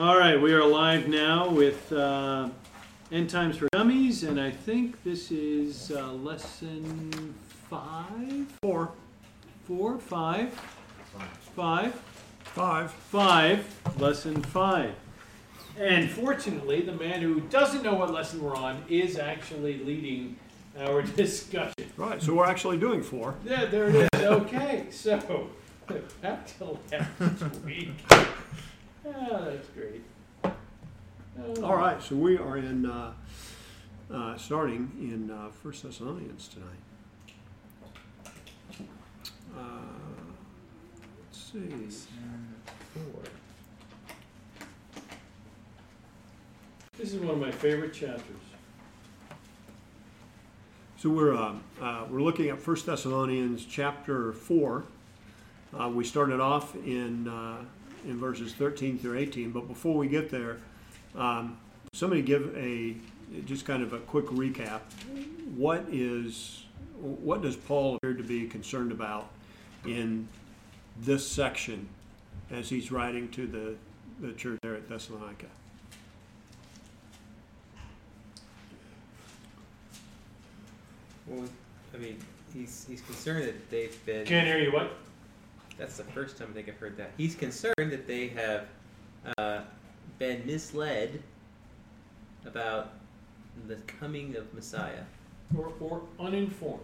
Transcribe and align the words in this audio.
All 0.00 0.18
right, 0.18 0.40
we 0.40 0.52
are 0.52 0.64
live 0.64 1.06
now 1.06 1.48
with 1.48 1.92
uh, 1.92 2.48
End 3.12 3.30
Times 3.30 3.56
for 3.58 3.68
Dummies, 3.70 4.24
and 4.24 4.40
I 4.40 4.50
think 4.50 5.00
this 5.04 5.30
is 5.30 5.92
uh, 5.92 6.12
lesson 6.14 7.32
five, 7.70 8.46
Four, 8.60 8.90
four, 9.68 9.98
five, 9.98 10.52
five, 11.54 11.94
five. 12.42 12.90
five, 12.90 14.00
lesson 14.00 14.42
five. 14.42 14.94
And 15.78 16.10
fortunately, 16.10 16.80
the 16.82 16.92
man 16.92 17.20
who 17.20 17.40
doesn't 17.42 17.84
know 17.84 17.94
what 17.94 18.12
lesson 18.12 18.42
we're 18.42 18.56
on 18.56 18.82
is 18.88 19.16
actually 19.16 19.78
leading 19.84 20.36
our 20.76 21.02
discussion. 21.16 21.72
Right, 21.96 22.20
so 22.20 22.34
we're 22.34 22.46
actually 22.46 22.78
doing 22.78 23.00
four. 23.00 23.36
Yeah, 23.44 23.66
there 23.66 23.88
it 23.90 23.94
is. 23.94 24.08
Okay, 24.22 24.86
so 24.90 25.50
back 26.20 26.46
to 26.58 26.78
last 26.90 27.64
week. 27.64 27.90
Oh, 29.06 29.44
that's 29.44 29.68
great. 29.68 30.02
Oh. 30.44 31.62
All 31.62 31.76
right, 31.76 32.02
so 32.02 32.16
we 32.16 32.38
are 32.38 32.56
in, 32.56 32.86
uh, 32.86 33.12
uh, 34.12 34.36
starting 34.36 34.90
in 34.98 35.30
uh, 35.30 35.50
First 35.62 35.82
Thessalonians 35.82 36.48
tonight. 36.48 36.68
Uh, 39.56 39.60
let's 41.22 41.52
see. 41.52 41.58
This 46.96 47.12
is 47.12 47.20
one 47.20 47.34
of 47.34 47.40
my 47.40 47.50
favorite 47.50 47.92
chapters. 47.92 48.36
So 50.96 51.10
we're 51.10 51.34
uh, 51.34 51.54
uh, 51.82 52.04
we're 52.08 52.22
looking 52.22 52.48
at 52.48 52.58
First 52.58 52.86
Thessalonians 52.86 53.66
chapter 53.66 54.32
four. 54.32 54.84
Uh, 55.78 55.90
we 55.90 56.04
started 56.04 56.40
off 56.40 56.74
in 56.76 57.28
uh, 57.28 57.56
in 58.06 58.18
verses 58.18 58.52
thirteen 58.52 58.98
through 58.98 59.18
eighteen, 59.18 59.50
but 59.50 59.68
before 59.68 59.96
we 59.96 60.08
get 60.08 60.30
there, 60.30 60.58
um, 61.16 61.58
somebody 61.92 62.22
give 62.22 62.54
a 62.56 62.96
just 63.46 63.64
kind 63.64 63.82
of 63.82 63.92
a 63.92 63.98
quick 63.98 64.26
recap. 64.26 64.80
What 65.56 65.86
is 65.90 66.64
what 67.00 67.42
does 67.42 67.56
Paul 67.56 67.96
appear 67.96 68.14
to 68.14 68.22
be 68.22 68.46
concerned 68.46 68.92
about 68.92 69.28
in 69.84 70.28
this 71.00 71.26
section 71.26 71.88
as 72.50 72.68
he's 72.68 72.92
writing 72.92 73.28
to 73.30 73.46
the 73.46 73.76
the 74.20 74.32
church 74.32 74.58
there 74.62 74.74
at 74.74 74.88
Thessalonica? 74.88 75.46
Well, 81.26 81.44
I 81.94 81.96
mean, 81.98 82.18
he's 82.52 82.86
he's 82.88 83.00
concerned 83.00 83.44
that 83.44 83.70
they've 83.70 84.06
been. 84.06 84.26
Can't 84.26 84.46
hear 84.46 84.58
you. 84.58 84.72
What? 84.72 84.92
That's 85.78 85.96
the 85.96 86.04
first 86.04 86.38
time 86.38 86.48
I 86.50 86.54
think 86.54 86.68
I've 86.68 86.78
heard 86.78 86.96
that. 86.98 87.12
He's 87.16 87.34
concerned 87.34 87.74
that 87.90 88.06
they 88.06 88.28
have 88.28 88.66
uh, 89.38 89.62
been 90.18 90.46
misled 90.46 91.22
about 92.46 92.92
the 93.66 93.76
coming 93.86 94.36
of 94.36 94.52
Messiah. 94.54 95.02
Or, 95.56 95.72
or 95.80 96.02
uninformed. 96.20 96.82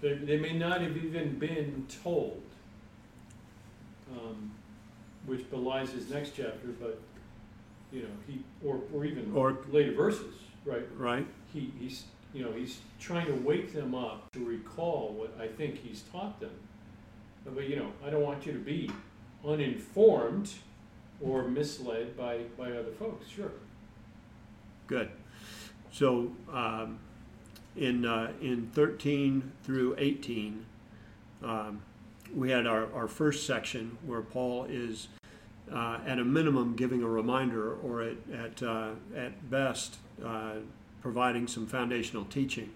They, 0.00 0.14
they 0.14 0.36
may 0.36 0.52
not 0.52 0.80
have 0.82 0.96
even 0.96 1.38
been 1.38 1.86
told, 2.02 2.42
um, 4.12 4.50
which 5.26 5.48
belies 5.50 5.90
his 5.90 6.10
next 6.10 6.32
chapter, 6.36 6.68
but, 6.80 7.00
you 7.92 8.02
know, 8.02 8.08
he, 8.26 8.42
or, 8.64 8.80
or 8.92 9.04
even 9.06 9.32
Or- 9.34 9.58
later 9.70 9.92
verses, 9.92 10.34
right? 10.66 10.86
Right. 10.96 11.26
He, 11.52 11.72
he's, 11.78 12.04
you 12.34 12.44
know, 12.44 12.52
he's 12.52 12.78
trying 13.00 13.26
to 13.26 13.34
wake 13.34 13.72
them 13.72 13.94
up 13.94 14.30
to 14.32 14.44
recall 14.44 15.14
what 15.16 15.34
I 15.40 15.46
think 15.48 15.78
he's 15.78 16.02
taught 16.12 16.38
them. 16.40 16.50
But, 17.44 17.68
you 17.68 17.76
know, 17.76 17.92
I 18.04 18.10
don't 18.10 18.22
want 18.22 18.46
you 18.46 18.52
to 18.52 18.58
be 18.58 18.90
uninformed 19.46 20.50
or 21.20 21.46
misled 21.46 22.16
by, 22.16 22.38
by 22.58 22.72
other 22.72 22.92
folks, 22.98 23.28
sure. 23.28 23.52
Good. 24.86 25.10
So 25.90 26.32
um, 26.52 26.98
in 27.76 28.04
uh, 28.04 28.32
in 28.40 28.70
13 28.72 29.52
through 29.62 29.94
18, 29.98 30.66
um, 31.42 31.82
we 32.34 32.50
had 32.50 32.66
our, 32.66 32.92
our 32.92 33.08
first 33.08 33.46
section 33.46 33.96
where 34.04 34.20
Paul 34.20 34.64
is 34.68 35.08
uh, 35.72 36.00
at 36.06 36.18
a 36.18 36.24
minimum 36.24 36.74
giving 36.74 37.02
a 37.02 37.08
reminder, 37.08 37.74
or 37.76 38.02
at 38.02 38.16
at, 38.32 38.62
uh, 38.62 38.90
at 39.16 39.50
best 39.50 39.96
uh, 40.24 40.54
providing 41.00 41.46
some 41.46 41.66
foundational 41.66 42.24
teaching 42.24 42.70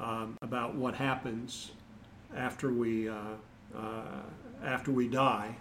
um, 0.00 0.36
about 0.42 0.74
what 0.74 0.94
happens 0.94 1.72
after 2.34 2.72
we 2.72 3.08
uh, 3.76 4.22
after 4.64 4.90
we 4.90 5.08
die 5.08 5.56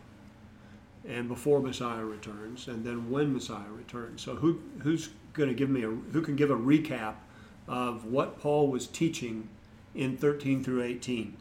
and 1.07 1.27
before 1.27 1.61
Messiah 1.61 2.03
returns, 2.03 2.67
and 2.67 2.83
then 2.83 3.09
when 3.09 3.33
Messiah 3.33 3.69
returns. 3.69 4.21
So 4.21 4.35
who 4.35 4.59
who's 4.79 5.09
going 5.33 5.49
to 5.49 5.55
give 5.55 5.69
me 5.69 5.83
a 5.83 5.89
who 5.89 6.21
can 6.21 6.35
give 6.35 6.51
a 6.51 6.57
recap 6.57 7.15
of 7.67 8.05
what 8.05 8.39
Paul 8.39 8.67
was 8.67 8.87
teaching 8.87 9.47
in 9.95 10.17
13 10.17 10.63
through 10.63 10.83
18? 10.83 11.35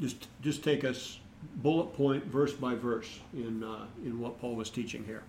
Just 0.00 0.26
just 0.40 0.64
take 0.64 0.84
us 0.84 1.18
bullet 1.56 1.94
point 1.94 2.24
verse 2.24 2.52
by 2.52 2.74
verse 2.74 3.20
in 3.32 3.62
uh, 3.62 3.86
in 4.04 4.18
what 4.18 4.40
Paul 4.40 4.56
was 4.56 4.70
teaching 4.70 5.04
here. 5.04 5.22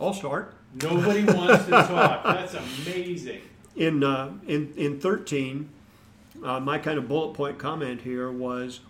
I'll 0.00 0.14
start. 0.14 0.54
Nobody 0.74 1.24
wants 1.24 1.64
to 1.64 1.70
talk. 1.70 2.24
That's 2.24 2.54
amazing. 2.54 3.40
In 3.76 4.04
uh, 4.04 4.32
in 4.46 4.72
in 4.76 5.00
13, 5.00 5.68
uh, 6.44 6.60
my 6.60 6.78
kind 6.78 6.98
of 6.98 7.08
bullet 7.08 7.34
point 7.34 7.58
comment 7.58 8.02
here 8.02 8.30
was 8.30 8.80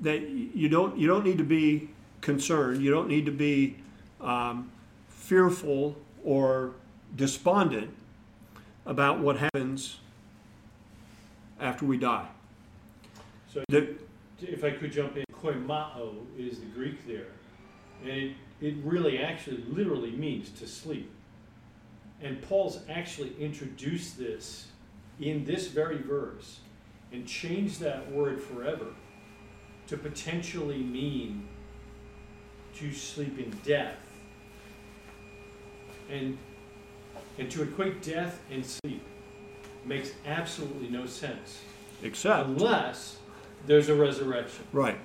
that 0.00 0.20
you 0.28 0.68
don't 0.68 0.96
you 0.98 1.06
don't 1.06 1.24
need 1.24 1.38
to 1.38 1.44
be 1.44 1.90
concerned. 2.20 2.82
You 2.82 2.90
don't 2.90 3.08
need 3.08 3.26
to 3.26 3.32
be 3.32 3.76
um, 4.20 4.70
fearful 5.08 5.96
or 6.24 6.72
despondent 7.16 7.90
about 8.86 9.18
what 9.20 9.36
happens 9.38 9.98
after 11.60 11.84
we 11.84 11.96
die. 11.96 12.26
So 13.52 13.64
The- 13.68 13.94
if 14.42 14.64
I 14.64 14.70
could 14.70 14.90
jump 14.90 15.16
in, 15.18 15.24
koimao 15.42 16.14
is 16.38 16.60
the 16.60 16.66
Greek 16.66 17.06
there. 17.06 17.26
And 18.02 18.10
it, 18.10 18.32
it 18.60 18.74
really 18.84 19.18
actually 19.18 19.64
literally 19.68 20.12
means 20.12 20.50
to 20.60 20.66
sleep. 20.66 21.10
And 22.22 22.40
Paul's 22.42 22.80
actually 22.88 23.34
introduced 23.38 24.18
this 24.18 24.66
in 25.20 25.44
this 25.44 25.68
very 25.68 25.98
verse 25.98 26.60
and 27.12 27.26
changed 27.26 27.80
that 27.80 28.10
word 28.12 28.40
forever 28.40 28.86
to 29.88 29.96
potentially 29.96 30.78
mean 30.78 31.48
to 32.76 32.92
sleep 32.92 33.38
in 33.38 33.50
death. 33.64 33.98
And 36.10 36.38
and 37.38 37.50
to 37.50 37.62
equate 37.62 38.02
death 38.02 38.40
and 38.50 38.64
sleep 38.64 39.02
makes 39.84 40.10
absolutely 40.26 40.88
no 40.88 41.06
sense 41.06 41.62
except 42.02 42.48
unless 42.48 43.18
there's 43.66 43.88
a 43.88 43.94
resurrection. 43.94 44.64
right, 44.72 44.98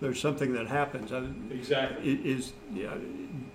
there's 0.00 0.20
something 0.20 0.52
that 0.54 0.66
happens. 0.66 1.12
Uh, 1.12 1.26
Exactly. 1.50 2.20
Is 2.24 2.52
yeah, 2.74 2.94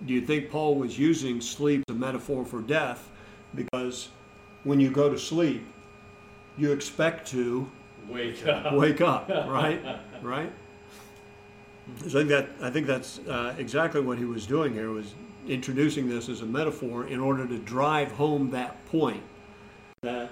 do 0.05 0.13
you 0.13 0.21
think 0.21 0.49
Paul 0.49 0.75
was 0.75 0.97
using 0.97 1.41
sleep 1.41 1.83
as 1.89 1.95
a 1.95 1.99
metaphor 1.99 2.45
for 2.45 2.61
death? 2.61 3.09
Because 3.55 4.09
when 4.63 4.79
you 4.79 4.89
go 4.91 5.09
to 5.09 5.17
sleep, 5.17 5.63
you 6.57 6.71
expect 6.71 7.27
to 7.29 7.69
Wake 8.07 8.45
up. 8.47 8.73
wake 8.73 9.01
up, 9.01 9.29
right? 9.47 9.81
Right. 10.21 10.51
So 12.07 12.07
I 12.07 12.11
think 12.23 12.29
that 12.29 12.49
I 12.61 12.69
think 12.69 12.87
that's 12.87 13.19
uh, 13.19 13.55
exactly 13.57 14.01
what 14.01 14.17
he 14.17 14.25
was 14.25 14.45
doing 14.45 14.73
here 14.73 14.89
was 14.91 15.13
introducing 15.47 16.07
this 16.09 16.29
as 16.29 16.41
a 16.41 16.45
metaphor 16.45 17.07
in 17.07 17.19
order 17.19 17.47
to 17.47 17.57
drive 17.59 18.11
home 18.11 18.51
that 18.51 18.83
point 18.87 19.23
that 20.01 20.29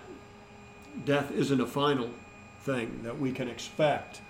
death 1.06 1.32
isn't 1.32 1.60
a 1.60 1.66
final 1.66 2.10
thing 2.62 3.00
that 3.04 3.18
we 3.20 3.32
can 3.32 3.48
expect. 3.48 4.22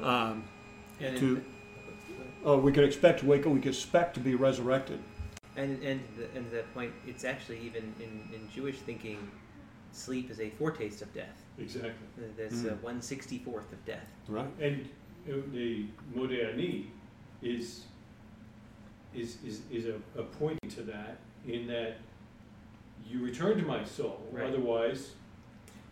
Um, 0.00 0.42
And 1.00 1.18
To- 1.18 1.44
oh, 2.44 2.58
we 2.58 2.72
can 2.72 2.84
expect 2.84 3.20
to 3.20 3.26
wake 3.26 3.46
up. 3.46 3.52
We 3.52 3.60
can 3.60 3.70
expect 3.70 4.14
to 4.14 4.20
be 4.20 4.34
resurrected. 4.34 5.00
and 5.56 5.82
and 5.84 6.00
the, 6.16 6.24
and 6.36 6.48
to 6.50 6.56
that 6.56 6.72
point, 6.74 6.92
it's 7.06 7.24
actually 7.24 7.60
even 7.60 7.94
in, 8.00 8.34
in 8.34 8.48
Jewish 8.52 8.76
thinking, 8.78 9.18
sleep 9.92 10.30
is 10.30 10.40
a 10.40 10.50
foretaste 10.50 11.02
of 11.02 11.12
death. 11.14 11.42
Exactly. 11.58 11.92
That's 12.36 12.56
Mm. 12.62 12.72
uh, 12.72 12.74
one 12.82 13.00
sixty 13.02 13.38
fourth 13.38 13.72
of 13.72 13.84
death. 13.86 14.06
Right. 14.28 14.46
And 14.60 14.88
uh, 15.28 15.36
the 15.52 15.86
Modeh 16.14 16.52
Ani 16.52 16.90
is 17.42 17.84
is 19.14 19.38
is, 19.46 19.60
is 19.70 19.86
a, 19.86 19.94
a 20.20 20.24
pointing 20.24 20.70
to 20.70 20.82
that 20.82 21.18
in 21.46 21.66
that 21.68 21.98
you 23.08 23.22
return 23.24 23.56
to 23.58 23.64
my 23.64 23.84
soul. 23.84 24.20
Right. 24.32 24.46
Otherwise, 24.48 25.12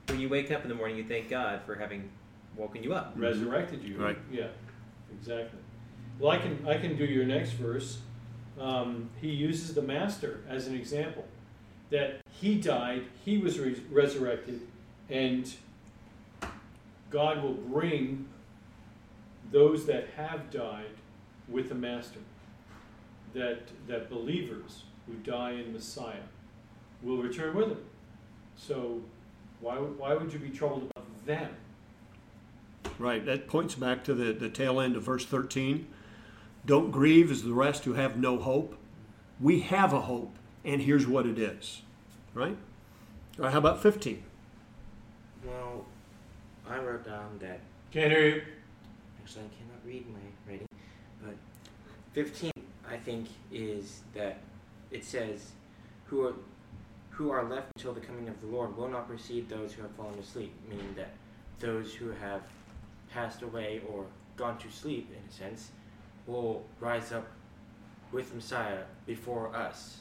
When 0.09 0.19
you 0.19 0.29
wake 0.29 0.51
up 0.51 0.63
in 0.63 0.69
the 0.69 0.75
morning, 0.75 0.97
you 0.97 1.05
thank 1.05 1.29
God 1.31 1.61
for 1.65 1.75
having 1.77 2.11
woken 2.57 2.83
you 2.83 2.95
up. 2.95 3.13
resurrected 3.17 3.83
you. 3.85 3.97
Right. 3.97 4.19
Yeah. 4.31 4.49
Exactly. 5.19 5.59
Well, 6.19 6.31
I 6.31 6.39
can 6.39 6.67
I 6.67 6.79
can 6.79 6.97
do 6.97 7.05
your 7.05 7.25
next 7.25 7.53
verse. 7.53 7.99
Um, 8.61 9.11
he 9.21 9.31
uses 9.31 9.75
the 9.75 9.83
master 9.83 10.41
as 10.49 10.67
an 10.67 10.75
example. 10.75 11.25
that 11.91 12.21
he 12.41 12.57
died, 12.57 13.05
he 13.25 13.39
was 13.39 13.59
res- 13.59 13.81
resurrected, 13.91 14.61
and 15.11 15.53
God 17.11 17.43
will 17.43 17.53
bring 17.55 18.29
those 19.51 19.85
that 19.87 20.09
have 20.17 20.51
died 20.51 20.95
with 21.49 21.69
the 21.69 21.75
Master. 21.75 22.21
That, 23.35 23.69
that 23.89 24.11
believers 24.11 24.85
who 25.07 25.15
die 25.15 25.53
in 25.53 25.73
Messiah 25.73 26.27
will 27.03 27.19
return 27.19 27.55
with 27.57 27.69
him. 27.69 27.85
So 28.57 29.01
why, 29.61 29.77
why 29.77 30.15
would 30.15 30.33
you 30.33 30.39
be 30.39 30.51
troubled 30.51 30.91
about 30.95 31.27
them? 31.27 31.51
Right. 32.99 33.25
That 33.25 33.49
points 33.49 33.75
back 33.75 34.05
to 34.05 34.15
the, 34.15 34.33
the 34.33 34.49
tail 34.49 34.81
end 34.81 34.97
of 34.97 35.03
verse 35.03 35.25
13. 35.25 35.87
Don't 36.65 36.91
grieve 36.91 37.31
as 37.31 37.43
the 37.43 37.53
rest 37.53 37.85
who 37.85 37.95
have 37.95 38.17
no 38.17 38.39
hope. 38.39 38.77
We 39.41 39.61
have 39.61 39.93
a 39.93 40.03
hope, 40.03 40.37
and 40.65 40.83
here's 40.83 41.07
what 41.07 41.27
it 41.27 41.39
is. 41.39 41.83
Right? 42.35 42.57
All 43.39 43.45
right 43.45 43.53
how 43.53 43.59
about 43.59 43.83
15? 43.83 44.23
Well, 45.45 45.85
I 46.69 46.79
wrote 46.79 47.05
down 47.05 47.39
that. 47.41 47.61
Can't 47.91 48.13
hear 48.13 48.29
you. 48.29 48.43
Actually, 49.21 49.45
I 49.45 49.49
cannot 49.59 49.81
read 49.85 50.07
my 50.09 50.51
writing. 50.51 50.67
But 51.25 51.35
15, 52.13 52.53
I 52.89 52.97
think, 52.97 53.29
is 53.51 54.03
that 54.15 54.39
it 54.91 55.05
says, 55.05 55.53
who 56.05 56.27
are, 56.27 56.35
who 57.11 57.31
are 57.31 57.45
left 57.45 57.69
until 57.77 57.93
the 57.93 58.01
coming 58.01 58.29
of 58.29 58.41
the 58.41 58.47
Lord 58.47 58.77
will 58.77 58.89
not 58.89 59.09
precede 59.09 59.49
those 59.49 59.73
who 59.73 59.83
have 59.83 59.91
fallen 59.93 60.19
asleep, 60.19 60.55
meaning 60.69 60.95
that 60.97 61.11
those 61.59 61.95
who 61.95 62.11
have 62.11 62.43
passed 63.13 63.43
away 63.43 63.81
or 63.93 64.05
gone 64.37 64.59
to 64.59 64.71
sleep, 64.71 65.11
in 65.11 65.29
a 65.29 65.33
sense, 65.33 65.71
will 66.27 66.65
rise 66.81 67.13
up 67.13 67.27
with 68.13 68.35
Messiah 68.35 68.83
before 69.07 69.55
us, 69.55 70.01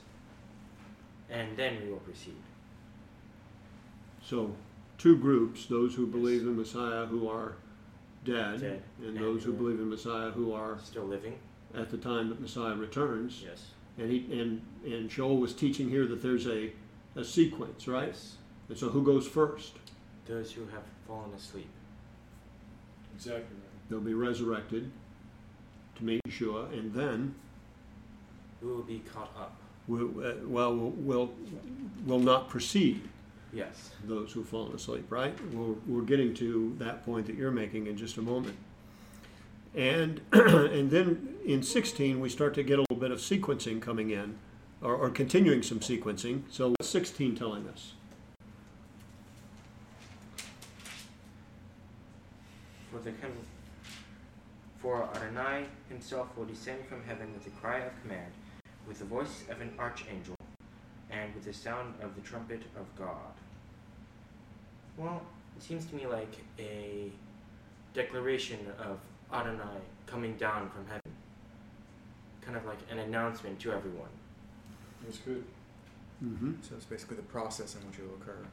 and 1.30 1.56
then 1.58 1.82
we 1.84 1.90
will 1.90 2.00
proceed. 2.00 2.36
So, 4.24 4.54
two 4.98 5.18
groups 5.18 5.66
those 5.66 5.96
who 5.96 6.06
believe 6.08 6.42
in 6.42 6.56
Messiah 6.56 7.06
who 7.06 7.28
are 7.28 7.54
dead, 8.24 8.62
Dead. 8.62 8.82
and 9.00 9.08
And 9.10 9.18
those 9.18 9.44
who 9.44 9.52
who- 9.52 9.58
believe 9.58 9.80
in 9.80 9.90
Messiah 9.90 10.32
who 10.32 10.54
are 10.54 10.78
Still 10.84 11.06
living? 11.06 11.38
at 11.74 11.90
the 11.90 11.98
time 11.98 12.30
that 12.30 12.40
Messiah 12.40 12.76
returns. 12.76 13.42
Yes. 13.44 13.72
And, 13.98 14.10
he, 14.12 14.40
and, 14.40 14.62
and 14.86 15.10
Joel 15.10 15.38
was 15.38 15.54
teaching 15.54 15.90
here 15.90 16.06
that 16.08 16.22
there's 16.22 16.48
a, 16.48 16.72
a 17.16 17.24
sequence, 17.24 17.88
right? 17.88 18.08
Yes. 18.08 18.36
And 18.70 18.78
so, 18.78 18.90
who 18.90 19.04
goes 19.04 19.28
first? 19.28 19.74
Those 20.26 20.52
who 20.52 20.62
have 20.68 20.84
fallen 21.08 21.32
asleep. 21.34 21.70
Exactly 23.22 23.44
right. 23.44 23.90
They'll 23.90 24.00
be 24.00 24.16
resurrected 24.16 24.90
to 25.98 26.04
meet 26.04 26.22
Yeshua, 26.28 26.74
and 26.74 26.92
then 26.92 27.36
We 28.64 28.68
will 28.72 28.82
be 28.82 29.00
caught 29.14 29.32
up. 29.38 29.56
we'll, 29.88 30.10
uh, 30.26 30.34
well, 30.46 30.76
we'll, 30.76 31.32
we'll 32.06 32.20
not 32.20 32.50
precede 32.50 33.02
Yes. 33.54 33.92
those 34.08 34.32
who've 34.32 34.48
fallen 34.48 34.74
asleep, 34.74 35.06
right? 35.12 35.36
We're, 35.54 35.76
we're 35.86 36.02
getting 36.06 36.34
to 36.36 36.76
that 36.80 37.06
point 37.06 37.28
that 37.28 37.36
you're 37.36 37.52
making 37.52 37.86
in 37.86 37.96
just 37.96 38.18
a 38.18 38.22
moment. 38.24 38.56
And, 39.76 40.22
and 40.32 40.90
then 40.90 41.36
in 41.46 41.62
16, 41.62 42.20
we 42.20 42.28
start 42.30 42.56
to 42.56 42.64
get 42.64 42.80
a 42.80 42.82
little 42.82 42.98
bit 42.98 43.12
of 43.12 43.20
sequencing 43.20 43.82
coming 43.82 44.10
in, 44.10 44.36
or, 44.82 44.96
or 44.96 45.12
continuing 45.12 45.62
some 45.62 45.80
sequencing. 45.80 46.42
So, 46.50 46.70
what's 46.70 46.90
16 46.90 47.36
telling 47.36 47.68
us? 47.68 47.94
For 53.02 53.10
the 53.10 53.18
com- 53.18 53.32
for 54.80 55.10
Adonai 55.16 55.66
himself 55.90 56.38
will 56.38 56.46
descend 56.46 56.86
from 56.86 57.04
heaven 57.04 57.34
with 57.34 57.48
a 57.48 57.50
cry 57.50 57.80
of 57.80 58.00
command, 58.04 58.32
with 58.88 59.00
the 59.00 59.06
voice 59.06 59.44
of 59.50 59.60
an 59.60 59.74
archangel, 59.80 60.36
and 61.10 61.34
with 61.34 61.46
the 61.46 61.54
sound 61.54 61.96
of 62.04 62.14
the 62.14 62.22
trumpet 62.22 62.62
of 62.76 62.86
God. 62.96 63.34
Well, 64.98 65.24
it 65.58 65.64
seems 65.64 65.86
to 65.88 65.96
me 65.96 66.06
like 66.06 66.46
a 66.60 67.12
declaration 67.96 68.60
of 68.78 69.00
Adonai 69.34 69.80
coming 70.06 70.36
down 70.38 70.70
from 70.70 70.86
heaven. 70.86 71.12
Kind 72.42 72.56
of 72.56 72.66
like 72.66 72.80
an 72.92 73.00
announcement 73.00 73.60
to 73.62 73.72
everyone. 73.72 74.10
That's 75.04 75.18
good. 75.18 75.44
Mm-hmm. 76.24 76.54
So 76.62 76.76
it's 76.76 76.86
basically 76.86 77.16
the 77.16 77.24
process 77.24 77.76
in 77.76 77.82
which 77.88 77.98
it 77.98 78.08
will 78.08 78.16
occur. 78.22 78.46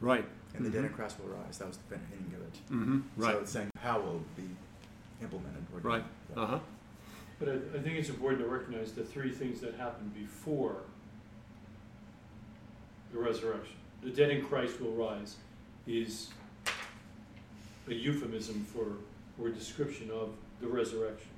Right. 0.00 0.24
And 0.54 0.64
the 0.64 0.70
Mhm. 0.70 0.72
dead 0.74 0.84
in 0.86 0.92
Christ 0.92 1.18
will 1.20 1.28
rise. 1.34 1.58
That 1.58 1.68
was 1.68 1.76
the 1.78 1.96
beginning 1.96 2.32
of 2.34 2.42
it. 2.42 2.54
Mm-hmm. 2.70 3.00
Right. 3.16 3.32
So 3.34 3.40
it's 3.40 3.50
saying 3.52 3.70
how 3.80 4.00
will 4.00 4.16
it 4.16 4.36
be 4.36 4.48
implemented. 5.22 5.64
Or 5.74 5.80
Right. 5.80 6.04
Yeah. 6.34 6.42
Uh 6.42 6.46
huh. 6.46 6.58
But 7.38 7.48
I, 7.50 7.52
I 7.52 7.82
think 7.82 7.96
it's 7.98 8.08
important 8.08 8.42
to 8.42 8.48
recognize 8.48 8.92
the 8.92 9.04
three 9.04 9.30
things 9.32 9.60
that 9.60 9.74
happened 9.74 10.14
before 10.14 10.76
the 13.12 13.18
resurrection. 13.18 13.76
The 14.02 14.10
dead 14.10 14.30
in 14.30 14.44
Christ 14.44 14.80
will 14.80 14.92
rise 14.92 15.36
is 15.86 16.30
a 17.88 17.94
euphemism 17.94 18.64
for 18.64 18.86
or 19.38 19.50
description 19.50 20.10
of 20.10 20.30
the 20.60 20.66
resurrection. 20.66 21.28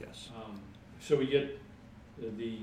Yes. 0.00 0.28
Um, 0.36 0.58
so 1.00 1.16
we 1.16 1.26
get 1.26 1.60
the, 2.18 2.28
the 2.30 2.58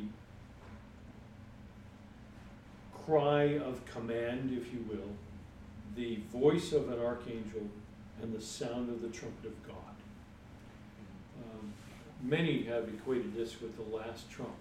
cry 3.08 3.58
of 3.58 3.82
command, 3.86 4.52
if 4.52 4.74
you 4.74 4.86
will, 4.90 5.10
the 5.96 6.18
voice 6.32 6.74
of 6.74 6.90
an 6.90 7.00
archangel, 7.00 7.62
and 8.22 8.36
the 8.36 8.42
sound 8.42 8.90
of 8.90 9.02
the 9.02 9.08
trumpet 9.08 9.46
of 9.46 9.68
God. 9.68 9.76
Um, 11.40 11.74
many 12.22 12.64
have 12.64 12.90
equated 12.90 13.34
this 13.34 13.62
with 13.62 13.76
the 13.78 13.96
last 13.96 14.30
trump. 14.30 14.52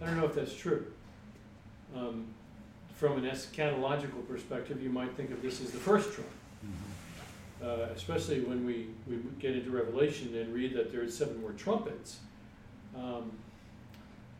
I 0.00 0.06
don't 0.06 0.18
know 0.18 0.26
if 0.26 0.34
that's 0.34 0.54
true. 0.54 0.86
Um, 1.94 2.26
from 2.94 3.18
an 3.18 3.30
eschatological 3.30 4.26
perspective, 4.26 4.82
you 4.82 4.90
might 4.90 5.14
think 5.16 5.30
of 5.30 5.40
this 5.42 5.60
as 5.60 5.70
the 5.70 5.78
first 5.78 6.12
trump. 6.12 6.30
Uh, 7.62 7.88
especially 7.94 8.40
when 8.40 8.64
we, 8.64 8.86
we 9.06 9.18
get 9.38 9.54
into 9.54 9.70
Revelation 9.70 10.34
and 10.34 10.54
read 10.54 10.74
that 10.74 10.90
there's 10.90 11.16
seven 11.16 11.38
more 11.42 11.52
trumpets. 11.52 12.18
Um, 12.96 13.32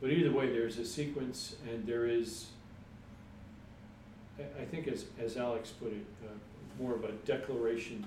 but 0.00 0.10
either 0.10 0.32
way, 0.32 0.50
there's 0.50 0.78
a 0.78 0.86
sequence 0.86 1.56
and 1.70 1.86
there 1.86 2.06
is, 2.06 2.46
I, 4.60 4.64
think 4.64 4.88
as, 4.88 5.06
as 5.18 5.36
Alex 5.36 5.70
put 5.70 5.92
it, 5.92 6.04
uh, 6.24 6.82
more 6.82 6.94
of 6.94 7.04
a 7.04 7.12
declaration 7.26 8.06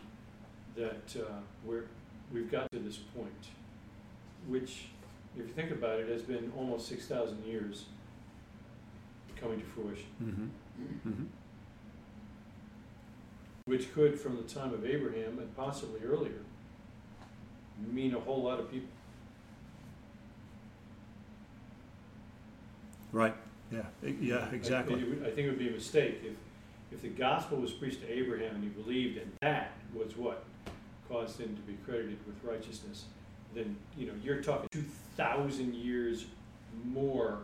that 0.76 1.16
uh, 1.18 1.40
we're, 1.66 1.86
we've 2.32 2.50
got 2.50 2.72
to 2.72 2.80
this 2.80 2.98
point, 2.98 3.32
which, 4.48 4.86
if 5.38 5.48
you 5.48 5.54
think 5.54 5.72
about 5.72 6.00
it, 6.00 6.10
has 6.10 6.22
been 6.22 6.52
almost 6.58 6.88
6,000 6.88 7.46
years 7.46 7.86
coming 9.40 9.60
to 9.60 9.66
fruition. 9.66 10.06
Mm-hmm. 10.24 10.46
Mm-hmm. 11.08 11.24
which 13.66 13.94
could, 13.94 14.20
from 14.20 14.38
the 14.38 14.44
time 14.44 14.74
of 14.74 14.86
Abraham 14.86 15.38
and 15.38 15.56
possibly 15.56 16.02
earlier, 16.04 16.42
mean 17.92 18.16
a 18.16 18.20
whole 18.20 18.44
lot 18.44 18.60
of 18.60 18.72
people. 18.72 18.90
Right. 23.12 23.36
Yeah. 23.74 24.10
E- 24.10 24.18
Yeah. 24.22 24.48
I- 24.52 24.56
Exactly. 24.56 25.00
it 25.02 25.10
would- 25.10 25.24
I 25.24 25.32
think 25.32 25.40
it 25.48 25.50
would 25.50 25.60
be 25.60 25.70
a 25.70 25.72
mistake 25.72 26.20
if, 26.24 26.34
if 26.92 27.02
the 27.02 27.10
gospel 27.10 27.58
was 27.58 27.72
preached 27.72 28.02
to 28.02 28.08
Abraham 28.12 28.56
and 28.56 28.64
he 28.64 28.70
believed, 28.70 29.18
and 29.18 29.32
that 29.42 29.72
was 29.94 30.16
what 30.16 30.46
caused 31.10 31.40
him 31.40 31.56
to 31.56 31.62
be 31.64 31.74
credited 31.86 32.18
with 32.26 32.36
righteousness, 32.44 33.06
then, 33.54 33.76
you 33.98 34.08
know, 34.08 34.14
you're 34.24 34.42
talking 34.42 34.68
two 34.72 34.84
thousand 35.16 35.76
years 35.76 36.26
more 36.86 37.40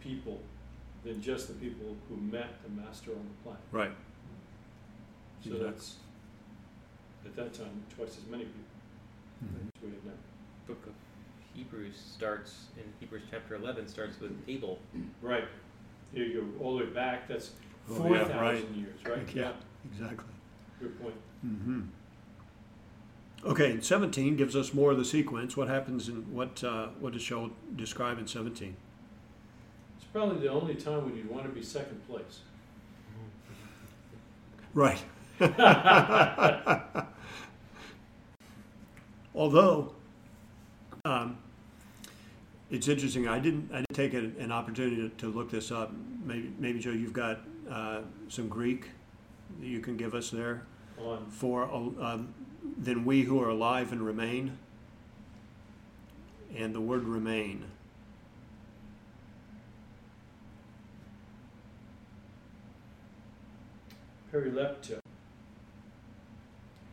people 0.00 0.40
than 1.04 1.20
just 1.20 1.48
the 1.48 1.54
people 1.54 1.94
who 2.08 2.16
met 2.16 2.62
the 2.62 2.70
master 2.70 3.10
on 3.12 3.18
the 3.18 3.42
planet. 3.42 3.62
Right. 3.70 3.90
So 5.42 5.50
Exactly. 5.50 5.70
that's, 5.70 5.96
at 7.26 7.36
that 7.36 7.52
time, 7.54 7.82
twice 7.94 8.16
as 8.18 8.26
many 8.30 8.44
people 8.44 8.62
Mhm. 9.44 9.66
as 9.76 9.82
we 9.82 9.90
have 9.90 10.04
now. 10.04 10.12
Book 10.66 10.86
of 10.86 10.92
Hebrews 11.56 11.96
starts 12.14 12.66
in 12.76 12.84
Hebrews 13.00 13.22
chapter 13.30 13.54
11 13.54 13.88
starts 13.88 14.20
with 14.20 14.32
Abel. 14.46 14.78
Right. 15.22 15.44
Here 16.12 16.24
you 16.24 16.42
go, 16.58 16.64
all 16.64 16.76
the 16.78 16.84
way 16.84 16.90
back, 16.90 17.26
that's 17.28 17.50
Oh, 17.88 17.94
four 17.94 18.16
yeah, 18.16 18.40
right. 18.40 18.68
years, 18.74 18.98
right? 19.08 19.28
Yeah. 19.34 19.52
Exactly. 19.92 20.34
Good 20.80 21.00
point. 21.00 21.14
Mm-hmm. 21.46 21.82
Okay, 23.44 23.70
and 23.70 23.84
17 23.84 24.34
gives 24.36 24.56
us 24.56 24.74
more 24.74 24.90
of 24.90 24.98
the 24.98 25.04
sequence. 25.04 25.56
What 25.56 25.68
happens 25.68 26.08
in 26.08 26.32
what? 26.34 26.64
Uh, 26.64 26.88
what 26.98 27.12
does 27.12 27.22
Joel 27.22 27.50
describe 27.76 28.18
in 28.18 28.26
17? 28.26 28.74
It's 29.96 30.06
probably 30.12 30.40
the 30.40 30.48
only 30.50 30.74
time 30.74 31.04
when 31.04 31.16
you'd 31.16 31.30
want 31.30 31.44
to 31.44 31.50
be 31.50 31.62
second 31.62 32.00
place. 32.08 32.40
Right. 34.74 35.00
Although, 39.34 39.94
um, 41.04 41.38
it's 42.70 42.88
interesting. 42.88 43.28
I 43.28 43.38
didn't. 43.38 43.70
I 43.72 43.76
didn't 43.76 43.94
take 43.94 44.14
an, 44.14 44.34
an 44.38 44.52
opportunity 44.52 44.96
to, 44.96 45.08
to 45.08 45.28
look 45.28 45.50
this 45.50 45.70
up. 45.70 45.92
Maybe, 46.24 46.52
maybe 46.58 46.78
Joe, 46.78 46.90
you've 46.90 47.12
got 47.12 47.40
uh, 47.70 48.00
some 48.28 48.48
Greek 48.48 48.90
that 49.60 49.66
you 49.66 49.80
can 49.80 49.96
give 49.96 50.14
us 50.14 50.30
there 50.30 50.62
On, 50.98 51.26
for 51.30 51.70
uh, 52.00 52.18
then 52.78 53.04
we 53.04 53.22
who 53.22 53.40
are 53.42 53.50
alive 53.50 53.92
and 53.92 54.02
remain. 54.02 54.58
And 56.56 56.74
the 56.74 56.80
word 56.80 57.04
remain. 57.04 57.66
perilepto. 64.36 64.98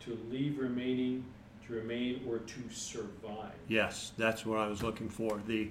To 0.01 0.20
leave 0.30 0.60
remaining, 0.60 1.25
to 1.67 1.74
remain, 1.74 2.22
or 2.27 2.39
to 2.39 2.70
survive. 2.72 3.53
Yes, 3.67 4.12
that's 4.17 4.46
what 4.46 4.60
I 4.60 4.67
was 4.67 4.84
looking 4.84 5.10
for. 5.10 5.41
The 5.48 5.70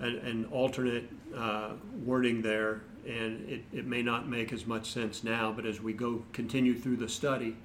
an, 0.00 0.16
an 0.16 0.44
alternate 0.46 1.08
uh, 1.36 1.72
wording 2.04 2.42
there, 2.42 2.80
and 3.06 3.48
it, 3.48 3.62
it 3.72 3.86
may 3.86 4.02
not 4.02 4.28
make 4.28 4.52
as 4.52 4.66
much 4.66 4.90
sense 4.90 5.22
now, 5.22 5.52
but 5.52 5.64
as 5.64 5.80
we 5.80 5.92
go 5.92 6.24
continue 6.32 6.76
through 6.76 6.96
the 6.96 7.08
study, 7.08 7.56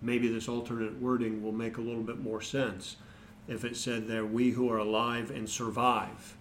maybe 0.00 0.28
this 0.28 0.48
alternate 0.48 1.00
wording 1.00 1.42
will 1.42 1.52
make 1.52 1.78
a 1.78 1.80
little 1.80 2.02
bit 2.04 2.20
more 2.20 2.40
sense. 2.40 2.96
If 3.48 3.64
it 3.64 3.76
said 3.76 4.06
there, 4.06 4.24
"We 4.24 4.50
who 4.50 4.70
are 4.70 4.78
alive 4.78 5.30
and 5.32 5.48
survive 5.48 6.36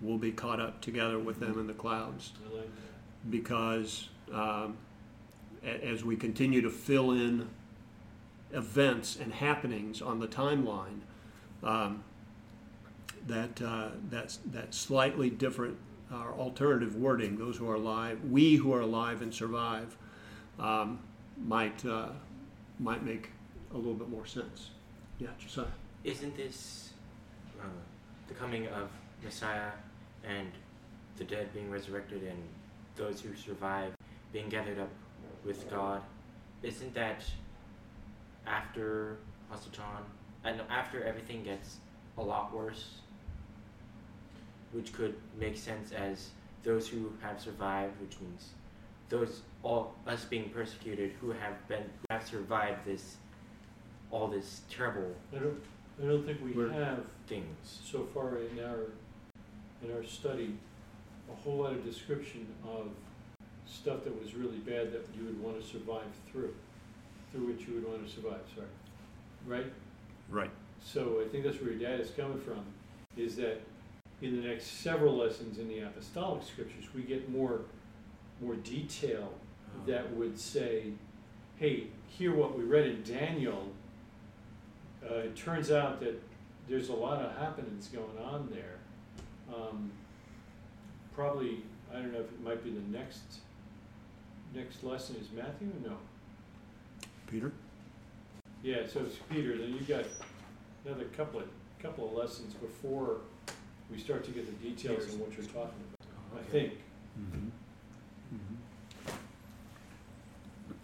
will 0.00 0.18
be 0.18 0.32
caught 0.32 0.60
up 0.60 0.80
together 0.80 1.18
with 1.18 1.38
them 1.40 1.58
in 1.58 1.66
the 1.66 1.74
clouds," 1.74 2.32
I 2.50 2.54
like 2.56 2.64
that. 2.64 3.30
because 3.30 4.08
um, 4.32 4.76
a- 5.62 5.84
as 5.86 6.02
we 6.04 6.16
continue 6.16 6.62
to 6.62 6.70
fill 6.70 7.12
in 7.12 7.46
events 8.52 9.16
and 9.16 9.32
happenings 9.34 10.00
on 10.00 10.20
the 10.20 10.28
timeline, 10.28 11.00
um, 11.62 12.04
that 13.26 13.60
uh, 13.60 13.88
that 14.10 14.74
slightly 14.74 15.30
different 15.30 15.76
or 16.12 16.32
alternative 16.34 16.96
wording. 16.96 17.38
Those 17.38 17.56
who 17.56 17.68
are 17.68 17.74
alive, 17.74 18.20
we 18.30 18.56
who 18.56 18.72
are 18.72 18.80
alive 18.80 19.22
and 19.22 19.34
survive, 19.34 19.96
um, 20.58 21.00
might 21.44 21.84
uh, 21.84 22.08
might 22.78 23.04
make 23.04 23.30
a 23.72 23.76
little 23.76 23.94
bit 23.94 24.08
more 24.08 24.26
sense. 24.26 24.70
Yeah, 25.18 25.28
Josiah. 25.38 25.66
Isn't 26.04 26.36
this 26.36 26.90
uh, 27.60 27.66
the 28.28 28.34
coming 28.34 28.68
of 28.68 28.88
Messiah 29.24 29.70
and 30.24 30.48
the 31.16 31.24
dead 31.24 31.52
being 31.52 31.70
resurrected 31.70 32.22
and 32.22 32.42
those 32.96 33.20
who 33.20 33.34
survive 33.34 33.92
being 34.32 34.48
gathered 34.48 34.78
up 34.78 34.90
with 35.44 35.68
God? 35.70 36.02
Isn't 36.62 36.94
that 36.94 37.22
after 38.46 39.18
Hasatan 39.52 40.02
and 40.44 40.60
after 40.70 41.02
everything 41.04 41.42
gets 41.42 41.76
a 42.18 42.22
lot 42.22 42.54
worse? 42.54 42.96
Which 44.72 44.92
could 44.92 45.14
make 45.38 45.56
sense 45.56 45.92
as 45.92 46.30
those 46.62 46.88
who 46.88 47.12
have 47.22 47.40
survived, 47.40 48.00
which 48.00 48.20
means 48.20 48.50
those 49.08 49.42
all 49.62 49.94
us 50.06 50.24
being 50.24 50.50
persecuted 50.50 51.12
who 51.20 51.30
have 51.30 51.68
been 51.68 51.82
who 51.82 52.06
have 52.10 52.26
survived 52.26 52.84
this 52.84 53.16
all 54.10 54.28
this 54.28 54.62
terrible 54.70 55.14
I 55.34 55.38
don't, 55.38 55.62
I 56.02 56.06
don't 56.06 56.24
think 56.26 56.38
we 56.44 56.52
have 56.72 57.00
things. 57.26 57.80
so 57.84 58.06
far 58.12 58.38
in 58.38 58.60
our, 58.64 58.90
in 59.82 59.96
our 59.96 60.04
study, 60.04 60.54
a 61.30 61.34
whole 61.42 61.58
lot 61.58 61.72
of 61.72 61.84
description 61.84 62.46
of 62.64 62.88
stuff 63.66 64.04
that 64.04 64.22
was 64.22 64.34
really 64.34 64.58
bad 64.58 64.92
that 64.92 65.06
you 65.18 65.24
would 65.24 65.42
want 65.42 65.60
to 65.60 65.66
survive 65.66 66.04
through, 66.30 66.54
through 67.36 67.46
which 67.46 67.68
you 67.68 67.74
would 67.74 67.86
want 67.86 68.06
to 68.06 68.12
survive, 68.12 68.40
sorry. 68.54 68.66
Right? 69.46 69.72
Right. 70.28 70.50
So 70.82 71.22
I 71.24 71.28
think 71.28 71.44
that's 71.44 71.60
where 71.60 71.70
your 71.70 71.78
dad 71.78 72.00
is 72.00 72.10
coming 72.10 72.40
from, 72.40 72.64
is 73.16 73.36
that 73.36 73.60
in 74.22 74.40
the 74.40 74.48
next 74.48 74.66
several 74.82 75.16
lessons 75.16 75.58
in 75.58 75.68
the 75.68 75.80
apostolic 75.80 76.42
scriptures, 76.42 76.86
we 76.94 77.02
get 77.02 77.30
more, 77.30 77.60
more 78.40 78.54
detail 78.56 79.32
that 79.86 80.10
would 80.14 80.38
say, 80.38 80.92
hey, 81.58 81.88
hear 82.08 82.34
what 82.34 82.56
we 82.56 82.64
read 82.64 82.86
in 82.86 83.02
Daniel. 83.02 83.68
Uh, 85.08 85.16
it 85.16 85.36
turns 85.36 85.70
out 85.70 86.00
that 86.00 86.20
there's 86.68 86.88
a 86.88 86.94
lot 86.94 87.20
of 87.20 87.36
happenings 87.36 87.88
going 87.88 88.18
on 88.24 88.48
there. 88.50 88.78
Um, 89.54 89.92
probably, 91.14 91.62
I 91.92 91.96
don't 91.98 92.12
know 92.12 92.20
if 92.20 92.26
it 92.26 92.42
might 92.42 92.64
be 92.64 92.70
the 92.70 92.96
next, 92.96 93.22
next 94.54 94.82
lesson 94.82 95.16
is 95.16 95.28
Matthew 95.30 95.68
or 95.68 95.90
no? 95.90 95.96
Peter. 97.26 97.52
Yeah, 98.62 98.86
so 98.86 99.00
it's 99.00 99.16
Peter, 99.30 99.56
then 99.58 99.72
you've 99.72 99.88
got 99.88 100.04
another 100.84 101.04
couple 101.16 101.40
of, 101.40 101.46
couple 101.80 102.08
of 102.08 102.12
lessons 102.14 102.54
before 102.54 103.18
we 103.90 103.98
start 103.98 104.24
to 104.24 104.30
get 104.30 104.46
the 104.46 104.68
details 104.68 105.12
on 105.12 105.20
what 105.20 105.30
you're 105.36 105.46
talking 105.46 105.78
about, 106.00 106.40
I 106.40 106.50
think. 106.50 106.72
Mm-hmm. 107.20 107.48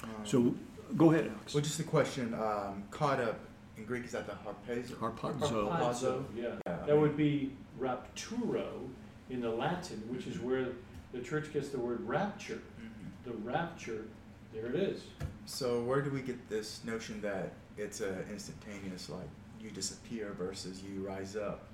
Um, 0.05 0.11
So 0.25 0.55
go 0.97 1.11
ahead, 1.13 1.27
Alex. 1.29 1.55
well, 1.55 1.63
just 1.63 1.81
a 1.81 1.85
question. 1.85 2.35
Um, 2.35 2.85
caught 2.91 3.21
up 3.21 3.39
in 3.77 3.85
Greek 3.85 4.05
is 4.05 4.13
that 4.13 4.27
the 4.27 4.33
harpazo? 4.33 4.95
Harpazo. 4.97 5.71
Harpazo, 5.71 6.25
yeah. 6.37 6.43
Yeah, 6.67 6.77
I 6.83 6.87
That 6.87 6.97
would 6.99 7.17
be 7.17 7.53
rapturo 7.81 8.89
in 9.31 9.41
the 9.41 9.51
Latin, 9.51 10.03
which 10.09 10.27
is 10.27 10.39
where 10.39 10.67
the 11.13 11.21
church 11.21 11.53
gets 11.53 11.71
the 11.71 11.79
word 11.79 12.01
rapture. 12.07 12.61
Mhm. 12.81 13.25
The 13.25 13.33
rapture, 13.39 14.05
there 14.53 14.67
it 14.67 14.75
is. 14.75 15.05
So 15.47 15.81
where 15.83 16.01
do 16.03 16.11
we 16.11 16.21
get 16.21 16.49
this 16.49 16.81
notion 16.85 17.21
that 17.23 17.53
it's 17.77 18.01
a 18.01 18.21
instantaneous, 18.31 19.09
like 19.11 19.29
you 19.61 19.71
disappear 19.71 20.33
versus 20.39 20.83
you 20.83 21.07
rise 21.07 21.37
up? 21.37 21.65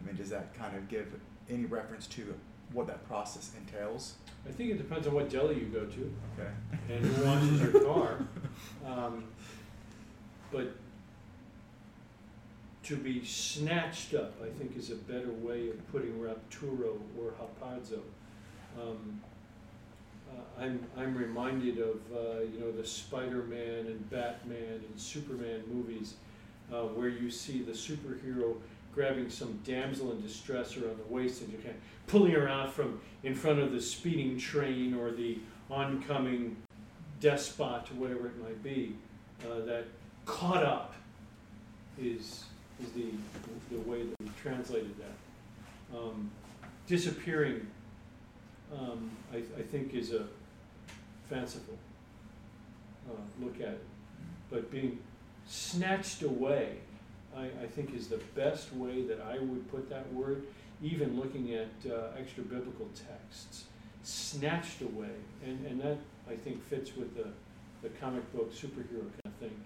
I 0.00 0.06
mean, 0.06 0.16
does 0.16 0.30
that 0.30 0.54
kind 0.54 0.76
of 0.76 0.88
give 0.88 1.06
any 1.50 1.64
reference 1.64 2.06
to 2.08 2.34
what 2.72 2.86
that 2.88 3.06
process 3.08 3.52
entails? 3.58 4.14
I 4.48 4.52
think 4.52 4.70
it 4.70 4.78
depends 4.78 5.06
on 5.06 5.14
what 5.14 5.30
deli 5.30 5.54
you 5.58 5.66
go 5.66 5.84
to 5.86 6.12
Okay. 6.38 6.50
and 6.94 7.04
who 7.04 7.24
washes 7.24 7.60
your 7.60 7.82
car. 7.84 8.18
Um, 8.86 9.24
But 10.52 10.74
to 12.84 12.96
be 12.96 13.24
snatched 13.24 14.14
up, 14.14 14.34
I 14.42 14.48
think 14.58 14.76
is 14.76 14.90
a 14.90 14.94
better 14.94 15.30
way 15.32 15.68
of 15.70 15.92
putting 15.92 16.12
rapturo 16.20 16.98
or 17.18 17.32
harpazo. 17.38 18.00
Um, 18.80 19.20
uh, 20.30 20.62
I'm, 20.62 20.84
I'm 20.96 21.16
reminded 21.16 21.78
of, 21.78 22.00
uh, 22.14 22.40
you 22.40 22.60
know, 22.60 22.72
the 22.72 22.86
Spider-Man 22.86 23.86
and 23.86 24.10
Batman 24.10 24.82
and 24.88 25.00
Superman 25.00 25.62
movies, 25.72 26.14
uh, 26.72 26.82
where 26.82 27.08
you 27.08 27.30
see 27.30 27.62
the 27.62 27.72
superhero 27.72 28.56
grabbing 28.94 29.28
some 29.28 29.58
damsel 29.64 30.10
in 30.12 30.22
distress 30.22 30.76
around 30.76 30.98
the 30.98 31.12
waist 31.12 31.42
and 31.42 31.52
kind 31.62 31.74
of 31.74 32.06
pulling 32.06 32.32
her 32.32 32.48
out 32.48 32.72
from 32.72 32.98
in 33.24 33.34
front 33.34 33.58
of 33.60 33.70
the 33.72 33.80
speeding 33.80 34.38
train 34.38 34.94
or 34.94 35.10
the 35.10 35.38
oncoming 35.70 36.56
despot 37.20 37.92
whatever 37.94 38.28
it 38.28 38.42
might 38.42 38.62
be. 38.62 38.96
Uh, 39.44 39.60
that 39.66 39.84
caught 40.24 40.64
up 40.64 40.94
is 42.00 42.44
is 42.82 42.92
the 42.94 43.10
the 43.70 43.78
way 43.88 44.02
that 44.02 44.14
we 44.20 44.30
translated 44.40 44.94
that. 44.98 45.96
Um, 45.96 46.30
disappearing, 46.86 47.66
um, 48.72 49.10
I, 49.32 49.38
I 49.58 49.62
think, 49.62 49.94
is 49.94 50.12
a 50.12 50.26
fanciful 51.28 51.74
uh, 53.10 53.14
look 53.44 53.56
at 53.56 53.68
it. 53.74 53.84
But 54.50 54.70
being 54.70 54.98
snatched 55.46 56.22
away, 56.22 56.78
I, 57.36 57.44
I 57.62 57.66
think, 57.66 57.94
is 57.94 58.08
the 58.08 58.20
best 58.34 58.72
way 58.74 59.02
that 59.02 59.20
I 59.20 59.38
would 59.38 59.70
put 59.70 59.88
that 59.90 60.12
word. 60.12 60.42
Even 60.82 61.18
looking 61.18 61.54
at 61.54 61.70
uh, 61.90 62.08
extra 62.18 62.42
biblical 62.42 62.86
texts, 62.94 63.64
snatched 64.02 64.82
away, 64.82 65.08
and, 65.44 65.64
and 65.66 65.80
that 65.80 65.96
I 66.30 66.34
think 66.36 66.62
fits 66.68 66.94
with 66.94 67.16
the, 67.16 67.28
the 67.82 67.88
comic 67.98 68.30
book 68.34 68.52
superhero 68.52 69.00
kind 69.00 69.20
of 69.24 69.32
thing, 69.40 69.60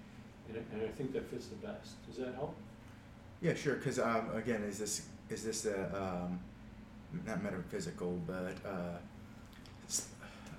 and, 0.48 0.58
I- 0.58 0.74
and 0.74 0.82
I 0.88 0.92
think 0.92 1.12
that 1.14 1.28
fits 1.28 1.48
the 1.48 1.56
best. 1.56 1.94
Does 2.06 2.18
that 2.18 2.34
help? 2.36 2.54
Yeah, 3.42 3.54
sure. 3.54 3.74
Because 3.74 3.98
um, 3.98 4.30
again, 4.36 4.62
is 4.62 4.78
this 4.78 5.06
is 5.30 5.42
this 5.44 5.66
a 5.66 5.86
um, 6.26 6.38
not 7.26 7.42
metaphysical, 7.42 8.20
but 8.26 8.54
uh, 8.64 8.96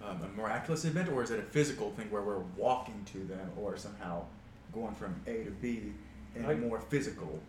um, 0.07 0.21
a 0.23 0.27
miraculous 0.35 0.85
event, 0.85 1.09
or 1.09 1.23
is 1.23 1.31
it 1.31 1.39
a 1.39 1.43
physical 1.43 1.91
thing 1.91 2.09
where 2.09 2.21
we're 2.21 2.43
walking 2.57 3.05
to 3.13 3.19
them, 3.25 3.51
or 3.57 3.77
somehow 3.77 4.23
going 4.73 4.95
from 4.95 5.15
A 5.27 5.43
to 5.43 5.51
B 5.51 5.93
in 6.35 6.45
I- 6.45 6.53
a 6.53 6.57
more 6.57 6.79
physical? 6.79 7.39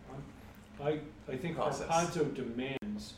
I, 0.81 0.99
I 1.29 1.37
think 1.37 1.55
Process. 1.55 1.87
Harpazo 1.87 2.33
demands 2.33 3.13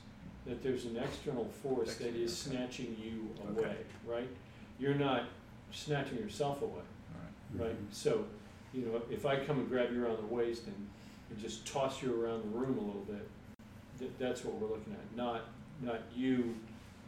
that 0.46 0.62
there's 0.62 0.86
an 0.86 0.98
external 0.98 1.46
force 1.63 1.96
that 1.96 2.15
is 2.15 2.46
Okay. 2.48 2.58
snatching 2.58 2.96
you 3.01 3.30
Okay. 3.51 3.62
away, 3.65 3.77
right? 4.06 4.30
You're 4.77 4.94
not 4.94 5.24
snatching 5.72 6.18
yourself 6.18 6.62
away, 6.62 6.82
All 6.82 7.60
right. 7.60 7.68
right? 7.70 7.75
So, 7.92 8.25
you 8.74 8.86
know, 8.86 9.01
if 9.10 9.25
I 9.25 9.39
come 9.44 9.60
and 9.60 9.70
grab 9.70 9.92
you 9.94 10.06
around 10.06 10.18
the 10.18 10.34
waist 10.34 10.68
and, 10.68 10.75
and 11.32 11.39
just 11.39 11.65
toss 11.65 12.04
you 12.04 12.22
around 12.24 12.44
the 12.44 12.58
room 12.58 12.77
a 12.77 12.82
little 12.82 13.06
bit, 13.08 13.27
that, 14.00 14.20
that's 14.20 14.44
what 14.44 14.56
we're 14.56 14.68
looking 14.68 14.94
at, 14.94 15.15
not, 15.18 15.46
not 15.82 16.01
you 16.15 16.55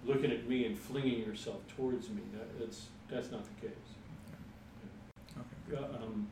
looking 0.06 0.32
at 0.32 0.48
me 0.48 0.66
and 0.66 0.78
flinging 0.78 1.20
yourself 1.20 1.62
towards 1.76 2.10
me. 2.10 2.22
That, 2.34 2.60
that's, 2.60 2.88
that's 3.10 3.32
not 3.32 3.44
the 3.44 3.68
case. 3.68 3.78
Okay. 5.74 5.84
Uh, 5.84 6.04
um, 6.04 6.28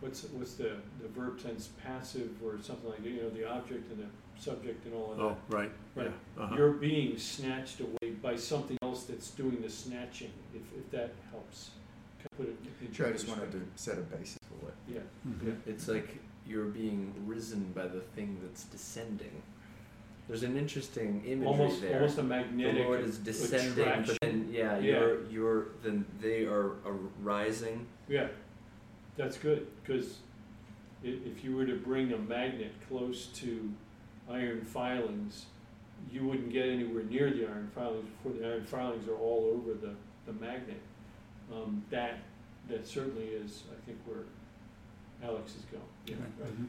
what's, 0.00 0.24
what's 0.24 0.54
the, 0.54 0.76
the 1.00 1.08
verb 1.08 1.40
tense 1.40 1.70
passive 1.82 2.30
or 2.44 2.58
something 2.62 2.90
like, 2.90 3.02
that, 3.02 3.08
you 3.08 3.22
know, 3.22 3.30
the 3.30 3.48
object 3.48 3.90
and 3.92 4.00
the 4.00 4.40
subject 4.40 4.84
and 4.86 4.94
all 4.94 5.12
of 5.12 5.16
that. 5.18 5.22
Oh, 5.24 5.36
right. 5.48 5.70
Right. 5.94 6.10
Yeah. 6.36 6.42
Uh-huh. 6.44 6.56
You're 6.56 6.72
being 6.72 7.18
snatched 7.18 7.80
away 7.80 8.12
by 8.22 8.36
something 8.36 8.76
else 8.82 9.04
that's 9.04 9.30
doing 9.30 9.60
the 9.62 9.70
snatching, 9.70 10.32
if, 10.54 10.62
if 10.76 10.90
that 10.90 11.12
helps. 11.30 11.70
Kind 12.18 12.28
of 12.32 12.38
Put 12.38 12.48
it 12.48 12.56
into 12.82 12.94
Sure. 12.94 13.08
I 13.08 13.12
just 13.12 13.28
wanted 13.28 13.52
to 13.52 13.62
set 13.76 13.98
a 13.98 14.02
basis 14.02 14.38
for 14.48 14.68
it. 14.68 14.74
Yeah, 14.88 15.00
Mhm. 15.28 15.46
yeah. 15.48 15.52
It's 15.72 15.88
like 15.88 16.18
you're 16.46 16.64
being 16.66 17.12
risen 17.26 17.72
by 17.74 17.86
the 17.86 18.00
thing 18.00 18.38
that's 18.42 18.64
descending. 18.64 19.42
There's 20.28 20.42
an 20.42 20.56
interesting 20.58 21.22
imagery 21.26 21.46
almost 21.46 21.80
there. 21.80 21.94
almost 21.94 22.18
a 22.18 22.22
the 22.22 22.28
magnetic. 22.28 22.84
Lord 22.86 23.00
is 23.00 23.18
descending, 23.18 23.70
attraction. 23.80 24.04
but 24.06 24.20
then 24.20 24.48
yeah, 24.52 24.78
Yeah. 24.78 24.90
you're 25.00 25.24
you're 25.30 25.66
then 25.82 26.04
they 26.20 26.44
are, 26.44 26.72
are 26.86 26.96
rising. 27.22 27.86
Yeah, 28.08 28.28
that's 29.16 29.38
good, 29.38 29.66
because 29.82 30.18
if 31.02 31.42
you 31.44 31.56
were 31.56 31.64
to 31.66 31.76
bring 31.76 32.12
a 32.12 32.18
magnet 32.18 32.72
close 32.88 33.26
to 33.26 33.72
iron 34.28 34.62
filings, 34.62 35.46
you 36.12 36.24
wouldn't 36.26 36.52
get 36.52 36.66
anywhere 36.66 37.04
near 37.04 37.30
the 37.30 37.46
iron 37.46 37.70
filings 37.74 38.08
before 38.08 38.38
the 38.38 38.46
iron 38.46 38.64
filings 38.64 39.08
are 39.08 39.16
all 39.16 39.50
over 39.56 39.74
the, 39.74 39.94
the 40.26 40.32
magnet. 40.38 40.80
Um, 41.52 41.82
that, 41.90 42.18
that 42.68 42.86
certainly 42.86 43.24
is, 43.26 43.62
I 43.72 43.86
think, 43.86 43.98
where 44.06 44.24
Alex 45.22 45.52
is 45.56 45.62
going, 45.72 45.82
yeah, 46.06 46.16
right? 46.16 46.52
Mhm. 46.52 46.66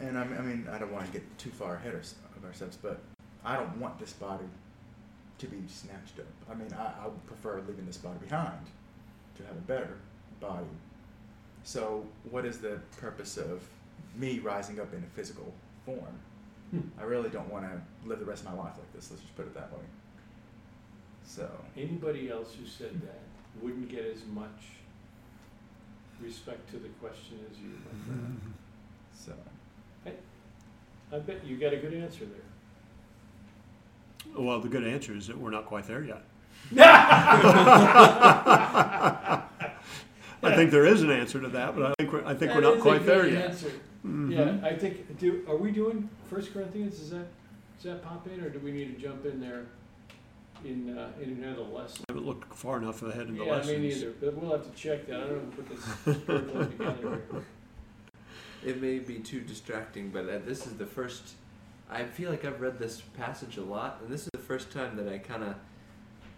And 0.00 0.18
I 0.18 0.24
mean, 0.24 0.38
I 0.38 0.42
mean, 0.42 0.68
I 0.72 0.78
don't 0.78 0.92
want 0.92 1.06
to 1.06 1.12
get 1.12 1.38
too 1.38 1.50
far 1.50 1.76
ahead 1.76 1.94
of 1.94 2.44
ourselves, 2.44 2.78
but 2.80 3.00
I 3.44 3.56
don't 3.56 3.76
want 3.78 3.98
this 3.98 4.12
body 4.14 4.48
to 5.38 5.46
be 5.46 5.58
snatched 5.68 6.18
up. 6.18 6.26
I 6.50 6.54
mean, 6.54 6.72
I, 6.72 7.04
I 7.04 7.06
would 7.06 7.26
prefer 7.26 7.62
leaving 7.66 7.86
this 7.86 7.96
body 7.98 8.18
behind 8.20 8.66
to 9.36 9.42
have 9.44 9.56
a 9.56 9.60
better 9.60 9.96
body. 10.40 10.66
So, 11.64 12.06
what 12.30 12.44
is 12.44 12.58
the 12.58 12.80
purpose 12.98 13.36
of 13.36 13.62
me 14.16 14.38
rising 14.38 14.80
up 14.80 14.92
in 14.94 15.02
a 15.02 15.16
physical 15.16 15.52
form? 15.84 16.18
Hmm. 16.70 16.80
I 16.98 17.04
really 17.04 17.28
don't 17.28 17.50
want 17.50 17.64
to 17.64 18.08
live 18.08 18.18
the 18.18 18.24
rest 18.24 18.44
of 18.44 18.54
my 18.54 18.62
life 18.62 18.74
like 18.78 18.92
this. 18.94 19.10
Let's 19.10 19.22
just 19.22 19.36
put 19.36 19.46
it 19.46 19.54
that 19.54 19.70
way. 19.72 19.84
So, 21.24 21.48
Anybody 21.76 22.30
else 22.30 22.54
who 22.58 22.66
said 22.66 23.00
that 23.02 23.20
wouldn't 23.62 23.88
get 23.88 24.04
as 24.04 24.24
much 24.32 24.68
respect 26.20 26.70
to 26.70 26.76
the 26.78 26.88
question 27.00 27.38
as 27.50 27.58
you, 27.58 27.72
so 29.14 29.32
I 31.12 31.18
bet 31.18 31.44
you 31.44 31.56
got 31.56 31.72
a 31.72 31.76
good 31.76 31.94
answer 31.94 32.24
there. 32.24 32.36
Well, 34.36 34.60
the 34.60 34.68
good 34.68 34.86
answer 34.86 35.14
is 35.16 35.26
that 35.26 35.36
we're 35.38 35.50
not 35.50 35.66
quite 35.66 35.86
there 35.86 36.04
yet. 36.04 36.22
I 40.42 40.54
think 40.56 40.70
there 40.70 40.86
is 40.86 41.02
an 41.02 41.10
answer 41.10 41.40
to 41.40 41.48
that, 41.48 41.74
but 41.76 41.86
I 41.86 41.94
think 41.98 42.12
we're, 42.12 42.24
I 42.24 42.34
think 42.34 42.54
we're 42.54 42.60
not 42.60 42.80
quite 42.80 43.04
there 43.04 43.26
yet. 43.28 43.52
Mhm. 44.06 44.30
Yeah, 44.32 44.66
I 44.66 44.74
think, 44.74 45.18
do, 45.18 45.44
are 45.48 45.56
we 45.56 45.70
doing 45.72 46.08
First 46.30 46.52
Corinthians, 46.54 47.00
is 47.00 47.10
that, 47.10 47.26
does 47.76 47.84
that 47.92 48.02
pop 48.02 48.26
in, 48.26 48.40
or 48.40 48.48
do 48.48 48.58
we 48.60 48.72
need 48.72 48.94
to 48.96 49.00
jump 49.02 49.26
in 49.26 49.40
there 49.40 49.66
in, 50.64 50.96
uh, 50.96 51.10
in 51.20 51.42
another 51.42 51.62
lesson? 51.62 52.04
I 52.08 52.12
haven't 52.12 52.26
looked 52.26 52.54
far 52.54 52.78
enough 52.78 53.02
ahead 53.02 53.26
in 53.28 53.36
the 53.36 53.44
Yeah, 53.44 53.62
me 53.66 53.76
neither, 53.78 54.12
but 54.12 54.34
we'll 54.34 54.52
have 54.52 54.64
to 54.64 54.70
check 54.80 55.06
that, 55.08 55.20
I 55.20 55.24
don't 55.26 55.44
know, 55.44 55.50
put 55.56 55.68
this 55.68 55.84
together 56.04 56.68
here. 56.78 57.42
It 58.64 58.80
may 58.82 58.98
be 58.98 59.18
too 59.18 59.40
distracting, 59.40 60.10
but 60.10 60.28
uh, 60.28 60.38
this 60.44 60.66
is 60.66 60.74
the 60.74 60.86
first. 60.86 61.34
I 61.90 62.04
feel 62.04 62.30
like 62.30 62.44
I've 62.44 62.60
read 62.60 62.78
this 62.78 63.00
passage 63.00 63.56
a 63.56 63.62
lot, 63.62 64.00
and 64.02 64.12
this 64.12 64.22
is 64.22 64.28
the 64.32 64.38
first 64.38 64.70
time 64.70 64.96
that 64.96 65.08
I 65.08 65.18
kind 65.18 65.42
of 65.42 65.54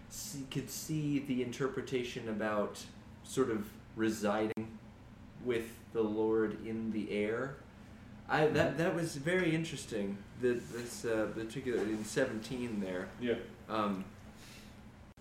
see, 0.09 0.45
could 0.49 0.69
see 0.69 1.19
the 1.19 1.43
interpretation 1.43 2.29
about 2.29 2.81
sort 3.23 3.51
of 3.51 3.69
residing 3.95 4.77
with 5.43 5.65
the 5.91 6.01
Lord 6.01 6.65
in 6.65 6.91
the 6.91 7.11
air. 7.11 7.57
I 8.29 8.47
that 8.47 8.77
that 8.77 8.95
was 8.95 9.17
very 9.17 9.53
interesting. 9.53 10.17
The, 10.41 10.53
this 10.73 11.03
uh, 11.05 11.27
particular 11.35 11.79
in 11.83 12.03
seventeen 12.05 12.79
there. 12.79 13.09
Yeah, 13.21 13.35
Um, 13.69 14.05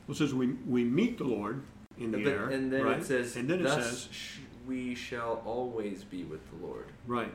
Well, 0.07 0.15
it 0.15 0.19
says 0.19 0.33
we, 0.33 0.53
we 0.69 0.85
meet 0.85 1.19
the 1.19 1.25
Lord 1.25 1.63
in 1.99 2.13
the 2.13 2.23
but- 2.23 2.33
air, 2.33 2.49
and 2.49 2.73
then 2.73 2.85
right? 2.85 3.01
it 3.01 3.05
says, 3.05 3.37
and 3.37 3.51
then 3.51 3.61
it 3.61 3.65
"Thus 3.65 3.85
says, 3.85 4.09
sh- 4.13 4.39
we 4.67 4.95
shall 4.95 5.43
always 5.45 6.05
be 6.05 6.25
with 6.25 6.41
the 6.51 6.67
Lord 6.67 6.87
right. 7.07 7.33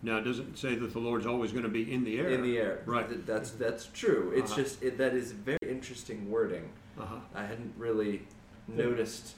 Now, 0.00 0.18
it 0.18 0.22
doesn't 0.22 0.56
say 0.56 0.76
that 0.76 0.92
the 0.92 0.98
Lord's 1.00 1.26
always 1.26 1.50
going 1.50 1.64
to 1.64 1.68
be 1.68 1.92
in 1.92 2.04
the 2.04 2.20
air. 2.20 2.28
in 2.28 2.42
the 2.42 2.56
air." 2.56 2.82
Right. 2.86 3.08
Th- 3.08 3.20
That's 3.26 3.50
that's 3.52 3.86
true. 3.86 4.32
It's 4.34 4.52
Uh-huh. 4.52 4.62
just 4.62 4.82
it, 4.82 4.96
that 4.98 5.12
is 5.14 5.32
very 5.32 5.58
interesting 5.68 6.30
wording. 6.30 6.70
Uh-huh. 7.00 7.16
I 7.34 7.42
hadn't 7.44 7.74
really 7.76 8.22
noticed 8.68 9.34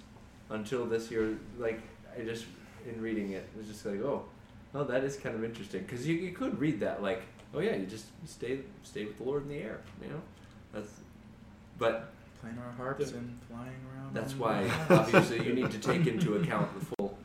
until 0.51 0.85
this 0.87 1.11
year. 1.11 1.39
Like 1.59 1.81
I 2.19 2.23
just 2.25 2.45
in 2.87 3.01
reading 3.01 3.33
it, 3.33 3.49
it 3.55 3.57
was 3.59 3.69
just 3.69 3.85
like, 3.87 4.01
oh, 4.03 4.25
oh, 4.75 4.85
that 4.85 5.03
is 5.05 5.17
kind 5.17 5.35
of 5.35 5.45
interesting 5.45 5.83
because 5.83 6.07
you, 6.07 6.15
you 6.17 6.33
could 6.33 6.59
read 6.61 6.81
that 6.81 7.03
like, 7.03 7.23
oh 7.55 7.61
yeah, 7.61 7.75
you 7.77 7.87
just 7.87 8.07
stay 8.27 8.61
stay 8.83 9.05
with 9.07 9.17
the 9.17 9.25
Lord 9.25 9.43
in 9.45 9.49
the 9.49 9.59
air, 9.59 9.81
you 10.03 10.09
know. 10.09 10.21
That's 10.75 10.93
but 11.79 12.13
playing 12.41 12.59
our 12.59 12.73
harps 12.73 13.11
Yeah. 13.13 13.19
and 13.19 13.39
flying 13.49 13.77
around. 13.95 14.15
that's 14.15 14.35
why 14.35 14.69
obviously 14.91 15.45
you 15.47 15.53
need 15.53 15.71
to 15.71 15.79
take 15.79 16.07
into 16.07 16.37
account 16.37 16.73
the 16.79 16.85
full 16.87 17.19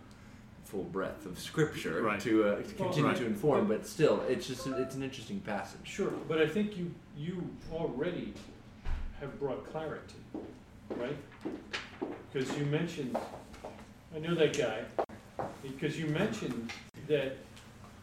full 0.66 0.84
breadth 0.84 1.26
of 1.28 1.40
Scripture 1.40 2.02
Right. 2.02 2.20
to, 2.22 2.44
uh, 2.44 2.56
to 2.58 2.64
continue 2.74 3.06
Right. 3.06 3.16
to 3.18 3.26
inform. 3.26 3.68
But 3.68 3.86
still, 3.88 4.22
it's 4.28 4.48
just 4.48 4.66
it's 4.68 4.96
an 4.96 5.04
interesting 5.04 5.40
passage. 5.40 5.80
sure, 5.84 6.12
but 6.28 6.40
I 6.42 6.48
think 6.48 6.76
you, 6.76 6.92
you 7.16 7.48
already 7.72 8.34
have 9.20 9.40
brought 9.40 9.72
clarity, 9.72 10.16
right? 10.90 11.16
Because 12.34 12.58
you 12.58 12.66
mentioned, 12.66 13.16
I 14.16 14.20
know 14.20 14.34
that 14.36 14.58
guy, 14.58 14.82
because 15.62 15.98
you 16.00 16.08
mentioned 16.08 16.72
that 17.08 17.38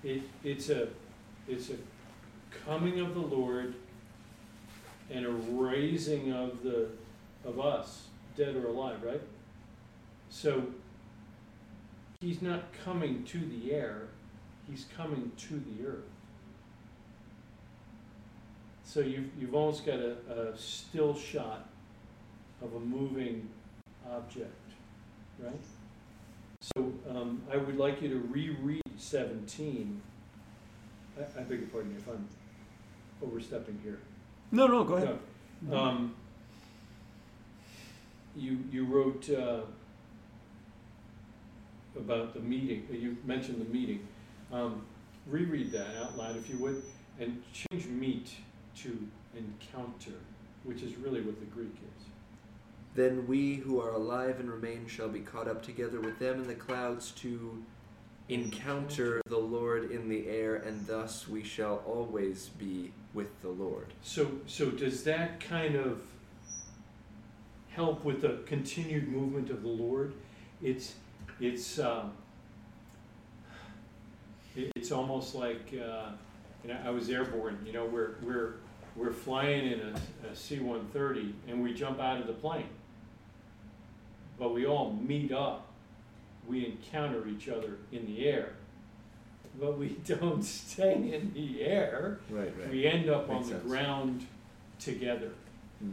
it, 0.05 0.23
it's 0.45 0.71
a, 0.71 0.89
it's 1.49 1.71
a 1.71 1.77
coming 2.65 3.01
of 3.01 3.13
the 3.15 3.21
Lord 3.21 3.75
and 5.11 5.27
a 5.27 5.31
raising 5.31 6.33
of 6.33 6.63
the, 6.63 6.89
of 7.45 7.61
us, 7.61 8.07
dead 8.37 8.57
or 8.57 8.67
alive, 8.67 9.03
right? 9.03 9.23
So, 10.31 10.65
he's 12.21 12.41
not 12.41 12.65
coming 12.85 13.25
to 13.25 13.39
the 13.39 13.73
air, 13.73 14.09
he's 14.69 14.87
coming 14.97 15.33
to 15.37 15.55
the 15.55 15.87
earth. 15.87 16.05
So 18.85 19.01
you've, 19.01 19.31
you've 19.39 19.55
almost 19.55 19.87
got 19.87 19.99
a, 19.99 20.17
a 20.31 20.57
still 20.57 21.15
shot 21.17 21.69
of 22.63 22.75
a 22.75 22.81
moving 22.81 23.49
object, 24.11 24.55
right? 25.39 25.65
So, 26.61 26.93
um, 27.09 27.43
I 27.51 27.57
would 27.57 27.77
like 27.77 28.03
you 28.03 28.09
to 28.11 28.21
reread 28.31 28.83
seventeen. 28.99 30.01
I, 31.19 31.41
I 31.41 31.43
beg 31.43 31.61
your 31.61 31.69
pardon 31.69 31.95
if 31.97 32.07
I'm 32.07 32.29
overstepping 33.23 33.81
here. 33.83 33.99
No, 34.51 34.67
no, 34.67 34.85
go 34.85 34.95
ahead. 34.95 35.19
No. 35.63 35.77
Um, 35.77 36.15
you, 38.37 38.59
you 38.71 38.85
wrote, 38.85 39.29
uh, 39.31 39.61
about 41.97 42.35
the 42.35 42.41
meeting, 42.41 42.87
you 42.91 43.17
mentioned 43.25 43.61
the 43.61 43.73
meeting. 43.73 44.07
Um, 44.53 44.83
reread 45.27 45.73
that 45.73 45.97
out 46.01 46.17
loud 46.17 46.37
if 46.37 46.49
you 46.49 46.59
would, 46.59 46.83
and 47.21 47.43
change 47.53 47.87
meet 47.87 48.31
to 48.77 48.99
encounter, 49.37 50.19
which 50.65 50.83
is 50.83 50.97
really 50.97 51.21
what 51.21 51.39
the 51.39 51.47
Greek 51.47 51.75
is. 51.75 52.05
Then 52.95 53.27
we 53.27 53.57
who 53.57 53.81
are 53.81 53.93
alive 53.93 54.41
and 54.41 54.51
remain 54.51 54.87
shall 54.87 55.09
be 55.09 55.21
caught 55.21 55.49
up 55.49 55.63
together 55.63 56.01
with 56.01 56.19
them 56.19 56.41
in 56.41 56.47
the 56.47 56.55
clouds 56.55 57.11
to 57.13 57.63
encounter 58.29 59.21
the 59.27 59.39
Lord 59.39 59.91
in 59.91 60.09
the 60.09 60.29
air, 60.29 60.57
and 60.57 60.87
thus 60.87 61.27
we 61.27 61.43
shall 61.43 61.83
always 61.87 62.51
be 62.59 62.93
with 63.15 63.41
the 63.43 63.49
Lord. 63.49 63.93
So, 64.03 64.31
so 64.47 64.71
does 64.71 65.05
that 65.05 65.41
kind 65.41 65.75
of 65.75 66.03
help 67.75 68.05
with 68.05 68.23
the 68.23 68.41
continued 68.47 69.09
movement 69.09 69.51
of 69.51 69.63
the 69.63 69.69
Lord? 69.69 70.15
It's, 70.63 70.95
it's, 71.41 71.79
um, 71.79 72.13
it's 74.55 74.93
almost 74.93 75.35
like, 75.35 75.73
uh, 75.73 76.11
you 76.63 76.69
know, 76.69 76.79
I 76.85 76.91
was 76.91 77.09
airborne, 77.09 77.59
you 77.65 77.73
know, 77.73 77.85
we're, 77.87 78.15
we're, 78.23 78.55
we're 78.95 79.13
flying 79.13 79.73
in 79.73 79.81
a, 79.81 80.29
a 80.31 80.37
C-130 80.37 81.33
and 81.49 81.63
we 81.63 81.73
jump 81.73 81.99
out 82.01 82.21
of 82.21 82.27
the 82.27 82.33
plane. 82.35 82.69
But 84.39 84.55
we 84.55 84.67
all 84.67 84.93
meet 84.93 85.33
up, 85.33 85.67
we 86.47 86.67
encounter 86.67 87.27
each 87.27 87.49
other 87.49 87.79
in 87.91 88.07
the 88.07 88.27
air. 88.27 88.55
But 89.61 89.79
we 89.79 89.89
don't 90.07 90.43
stay 90.43 90.93
in 90.95 91.33
the 91.35 91.63
air 91.63 92.19
Right, 92.31 92.53
we 92.71 92.87
end 92.87 93.09
up 93.09 93.29
on 93.31 93.43
the 93.43 93.49
sense. 93.49 93.63
ground 93.65 94.27
together. 94.79 95.31
Hmm. 95.79 95.93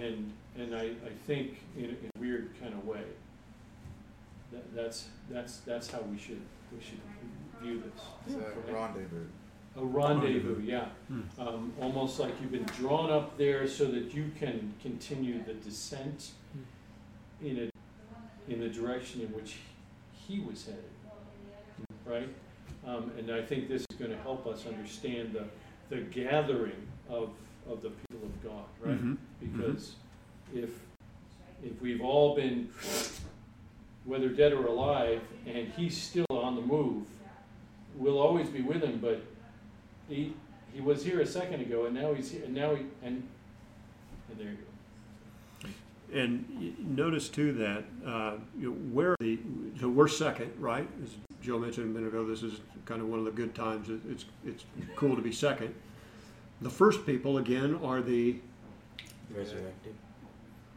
And, 0.00 0.32
and 0.58 0.74
I, 0.74 0.84
I 0.84 1.10
think 1.26 1.58
in 1.76 1.84
a, 1.84 1.88
in 1.88 2.10
a 2.16 2.20
weird 2.20 2.50
kind 2.60 2.72
of 2.74 2.86
way, 2.86 3.02
that, 4.52 4.74
that's, 4.74 5.08
that's, 5.30 5.58
that's 5.58 5.90
how 5.90 6.00
we 6.02 6.18
should, 6.18 6.40
we 6.72 6.80
should 6.80 7.00
view 7.62 7.82
this. 7.82 8.02
It's 8.26 8.68
a 8.68 8.72
rendezvous. 8.72 9.26
A 9.76 9.84
rendezvous, 9.84 10.62
yeah. 10.62 10.86
Hmm. 11.08 11.20
Um, 11.38 11.72
almost 11.80 12.18
like 12.18 12.32
you've 12.40 12.52
been 12.52 12.64
drawn 12.64 13.10
up 13.10 13.36
there 13.36 13.68
so 13.68 13.84
that 13.86 14.14
you 14.14 14.30
can 14.38 14.72
continue 14.82 15.42
the 15.44 15.54
descent 15.54 16.30
in 17.42 17.58
a, 17.68 18.52
in 18.52 18.60
the 18.60 18.68
direction 18.68 19.20
in 19.20 19.28
which 19.28 19.56
he 20.26 20.40
was 20.40 20.64
headed, 20.64 20.84
right? 22.06 22.28
Um, 22.86 23.10
and 23.18 23.30
I 23.30 23.42
think 23.42 23.68
this 23.68 23.84
is 23.90 23.96
gonna 23.98 24.16
help 24.22 24.46
us 24.46 24.64
understand 24.66 25.34
the, 25.34 25.44
the 25.94 26.02
gathering 26.02 26.86
of, 27.08 27.30
of 27.70 27.82
the 27.82 27.90
people 27.90 28.26
of 28.26 28.42
God, 28.42 28.64
right? 28.80 29.04
Mhm. 29.04 29.16
Because 29.40 29.96
if, 30.54 30.70
if 31.64 31.80
we've 31.80 32.00
all 32.00 32.34
been, 32.34 32.68
whether 34.04 34.28
dead 34.28 34.52
or 34.52 34.66
alive, 34.66 35.20
and 35.46 35.72
he's 35.76 36.00
still 36.00 36.26
on 36.30 36.54
the 36.54 36.62
move, 36.62 37.06
we'll 37.96 38.18
always 38.18 38.48
be 38.48 38.62
with 38.62 38.82
him, 38.82 38.98
but 38.98 39.22
he, 40.08 40.34
he 40.72 40.80
was 40.80 41.04
here 41.04 41.20
a 41.20 41.26
second 41.26 41.60
ago, 41.60 41.86
and 41.86 41.94
now 41.94 42.12
he's 42.14 42.30
here, 42.30 42.44
and 42.44 42.54
now 42.54 42.74
he, 42.74 42.84
and, 43.02 43.26
and 44.30 44.38
there 44.38 44.48
you 44.48 44.56
go. 44.56 44.62
And 46.14 46.96
notice 46.96 47.28
too 47.28 47.52
that, 47.54 47.84
uh, 48.06 48.34
you 48.58 48.70
know, 48.70 48.76
where 48.92 49.16
the, 49.18 49.38
so 49.80 49.88
we're 49.88 50.06
second, 50.06 50.52
right? 50.60 50.88
As 51.02 51.10
Joe 51.42 51.58
mentioned 51.58 51.86
a 51.86 51.98
minute 51.98 52.14
ago, 52.14 52.24
this 52.24 52.42
is 52.42 52.60
kind 52.84 53.00
of 53.00 53.08
one 53.08 53.18
of 53.18 53.24
the 53.24 53.32
good 53.32 53.54
times. 53.54 53.88
It's, 54.08 54.24
it's 54.46 54.64
cool 54.94 55.16
to 55.16 55.22
be 55.22 55.32
second. 55.32 55.74
The 56.60 56.70
first 56.70 57.04
people, 57.04 57.38
again, 57.38 57.78
are 57.82 58.00
the, 58.00 58.36
Resurrected. 59.34 59.94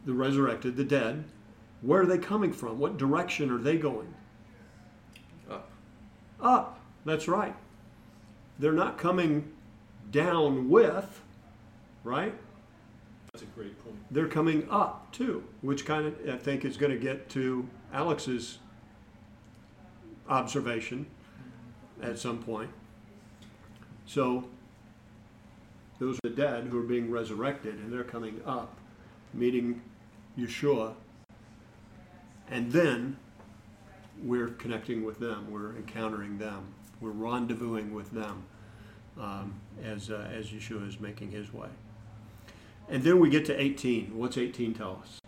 The 0.04 0.12
resurrected, 0.12 0.76
the 0.76 0.84
dead. 0.84 1.24
Where 1.82 2.02
are 2.02 2.06
they 2.06 2.18
coming 2.18 2.52
from? 2.52 2.78
What 2.78 2.96
direction 2.96 3.50
are 3.50 3.58
they 3.58 3.76
going? 3.76 4.14
Up. 5.50 5.70
Up. 6.40 6.80
That's 7.04 7.28
right. 7.28 7.54
They're 8.58 8.72
not 8.72 8.98
coming 8.98 9.50
down 10.10 10.68
with, 10.68 11.22
right? 12.04 12.34
That's 13.32 13.44
a 13.44 13.46
great 13.46 13.82
point. 13.84 13.96
they're 14.10 14.26
coming 14.26 14.66
up 14.70 15.12
too, 15.12 15.44
which 15.62 15.86
kind 15.86 16.06
of 16.06 16.28
I 16.28 16.36
think 16.36 16.64
is 16.64 16.76
going 16.76 16.90
to 16.92 16.98
get 16.98 17.28
to 17.30 17.68
Alex's 17.92 18.58
observation 20.28 21.06
at 22.02 22.18
some 22.18 22.42
point. 22.42 22.70
So 24.04 24.48
those 26.00 26.16
are 26.16 26.28
the 26.28 26.34
dead 26.34 26.64
who 26.64 26.78
are 26.78 26.84
being 26.84 27.10
resurrected, 27.10 27.74
and 27.74 27.92
they're 27.92 28.02
coming 28.02 28.40
up, 28.44 28.76
meeting 29.32 29.80
Yeshua, 30.38 30.94
and 32.50 32.72
then 32.72 33.16
we're 34.22 34.48
connecting 34.48 35.04
with 35.04 35.18
them, 35.18 35.50
we're 35.50 35.76
encountering 35.76 36.38
them, 36.38 36.74
we're 37.00 37.12
rendezvousing 37.12 37.92
with 37.92 38.10
them 38.10 38.44
um, 39.18 39.54
as 39.82 40.10
uh, 40.10 40.28
as 40.32 40.46
Yeshua 40.46 40.88
is 40.88 41.00
making 41.00 41.30
his 41.30 41.52
way. 41.52 41.68
And 42.88 43.02
then 43.04 43.20
we 43.20 43.30
get 43.30 43.44
to 43.46 43.60
18. 43.60 44.16
What's 44.16 44.36
18 44.36 44.74
tell 44.74 45.02
us? 45.02 45.20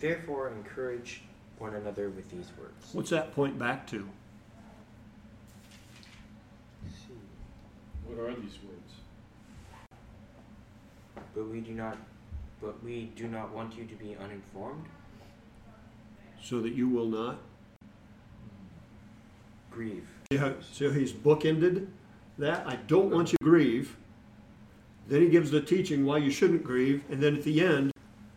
Therefore, 0.00 0.48
encourage 0.48 1.22
one 1.58 1.74
another 1.74 2.10
with 2.10 2.28
these 2.30 2.50
words. 2.58 2.88
What's 2.92 3.10
that 3.10 3.32
point 3.32 3.58
back 3.58 3.86
to? 3.88 4.08
See. 6.84 7.14
What 8.04 8.18
are 8.18 8.34
these 8.34 8.58
words? 8.64 8.92
But 11.34 11.48
we 11.48 11.60
do 11.60 11.72
not. 11.72 11.96
But 12.62 12.82
we 12.82 13.10
do 13.16 13.26
not 13.26 13.52
want 13.52 13.76
you 13.76 13.84
to 13.84 13.94
be 13.96 14.16
uninformed. 14.16 14.86
So 16.40 16.60
that 16.60 16.74
you 16.74 16.88
will 16.88 17.06
not. 17.06 17.38
Grieve. 19.70 20.08
See 20.30 20.38
how, 20.38 20.54
see 20.72 20.90
he's 20.92 21.12
bookended 21.12 21.88
that? 22.38 22.66
I 22.66 22.76
don't 22.76 23.10
want 23.10 23.32
you 23.32 23.38
to 23.40 23.44
grieve. 23.44 23.96
Then 25.08 25.22
he 25.22 25.28
gives 25.28 25.50
the 25.50 25.60
teaching 25.60 26.04
why 26.04 26.18
you 26.18 26.30
shouldn't 26.30 26.62
grieve. 26.62 27.02
And 27.10 27.20
then 27.20 27.36
at 27.36 27.42
the 27.42 27.64
end, 27.64 27.90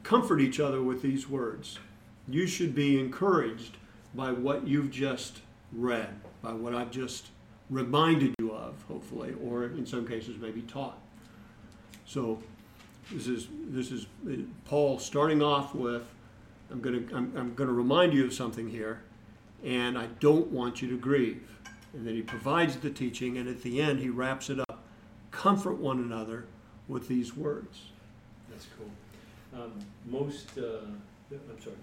comfort 0.03 0.41
each 0.41 0.59
other 0.59 0.81
with 0.81 1.01
these 1.01 1.29
words. 1.29 1.79
You 2.27 2.47
should 2.47 2.73
be 2.73 2.99
encouraged 2.99 3.77
by 4.15 4.31
what 4.31 4.67
you've 4.67 4.89
just 4.89 5.41
read, 5.71 6.09
by 6.41 6.53
what 6.53 6.73
I've 6.73 6.91
just 6.91 7.27
reminded 7.69 8.33
you 8.39 8.51
of, 8.51 8.83
hopefully, 8.87 9.35
or 9.43 9.65
in 9.65 9.85
some 9.85 10.07
cases, 10.07 10.37
maybe 10.39 10.61
taught. 10.61 10.97
So 12.05 12.41
this 13.11 13.27
is 13.27 13.47
this 13.67 13.91
is 13.91 14.07
uh, 14.27 14.33
Paul 14.65 14.99
starting 14.99 15.41
off 15.41 15.75
with 15.75 16.03
I'm 16.71 16.81
going 16.81 17.07
to 17.07 17.15
I'm, 17.15 17.31
I'm 17.37 17.53
going 17.53 17.67
to 17.67 17.73
remind 17.73 18.13
you 18.13 18.25
of 18.25 18.33
something 18.33 18.69
here 18.69 19.01
and 19.63 19.97
I 19.97 20.07
don't 20.19 20.51
want 20.51 20.81
you 20.81 20.89
to 20.89 20.97
grieve. 20.97 21.41
And 21.93 22.05
then 22.05 22.13
he 22.13 22.21
provides 22.21 22.75
the 22.75 22.89
teaching, 22.89 23.37
and 23.37 23.47
at 23.47 23.61
the 23.61 23.81
end, 23.81 23.99
he 23.99 24.09
wraps 24.09 24.49
it 24.49 24.59
up. 24.59 24.83
Comfort 25.31 25.77
one 25.77 25.99
another 25.99 26.45
with 26.87 27.07
these 27.07 27.35
words. 27.35 27.83
That's 28.49 28.67
cool. 28.77 29.61
Um, 29.61 29.71
most, 30.05 30.57
uh, 30.57 30.79
I'm 31.31 31.61
sorry. 31.61 31.75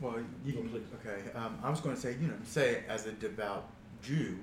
Well, 0.00 0.16
you 0.44 0.52
Go, 0.52 0.60
can, 0.60 0.68
please. 0.70 0.82
okay. 1.06 1.30
Um, 1.34 1.58
I 1.62 1.70
was 1.70 1.80
going 1.80 1.94
to 1.94 2.00
say, 2.00 2.16
you 2.20 2.26
know, 2.28 2.34
say 2.44 2.82
as 2.88 3.06
a 3.06 3.12
devout 3.12 3.68
Jew, 4.02 4.38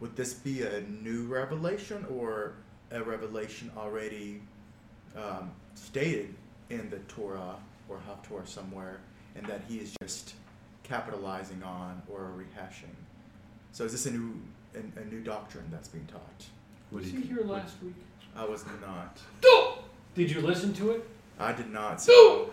would 0.00 0.16
this 0.16 0.32
be 0.32 0.62
a 0.62 0.80
new 1.02 1.26
revelation 1.26 2.06
or 2.10 2.54
a 2.90 3.02
revelation 3.02 3.70
already 3.76 4.40
um, 5.16 5.50
stated 5.74 6.34
in 6.70 6.88
the 6.90 6.98
Torah 7.00 7.56
or 7.88 7.98
Haftorah 8.08 8.46
somewhere, 8.46 9.00
and 9.36 9.44
that 9.46 9.62
he 9.68 9.78
is 9.78 9.94
just 10.02 10.34
capitalizing 10.82 11.62
on 11.62 12.02
or 12.08 12.30
rehashing? 12.36 12.94
So 13.72 13.84
is 13.84 13.92
this 13.92 14.06
a 14.06 14.10
new 14.10 14.34
a, 14.74 15.00
a 15.00 15.04
new 15.06 15.20
doctrine 15.20 15.64
that's 15.70 15.88
being 15.88 16.06
taught? 16.06 16.44
Was 16.90 17.06
he 17.10 17.20
here 17.22 17.42
last 17.44 17.74
week? 17.82 17.94
I 18.36 18.44
was 18.44 18.64
not. 18.80 19.18
Did 20.14 20.30
you 20.30 20.40
listen 20.40 20.72
to 20.74 20.90
it? 20.92 21.08
I 21.38 21.52
did 21.52 21.70
not. 21.70 22.00
So 22.00 22.50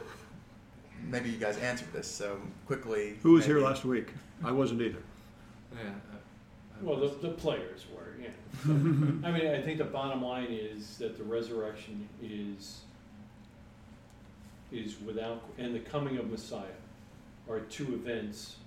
maybe 1.09 1.29
you 1.29 1.37
guys 1.37 1.57
answered 1.57 1.91
this. 1.93 2.07
So 2.07 2.39
quickly. 2.65 3.15
Who 3.23 3.33
was 3.33 3.45
here 3.45 3.59
last 3.59 3.83
week? 3.85 4.09
I 4.43 4.51
wasn't 4.51 4.81
either. 4.81 4.99
Yeah. 5.73 5.79
I- 5.89 6.15
I 6.75 6.81
Well, 6.83 6.97
was- 6.99 7.11
the, 7.17 7.27
the 7.27 7.33
players 7.33 7.85
were, 7.93 8.08
yeah. 8.21 8.29
I 8.67 9.31
mean, 9.31 9.47
I 9.47 9.61
think 9.61 9.77
the 9.77 9.85
bottom 9.85 10.23
line 10.23 10.47
is 10.49 10.97
that 10.97 11.17
the 11.17 11.23
resurrection 11.23 12.07
is, 12.21 12.81
is 14.71 14.95
without, 15.05 15.43
and 15.57 15.73
the 15.73 15.79
coming 15.79 16.17
of 16.17 16.29
Messiah 16.29 16.65
are 17.49 17.61
two 17.61 17.93
events 17.93 18.57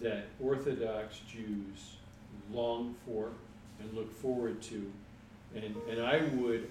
that 0.00 0.26
Orthodox 0.40 1.20
Jews 1.30 1.96
long 2.52 2.94
for 3.06 3.30
and 3.80 3.92
look 3.94 4.12
forward 4.20 4.60
to. 4.62 4.90
And, 5.54 5.74
and 5.88 6.00
I 6.00 6.22
would, 6.34 6.70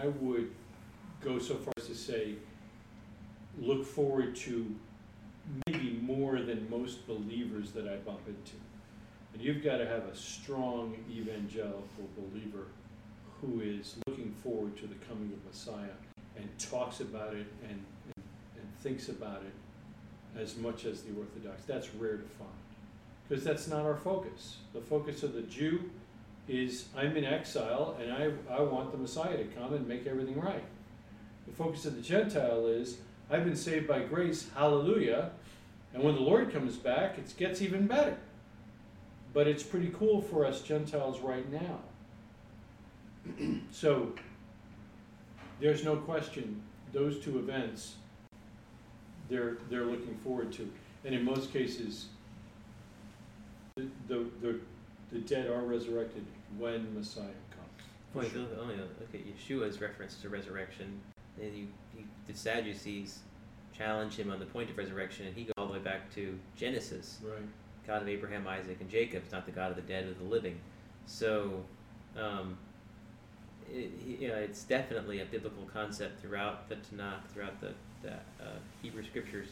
I 0.00 0.08
would 0.08 0.50
go 1.22 1.38
so 1.38 1.54
far 1.54 1.72
as 1.78 1.86
to 1.86 1.94
say, 1.94 2.34
look 3.60 3.84
forward 3.86 4.36
to 4.36 4.74
maybe 5.66 5.98
more 6.02 6.40
than 6.40 6.68
most 6.70 7.06
believers 7.06 7.72
that 7.72 7.88
I 7.88 7.96
bump 7.96 8.20
into. 8.26 8.56
And 9.38 9.46
you've 9.46 9.62
got 9.62 9.76
to 9.76 9.86
have 9.86 10.02
a 10.06 10.16
strong 10.16 10.96
evangelical 11.08 12.08
believer 12.16 12.66
who 13.40 13.60
is 13.60 13.94
looking 14.08 14.34
forward 14.42 14.76
to 14.78 14.88
the 14.88 14.96
coming 15.08 15.32
of 15.32 15.44
Messiah 15.46 15.94
and 16.36 16.48
talks 16.58 16.98
about 16.98 17.34
it 17.34 17.46
and, 17.62 17.80
and, 18.04 18.24
and 18.56 18.78
thinks 18.80 19.08
about 19.08 19.42
it 19.42 20.40
as 20.40 20.56
much 20.56 20.84
as 20.86 21.02
the 21.02 21.10
Orthodox. 21.16 21.62
That's 21.66 21.94
rare 21.94 22.16
to 22.16 22.24
find 22.36 22.50
because 23.28 23.44
that's 23.44 23.68
not 23.68 23.82
our 23.82 23.96
focus. 23.96 24.56
The 24.72 24.80
focus 24.80 25.22
of 25.22 25.34
the 25.34 25.42
Jew 25.42 25.88
is 26.48 26.86
I'm 26.96 27.16
in 27.16 27.24
exile 27.24 27.96
and 28.02 28.12
I, 28.12 28.32
I 28.52 28.60
want 28.62 28.90
the 28.90 28.98
Messiah 28.98 29.36
to 29.36 29.44
come 29.44 29.72
and 29.72 29.86
make 29.86 30.08
everything 30.08 30.40
right. 30.40 30.64
The 31.46 31.54
focus 31.54 31.86
of 31.86 31.94
the 31.94 32.02
Gentile 32.02 32.66
is 32.66 32.96
I've 33.30 33.44
been 33.44 33.54
saved 33.54 33.86
by 33.86 34.00
grace, 34.00 34.48
hallelujah, 34.56 35.30
and 35.94 36.02
when 36.02 36.16
the 36.16 36.22
Lord 36.22 36.52
comes 36.52 36.74
back, 36.74 37.18
it 37.18 37.32
gets 37.36 37.62
even 37.62 37.86
better. 37.86 38.16
But 39.32 39.46
it's 39.46 39.62
pretty 39.62 39.90
cool 39.90 40.22
for 40.22 40.44
us 40.44 40.62
Gentiles 40.62 41.20
right 41.20 41.50
now. 41.52 41.80
so 43.70 44.12
there's 45.60 45.84
no 45.84 45.96
question 45.96 46.62
those 46.92 47.18
two 47.18 47.38
events 47.38 47.96
they're 49.28 49.58
they're 49.68 49.84
looking 49.84 50.16
forward 50.24 50.52
to. 50.52 50.70
And 51.04 51.14
in 51.14 51.24
most 51.24 51.52
cases 51.52 52.06
the 53.76 53.86
the, 54.08 54.26
the, 54.40 54.60
the 55.12 55.18
dead 55.20 55.48
are 55.48 55.62
resurrected 55.62 56.24
when 56.56 56.94
Messiah 56.94 57.24
comes. 57.50 57.88
Well, 58.14 58.24
if 58.24 58.34
oh, 58.34 58.38
you 58.38 58.42
look, 58.46 58.58
only 58.60 58.76
look 58.76 59.14
at 59.14 59.20
Yeshua's 59.20 59.80
reference 59.80 60.16
to 60.22 60.28
resurrection, 60.28 61.00
and 61.40 61.54
you, 61.54 61.66
you 61.96 62.04
the 62.26 62.34
Sadducees 62.34 63.20
challenge 63.76 64.16
him 64.16 64.30
on 64.30 64.38
the 64.40 64.46
point 64.46 64.70
of 64.70 64.78
resurrection, 64.78 65.26
and 65.26 65.36
he 65.36 65.44
goes 65.44 65.52
all 65.56 65.66
the 65.66 65.74
way 65.74 65.78
back 65.78 66.12
to 66.14 66.38
Genesis, 66.56 67.18
Right. 67.22 67.38
God 67.88 68.02
of 68.02 68.08
Abraham, 68.08 68.46
Isaac, 68.46 68.76
and 68.80 68.88
Jacob, 68.88 69.24
is 69.26 69.32
not 69.32 69.46
the 69.46 69.52
God 69.52 69.70
of 69.70 69.76
the 69.76 69.82
dead 69.82 70.06
or 70.06 70.14
the 70.14 70.24
living. 70.28 70.60
So, 71.06 71.64
um, 72.16 72.56
it, 73.68 73.90
you 74.06 74.28
know, 74.28 74.36
it's 74.36 74.62
definitely 74.62 75.20
a 75.20 75.24
biblical 75.24 75.64
concept 75.72 76.20
throughout 76.20 76.68
the 76.68 76.76
Tanakh, 76.76 77.26
throughout 77.32 77.60
the, 77.60 77.72
the 78.02 78.12
uh, 78.12 78.58
Hebrew 78.82 79.02
scriptures, 79.02 79.48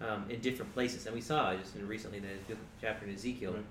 um, 0.00 0.24
in 0.30 0.40
different 0.40 0.72
places. 0.72 1.04
And 1.06 1.14
we 1.14 1.20
saw 1.20 1.54
just 1.56 1.76
in 1.76 1.86
recently 1.86 2.20
the 2.20 2.56
chapter 2.80 3.04
in 3.06 3.12
Ezekiel 3.12 3.52
Right. 3.52 3.64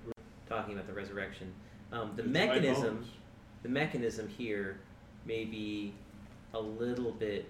talking 0.47 0.73
about 0.73 0.85
the 0.87 0.93
resurrection. 0.93 1.51
Um, 1.91 2.11
the 2.15 2.23
dry 2.23 2.31
mechanism 2.31 3.05
the 3.63 3.69
mechanism 3.69 4.27
here 4.27 4.77
may 5.25 5.45
be 5.45 5.93
a 6.53 6.59
little 6.59 7.11
bit 7.11 7.47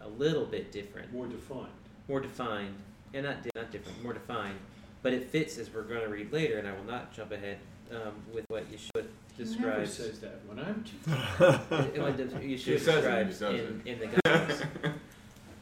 a 0.00 0.08
little 0.08 0.46
bit 0.46 0.72
different 0.72 1.12
more 1.12 1.26
defined. 1.26 1.72
more 2.08 2.20
defined 2.20 2.76
and 3.12 3.26
not 3.26 3.36
not 3.54 3.70
different 3.72 4.02
more 4.02 4.12
defined 4.12 4.58
but 5.06 5.12
it 5.14 5.30
fits 5.30 5.56
as 5.56 5.72
we're 5.72 5.82
going 5.82 6.00
to 6.00 6.08
read 6.08 6.32
later 6.32 6.58
and 6.58 6.66
i 6.66 6.72
will 6.72 6.82
not 6.90 7.12
jump 7.14 7.30
ahead 7.30 7.58
um, 7.92 8.12
with 8.34 8.44
what 8.48 8.64
yeshua 8.72 9.06
He 9.36 9.44
never 9.60 9.86
says 9.86 10.18
that 10.18 10.40
when 10.48 10.58
I'm 10.58 10.84
it- 11.94 12.00
what 12.02 12.16
yeshua 12.16 12.40
He 12.42 12.58
says 12.58 12.88
it, 12.88 12.92
describes 12.96 13.40
in, 13.42 13.82
in 13.84 13.98
the 14.00 14.08
gospels 14.24 14.62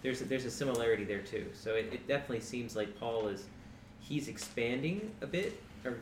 there's 0.02 0.22
a, 0.22 0.24
there's 0.24 0.46
a 0.46 0.50
similarity 0.50 1.04
there 1.04 1.20
too 1.20 1.44
so 1.52 1.74
it, 1.74 1.90
it 1.92 2.08
definitely 2.08 2.40
seems 2.40 2.74
like 2.74 2.98
paul 2.98 3.28
is 3.28 3.44
he's 4.00 4.28
expanding 4.28 5.10
a 5.20 5.26
bit 5.26 5.60
or 5.84 5.98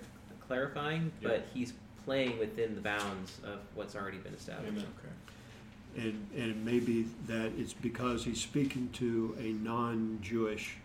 clarifying 0.47 1.11
Yeah. 1.21 1.29
but 1.31 1.47
he's 1.53 1.73
playing 2.05 2.39
within 2.39 2.77
the 2.77 2.81
bounds 2.81 3.41
of 3.45 3.59
what's 3.75 3.95
already 3.97 4.19
been 4.19 4.35
established. 4.35 4.69
Amen. 4.73 4.87
Okay. 4.99 6.09
And, 6.09 6.27
and 6.37 6.51
it 6.51 6.57
may 6.57 6.81
be 6.81 7.07
that 7.29 7.53
it's 7.57 7.73
because 7.73 8.25
he's 8.25 8.41
speaking 8.41 8.89
to 8.95 9.37
a 9.39 9.53
non-Jewish 9.65 10.79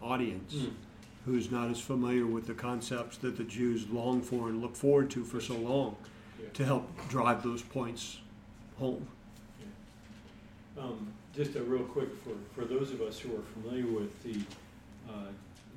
audience 0.00 0.54
Mm. 0.54 0.70
Who's 1.24 1.50
not 1.50 1.70
as 1.70 1.80
familiar 1.80 2.26
with 2.26 2.46
the 2.46 2.54
concepts 2.54 3.16
that 3.18 3.36
the 3.36 3.44
Jews 3.44 3.88
long 3.88 4.20
for 4.22 4.48
and 4.48 4.60
look 4.60 4.74
forward 4.74 5.10
to 5.12 5.24
for 5.24 5.40
so 5.40 5.54
long 5.56 5.96
Yeah. 6.40 6.48
to 6.54 6.64
help 6.64 7.08
drive 7.08 7.42
those 7.42 7.62
points 7.62 8.18
home. 8.78 9.06
Um, 10.78 11.12
just 11.34 11.54
a 11.54 11.62
real 11.62 11.84
quick 11.84 12.08
for, 12.24 12.32
for 12.54 12.64
those 12.66 12.90
of 12.90 13.00
us 13.02 13.18
who 13.18 13.34
are 13.36 13.42
familiar 13.60 13.86
with 13.86 14.22
the, 14.22 14.40
uh, 15.08 15.26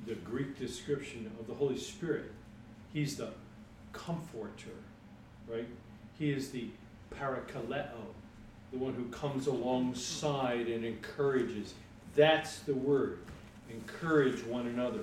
the 0.06 0.14
Greek 0.16 0.58
description 0.58 1.30
of 1.38 1.46
the 1.46 1.54
Holy 1.54 1.78
Spirit, 1.78 2.32
he's 2.92 3.16
the 3.16 3.28
comforter, 3.92 4.74
right? 5.48 5.68
He 6.18 6.30
is 6.30 6.50
the 6.50 6.68
parakaleo, 7.14 7.90
the 8.72 8.78
one 8.78 8.94
who 8.94 9.04
comes 9.06 9.46
alongside 9.46 10.66
and 10.66 10.84
encourages. 10.84 11.74
That's 12.14 12.60
the 12.60 12.74
word. 12.74 13.18
Encourage 13.70 14.42
one 14.44 14.66
another. 14.66 15.00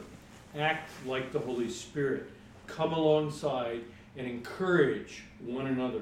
Act 0.58 0.90
like 1.06 1.32
the 1.32 1.40
Holy 1.40 1.70
Spirit. 1.70 2.30
Come 2.68 2.94
alongside 2.94 3.82
and 4.18 4.28
encourage 4.28 5.24
one 5.44 5.68
another 5.68 6.02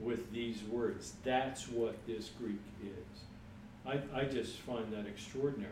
with 0.00 0.32
these 0.32 0.62
words. 0.64 1.14
That's 1.22 1.68
what 1.68 1.96
this 2.06 2.30
Greek 2.38 2.60
is. 2.82 3.24
I, 3.86 4.00
I 4.18 4.24
just 4.24 4.56
find 4.58 4.92
that 4.92 5.06
extraordinary 5.06 5.70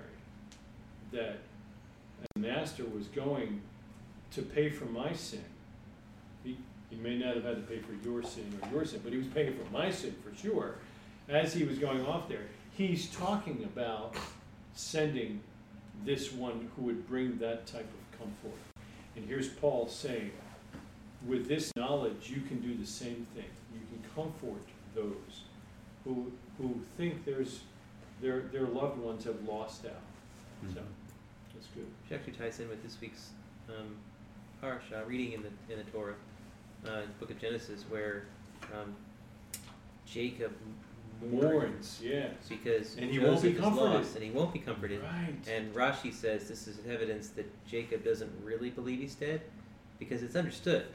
that 1.12 1.38
a 2.34 2.38
master 2.38 2.84
was 2.84 3.06
going 3.08 3.60
to 4.32 4.42
pay 4.42 4.70
for 4.70 4.86
my 4.86 5.12
sin. 5.12 5.44
He, 6.44 6.56
he 6.90 6.96
may 6.96 7.18
not 7.18 7.34
have 7.34 7.44
had 7.44 7.56
to 7.56 7.62
pay 7.62 7.80
for 7.80 7.92
your 8.08 8.22
sin 8.22 8.58
or 8.62 8.68
your 8.70 8.84
sin, 8.84 9.00
but 9.02 9.12
he 9.12 9.18
was 9.18 9.28
paying 9.28 9.54
for 9.54 9.70
my 9.72 9.90
sin 9.90 10.14
for 10.22 10.34
sure. 10.36 10.76
As 11.28 11.52
he 11.52 11.64
was 11.64 11.78
going 11.78 12.04
off 12.06 12.28
there, 12.28 12.46
he's 12.76 13.08
talking 13.10 13.64
about 13.64 14.14
sending 14.74 15.40
this 16.04 16.32
one 16.32 16.70
who 16.76 16.82
would 16.82 17.06
bring 17.08 17.38
that 17.38 17.66
type 17.66 17.88
of 17.88 18.01
comfort. 18.22 18.58
And 19.16 19.26
here's 19.26 19.48
Paul 19.48 19.88
saying, 19.88 20.32
with 21.26 21.46
this 21.46 21.70
knowledge, 21.76 22.30
you 22.30 22.40
can 22.42 22.60
do 22.60 22.74
the 22.74 22.86
same 22.86 23.26
thing. 23.34 23.50
You 23.72 23.80
can 23.90 24.02
comfort 24.14 24.62
those 24.94 25.42
who, 26.04 26.32
who 26.58 26.80
think 26.96 27.24
there's, 27.24 27.60
their, 28.20 28.40
their 28.40 28.66
loved 28.66 28.98
ones 28.98 29.24
have 29.24 29.42
lost 29.46 29.84
out. 29.86 30.72
So, 30.74 30.80
that's 31.54 31.66
good. 31.74 31.86
Which 32.02 32.18
actually 32.18 32.34
ties 32.34 32.60
in 32.60 32.68
with 32.68 32.82
this 32.82 33.00
week's 33.00 33.30
um, 33.68 33.96
parsha 34.62 35.06
reading 35.06 35.32
in 35.32 35.42
the 35.42 35.72
in 35.72 35.84
the 35.84 35.90
Torah, 35.90 36.14
uh, 36.86 37.02
book 37.18 37.30
of 37.30 37.40
Genesis, 37.40 37.84
where 37.88 38.26
um, 38.72 38.94
Jacob 40.06 40.52
mourns 41.30 41.52
Mourns, 41.52 42.00
yeah. 42.02 42.28
because 42.48 42.96
And 42.96 43.10
he 43.10 43.18
won't 43.18 43.42
be 43.42 43.52
comforted. 43.54 43.94
lost, 44.00 44.14
and 44.16 44.24
he 44.24 44.30
won't 44.30 44.52
be 44.52 44.58
comforted. 44.58 45.00
Right. 45.02 45.34
And 45.52 45.72
Rashi 45.74 46.12
says 46.12 46.48
this 46.48 46.66
is 46.66 46.78
evidence 46.88 47.28
that 47.30 47.46
Jacob 47.66 48.04
doesn't 48.04 48.30
really 48.44 48.70
believe 48.70 49.00
he's 49.00 49.14
dead, 49.14 49.40
because 49.98 50.22
it's 50.22 50.36
understood 50.36 50.86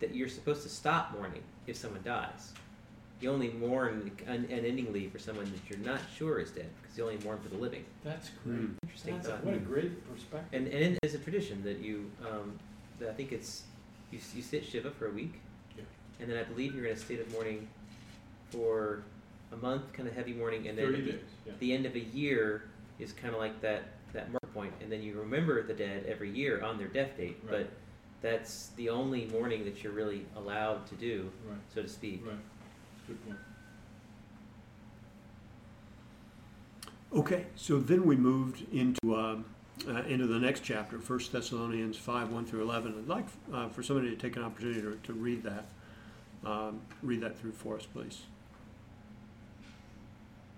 that 0.00 0.14
you're 0.14 0.28
supposed 0.28 0.62
to 0.62 0.68
stop 0.68 1.12
mourning 1.12 1.42
if 1.66 1.76
someone 1.76 2.02
dies. 2.04 2.52
You 3.20 3.30
only 3.30 3.48
mourn 3.52 4.10
un- 4.28 4.46
unendingly 4.50 5.08
for 5.10 5.18
someone 5.18 5.46
that 5.46 5.60
you're 5.70 5.84
not 5.86 6.00
sure 6.16 6.40
is 6.40 6.50
dead, 6.50 6.68
because 6.82 6.98
you 6.98 7.04
only 7.04 7.18
mourn 7.24 7.38
for 7.40 7.48
the 7.48 7.56
living. 7.56 7.84
That's 8.04 8.30
great. 8.44 8.56
Mm. 8.56 8.74
Interesting 8.82 9.14
That's 9.16 9.28
a, 9.28 9.30
thought. 9.32 9.44
what 9.44 9.54
a 9.54 9.58
great 9.58 10.12
perspective. 10.12 10.48
And 10.52 10.66
and 10.68 10.94
it 10.94 10.98
is 11.02 11.14
a 11.14 11.18
tradition 11.18 11.62
that 11.64 11.78
you, 11.78 12.10
um, 12.28 12.58
that 12.98 13.08
I 13.08 13.12
think 13.12 13.32
it's 13.32 13.62
you 14.10 14.18
you 14.34 14.42
sit 14.42 14.64
shiva 14.64 14.90
for 14.90 15.06
a 15.06 15.10
week, 15.12 15.40
Yeah. 15.76 15.84
and 16.20 16.30
then 16.30 16.38
I 16.38 16.42
believe 16.42 16.74
you're 16.74 16.86
in 16.86 16.92
a 16.92 16.96
state 16.96 17.20
of 17.20 17.30
mourning 17.32 17.68
for 18.50 19.02
a 19.54 19.56
month, 19.58 19.92
kind 19.92 20.08
of 20.08 20.14
heavy 20.14 20.32
mourning, 20.32 20.68
and 20.68 20.76
then 20.76 20.86
Thirty 20.86 20.98
at 20.98 21.04
the, 21.06 21.12
days, 21.12 21.20
yeah. 21.46 21.52
the 21.60 21.72
end 21.72 21.86
of 21.86 21.94
a 21.94 22.00
year 22.00 22.64
is 22.98 23.12
kind 23.12 23.32
of 23.34 23.40
like 23.40 23.60
that 23.62 23.84
that 24.12 24.30
mark 24.30 24.54
point, 24.54 24.72
and 24.80 24.90
then 24.92 25.02
you 25.02 25.18
remember 25.18 25.62
the 25.66 25.74
dead 25.74 26.04
every 26.06 26.30
year 26.30 26.62
on 26.62 26.78
their 26.78 26.86
death 26.88 27.16
date, 27.16 27.36
Right. 27.42 27.50
but 27.50 27.70
that's 28.22 28.68
the 28.76 28.88
only 28.88 29.26
mourning 29.26 29.64
that 29.64 29.82
you're 29.82 29.92
really 29.92 30.24
allowed 30.36 30.86
to 30.86 30.94
do, 30.94 31.30
Right, 31.48 31.58
so 31.74 31.82
to 31.82 31.88
speak. 31.88 32.22
right. 32.24 32.36
Good 33.08 33.26
point. 33.26 33.38
Okay, 37.12 37.46
so 37.56 37.78
then 37.78 38.04
we 38.06 38.16
moved 38.16 38.64
into 38.72 39.16
um, 39.16 39.44
uh, 39.88 40.02
into 40.04 40.26
the 40.26 40.38
next 40.38 40.60
chapter, 40.60 40.96
1 40.98 41.20
Thessalonians 41.32 41.96
5 41.96 42.30
1 42.30 42.46
through 42.46 42.62
11. 42.62 42.94
I'd 42.98 43.08
like 43.08 43.26
uh, 43.52 43.68
for 43.68 43.82
somebody 43.82 44.10
to 44.10 44.16
take 44.16 44.36
an 44.36 44.42
opportunity 44.42 44.80
to, 44.80 44.96
to 45.02 45.12
read 45.12 45.42
that. 45.42 45.66
Um, 46.44 46.80
read 47.02 47.20
that 47.22 47.38
through 47.38 47.52
for 47.52 47.76
us, 47.76 47.86
please. 47.86 48.22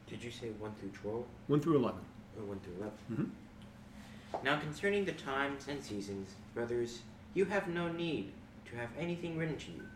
Did 0.09 0.23
you 0.23 0.31
say 0.31 0.51
1 0.51 0.75
through 0.75 0.91
12 0.91 1.25
1 1.49 1.61
through 1.61 1.77
11. 1.77 2.01
or 2.39 2.45
1 2.45 2.61
through 2.61 2.75
11? 2.77 2.99
Mhm. 3.11 4.45
Now 4.45 4.61
concerning 4.61 5.05
the 5.05 5.13
times 5.13 5.67
and 5.69 5.83
seasons, 5.83 6.35
brothers, 6.55 7.03
you 7.35 7.45
have 7.47 7.69
no 7.69 7.89
need 7.91 8.33
to 8.67 8.77
have 8.77 8.91
anything 8.99 9.37
written 9.37 9.57
to 9.57 9.73
you, 9.73 9.89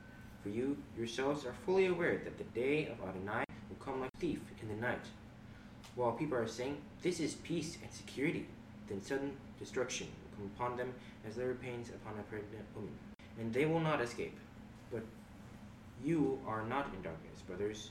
for 0.43 0.49
you 0.49 0.77
yourselves 0.97 1.45
are 1.45 1.53
fully 1.53 1.87
aware 1.87 2.19
that 2.19 2.39
the 2.39 2.45
day 2.45 2.87
of 2.89 3.01
Adonai 3.03 3.45
will 3.69 3.77
come 3.77 4.01
like 4.01 4.11
a 4.15 4.19
thief 4.19 4.41
in 4.63 4.69
the 4.69 4.75
night. 4.75 5.07
While 5.95 6.13
people 6.13 6.39
are 6.39 6.47
saying, 6.49 6.79
This 7.03 7.21
is 7.21 7.35
peace 7.37 7.79
and 7.83 7.93
security, 7.93 8.47
then 8.89 9.03
sudden 9.03 9.37
destruction 9.59 10.09
will 10.09 10.37
come 10.37 10.51
upon 10.57 10.77
them 10.77 10.93
as 11.27 11.37
labor 11.37 11.55
pains 11.55 11.91
upon 11.91 12.19
a 12.19 12.23
pregnant 12.25 12.65
woman, 12.75 12.97
and 13.39 13.53
they 13.53 13.67
will 13.67 13.81
not 13.81 14.01
escape. 14.01 14.37
But 14.91 15.05
you 16.03 16.41
are 16.47 16.65
not 16.67 16.93
in 16.95 17.03
darkness, 17.03 17.43
brothers, 17.47 17.91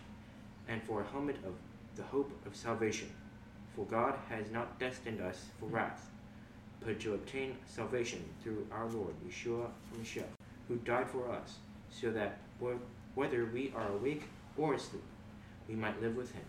and 0.71 0.81
for 0.83 1.01
a 1.01 1.07
helmet 1.11 1.35
of 1.45 1.53
the 1.97 2.03
hope 2.03 2.31
of 2.45 2.55
salvation. 2.55 3.09
For 3.75 3.85
God 3.85 4.15
has 4.29 4.49
not 4.51 4.79
destined 4.79 5.19
us 5.21 5.45
for 5.59 5.65
wrath, 5.65 6.09
but 6.79 6.99
to 7.01 7.13
obtain 7.13 7.57
salvation 7.65 8.23
through 8.41 8.65
our 8.71 8.87
Lord 8.87 9.13
Yeshua 9.27 9.67
HaMashiach, 9.93 10.23
who 10.67 10.77
died 10.77 11.09
for 11.09 11.29
us, 11.29 11.57
so 11.89 12.11
that 12.11 12.39
whether 13.15 13.45
we 13.45 13.73
are 13.75 13.91
awake 13.91 14.23
or 14.57 14.73
asleep, 14.73 15.03
we 15.67 15.75
might 15.75 16.01
live 16.01 16.15
with 16.15 16.31
him. 16.31 16.45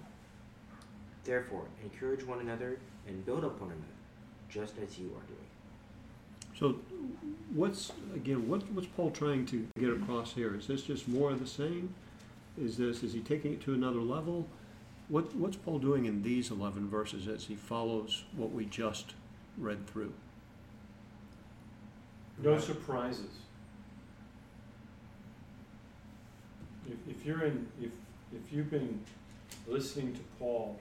Therefore, 1.25 1.65
encourage 1.83 2.25
one 2.25 2.41
another 2.41 2.79
and 3.07 3.25
build 3.27 3.45
up 3.45 3.61
one 3.61 3.71
another, 3.71 3.83
just 4.49 4.75
as 4.79 4.99
you 4.99 5.07
are 5.07 5.27
doing. 5.27 5.49
So, 6.59 6.77
what's 7.55 7.93
again? 8.15 8.49
What, 8.49 8.63
what's 8.73 8.87
Paul 8.87 9.11
trying 9.11 9.47
to 9.47 9.67
get 9.79 9.91
across 9.91 10.33
here? 10.33 10.55
Is 10.55 10.67
this 10.67 10.83
just 10.83 11.09
more 11.09 11.31
of 11.31 11.41
the 11.41 11.47
same? 11.47 11.95
Is 12.61 12.77
this 12.77 13.03
is 13.03 13.13
he 13.13 13.21
taking 13.21 13.53
it 13.55 13.61
to 13.63 13.75
another 13.75 14.01
level? 14.01 14.47
What 15.09 15.35
what's 15.37 15.57
Paul 15.57 15.79
doing 15.79 16.05
in 16.05 16.23
these 16.23 16.51
eleven 16.51 16.89
verses 16.89 17.27
as 17.29 17.47
he 17.47 17.55
follows 17.55 18.25
what 18.37 18.53
we 18.53 18.67
just 18.67 19.15
read 19.59 19.87
through? 19.87 20.13
No 22.43 22.59
surprises. 22.59 23.31
If, 26.87 27.17
if 27.17 27.25
you're 27.25 27.45
in, 27.45 27.67
if, 27.81 27.91
if 28.33 28.53
you've 28.53 28.71
been 28.71 29.01
listening 29.67 30.13
to 30.15 30.21
Paul, 30.39 30.79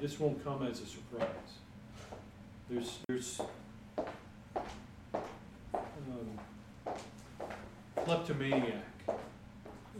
this 0.00 0.18
won't 0.18 0.42
come 0.42 0.66
as 0.66 0.80
a 0.80 0.86
surprise. 0.86 1.28
There's, 2.68 2.98
there's, 3.08 3.40
um, 3.96 4.06
kleptomaniac 7.96 8.99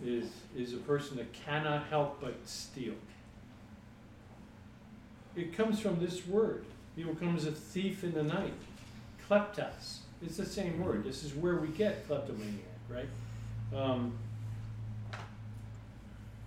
is, 0.04 0.28
is 0.56 0.72
a 0.72 0.78
person 0.78 1.16
that 1.16 1.32
cannot 1.32 1.86
help 1.88 2.20
but 2.20 2.34
steal. 2.46 2.94
It 5.36 5.56
comes 5.56 5.80
from 5.80 6.00
this 6.00 6.26
word. 6.26 6.64
He 6.96 7.04
will 7.04 7.14
come 7.14 7.36
as 7.36 7.46
a 7.46 7.52
thief 7.52 8.02
in 8.02 8.12
the 8.12 8.22
night. 8.22 8.54
Kleptas. 9.28 9.98
It's 10.22 10.36
the 10.36 10.46
same 10.46 10.80
word. 10.80 11.04
This 11.04 11.22
is 11.22 11.34
where 11.34 11.56
we 11.56 11.68
get 11.68 12.06
kleptomaniac, 12.06 12.64
right? 12.88 13.08
Um, 13.74 14.18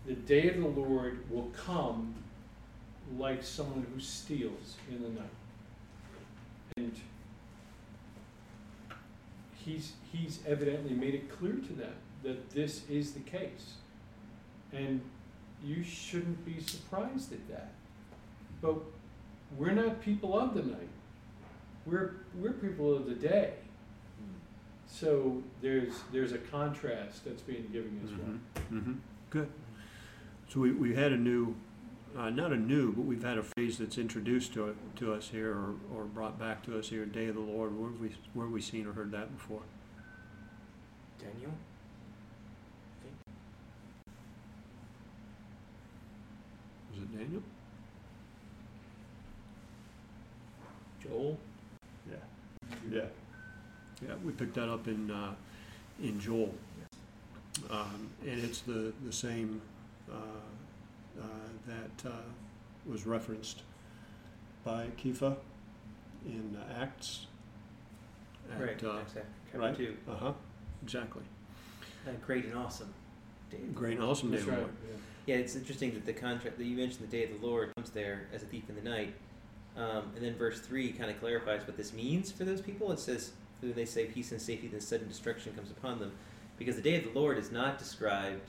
the 0.05 0.13
day 0.13 0.49
of 0.49 0.57
the 0.57 0.67
Lord 0.67 1.23
will 1.29 1.49
come 1.55 2.13
like 3.17 3.41
someone 3.41 3.85
who 3.93 3.99
steals 3.99 4.75
in 4.89 5.01
the 5.01 5.09
night. 5.09 5.29
And 6.77 6.93
he's, 9.55 9.93
he's 10.11 10.39
evidently 10.45 10.93
made 10.93 11.13
it 11.13 11.31
clear 11.31 11.53
to 11.53 11.73
them 11.73 11.93
that 12.23 12.49
this 12.51 12.88
is 12.89 13.13
the 13.13 13.19
case. 13.19 13.73
And 14.71 15.01
you 15.63 15.83
shouldn't 15.83 16.43
be 16.45 16.59
surprised 16.62 17.31
at 17.31 17.47
that. 17.49 17.71
But 18.62 18.75
we're 19.57 19.71
not 19.71 20.01
people 20.01 20.38
of 20.38 20.53
the 20.55 20.63
night. 20.63 20.89
We're, 21.86 22.15
we're 22.36 22.53
people 22.53 22.95
of 22.95 23.05
the 23.05 23.13
day. 23.15 23.53
So 24.88 25.41
there's, 25.62 25.93
there's 26.12 26.31
a 26.33 26.38
contrast 26.38 27.25
that's 27.25 27.41
being 27.41 27.67
given 27.71 27.99
as 28.03 28.12
well. 28.12 28.81
Mhm. 28.81 28.97
Good. 29.29 29.49
So 30.49 30.59
we, 30.59 30.71
we 30.71 30.93
had 30.95 31.12
a 31.12 31.17
new, 31.17 31.55
uh, 32.15 32.29
not 32.29 32.53
a 32.53 32.57
new, 32.57 32.91
but 32.93 33.01
we've 33.01 33.23
had 33.23 33.38
a 33.39 33.43
phrase 33.43 33.79
that's 33.79 33.97
introduced 33.97 34.53
to, 34.53 34.75
to 34.97 35.13
us 35.13 35.29
here 35.29 35.51
or, 35.51 35.75
or 35.95 36.03
brought 36.03 36.38
back 36.39 36.63
to 36.65 36.77
us 36.77 36.89
here, 36.89 37.05
Day 37.05 37.25
of 37.27 37.36
the 37.36 37.41
Lord. 37.41 37.77
Where 37.77 37.89
have 37.89 37.99
we, 37.99 38.12
where 38.33 38.45
have 38.45 38.53
we 38.53 38.62
seen 38.62 38.86
or 38.86 38.93
heard 38.93 39.12
that 39.12 39.36
before? 39.36 39.62
Daniel? 41.19 41.51
Was 46.91 47.01
it 47.01 47.03
Daniel? 47.15 47.41
Joel. 51.02 51.38
Yeah. 52.10 52.15
Yeah. 52.91 53.06
Yeah, 54.08 54.15
we 54.23 54.32
picked 54.32 54.56
that 54.56 54.69
up 54.69 54.88
in, 54.88 55.12
uh, 55.12 55.34
in 56.02 56.19
Joel. 56.19 56.54
Um, 57.69 58.10
and 58.26 58.43
it's 58.43 58.62
the, 58.62 58.91
the 59.06 59.13
same, 59.13 59.62
uh, 60.12 60.15
uh, 61.21 61.26
that, 61.67 62.10
uh, 62.10 62.15
was 62.86 63.06
referenced 63.06 63.62
by 64.65 64.88
Kepha 64.97 65.38
in 66.26 66.58
Acts. 66.78 67.28
at, 68.52 68.60
Right. 68.60 68.84
uh, 68.84 68.97
Acts 68.99 69.13
chapter 69.45 69.60
right. 69.60 69.78
two. 69.78 69.95
Uh-huh, 70.10 70.34
exactly. 70.82 71.23
Uh, 72.08 72.12
great 72.26 72.45
and 72.45 72.56
awesome. 72.56 72.93
Day 73.52 73.60
Great 73.73 73.97
and 73.97 74.04
awesome 74.04 74.32
day 74.32 74.38
That's 74.38 74.49
right, 74.49 74.60
yeah. 74.60 74.97
Yeah, 75.25 75.36
it's 75.36 75.55
interesting 75.55 75.93
that 75.93 76.05
the 76.05 76.13
contract 76.13 76.57
that 76.57 76.65
you 76.65 76.75
mentioned, 76.75 77.07
the 77.07 77.17
day 77.17 77.23
of 77.23 77.39
the 77.39 77.45
Lord, 77.45 77.73
comes 77.75 77.89
there 77.91 78.27
as 78.33 78.43
a 78.43 78.45
thief 78.45 78.63
in 78.67 78.75
the 78.75 78.81
night, 78.81 79.13
um, 79.77 80.12
and 80.15 80.23
then 80.23 80.36
verse 80.36 80.59
three 80.59 80.91
kind 80.91 81.09
of 81.09 81.19
clarifies 81.19 81.65
what 81.65 81.77
this 81.77 81.93
means 81.93 82.31
for 82.31 82.43
those 82.43 82.62
people. 82.62 82.91
It 82.91 82.99
says, 82.99 83.31
"When 83.62 83.73
they 83.73 83.86
say 83.86 84.05
peace 84.05 84.31
and 84.33 84.41
safety, 84.41 84.67
then 84.67 84.81
sudden 84.81 85.07
destruction 85.07 85.53
comes 85.55 85.71
upon 85.71 85.99
them," 85.99 86.12
because 86.57 86.75
the 86.75 86.81
day 86.81 86.95
of 86.95 87.05
the 87.05 87.17
Lord 87.17 87.38
is 87.38 87.51
not 87.51 87.77
described. 87.77 88.41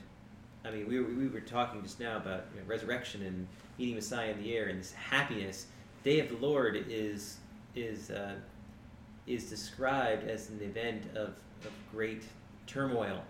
I 0.65 0.71
mean, 0.71 0.87
we 0.87 0.99
were, 0.99 1.07
we 1.07 1.27
were 1.27 1.39
talking 1.41 1.81
just 1.81 1.99
now 1.99 2.17
about 2.17 2.45
you 2.53 2.59
know, 2.59 2.67
resurrection 2.67 3.21
and 3.23 3.47
meeting 3.77 3.95
Messiah 3.95 4.31
in 4.31 4.41
the 4.41 4.55
air 4.57 4.67
and 4.67 4.79
this 4.79 4.91
happiness. 4.93 5.67
Day 6.03 6.19
of 6.19 6.27
the 6.29 6.37
Lord 6.37 6.85
is 6.89 7.37
is 7.73 8.11
uh, 8.11 8.35
is 9.27 9.49
described 9.49 10.27
as 10.27 10.49
an 10.49 10.59
event 10.61 11.03
of, 11.15 11.29
of 11.63 11.71
great 11.91 12.23
turmoil 12.67 13.23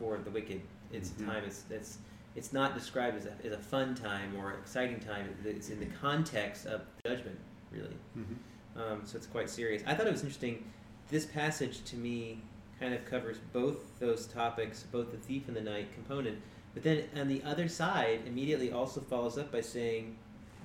for 0.00 0.18
the 0.18 0.30
wicked. 0.30 0.60
It's 0.92 1.10
Mhm. 1.10 1.22
a 1.22 1.26
time. 1.26 1.44
It's 1.44 1.64
it's 1.70 1.98
it's 2.36 2.52
not 2.52 2.74
described 2.74 3.16
as 3.16 3.26
a, 3.26 3.32
as 3.44 3.52
a 3.52 3.58
fun 3.58 3.94
time 3.94 4.36
or 4.38 4.52
exciting 4.52 5.00
time. 5.00 5.34
It's 5.44 5.70
in 5.70 5.80
the 5.80 5.86
context 5.86 6.66
of 6.66 6.82
judgment, 7.04 7.38
really. 7.72 7.96
Mhm. 8.16 8.36
Um, 8.80 9.00
so 9.04 9.16
it's 9.16 9.26
quite 9.26 9.48
serious. 9.48 9.82
I 9.86 9.94
thought 9.94 10.06
it 10.06 10.12
was 10.12 10.20
interesting. 10.20 10.70
This 11.08 11.24
passage 11.24 11.82
to 11.84 11.96
me 11.96 12.42
kind 12.78 12.92
of 12.92 13.04
covers 13.06 13.38
both 13.54 13.98
those 13.98 14.26
topics, 14.26 14.82
both 14.92 15.10
the 15.10 15.16
thief 15.16 15.48
and 15.48 15.56
the 15.56 15.62
night 15.62 15.92
component. 15.94 16.38
But 16.74 16.82
then 16.82 17.04
on 17.16 17.28
the 17.28 17.42
other 17.42 17.68
side, 17.68 18.20
immediately 18.26 18.70
also 18.70 19.00
follows 19.00 19.38
up 19.38 19.50
by 19.50 19.62
saying 19.62 20.18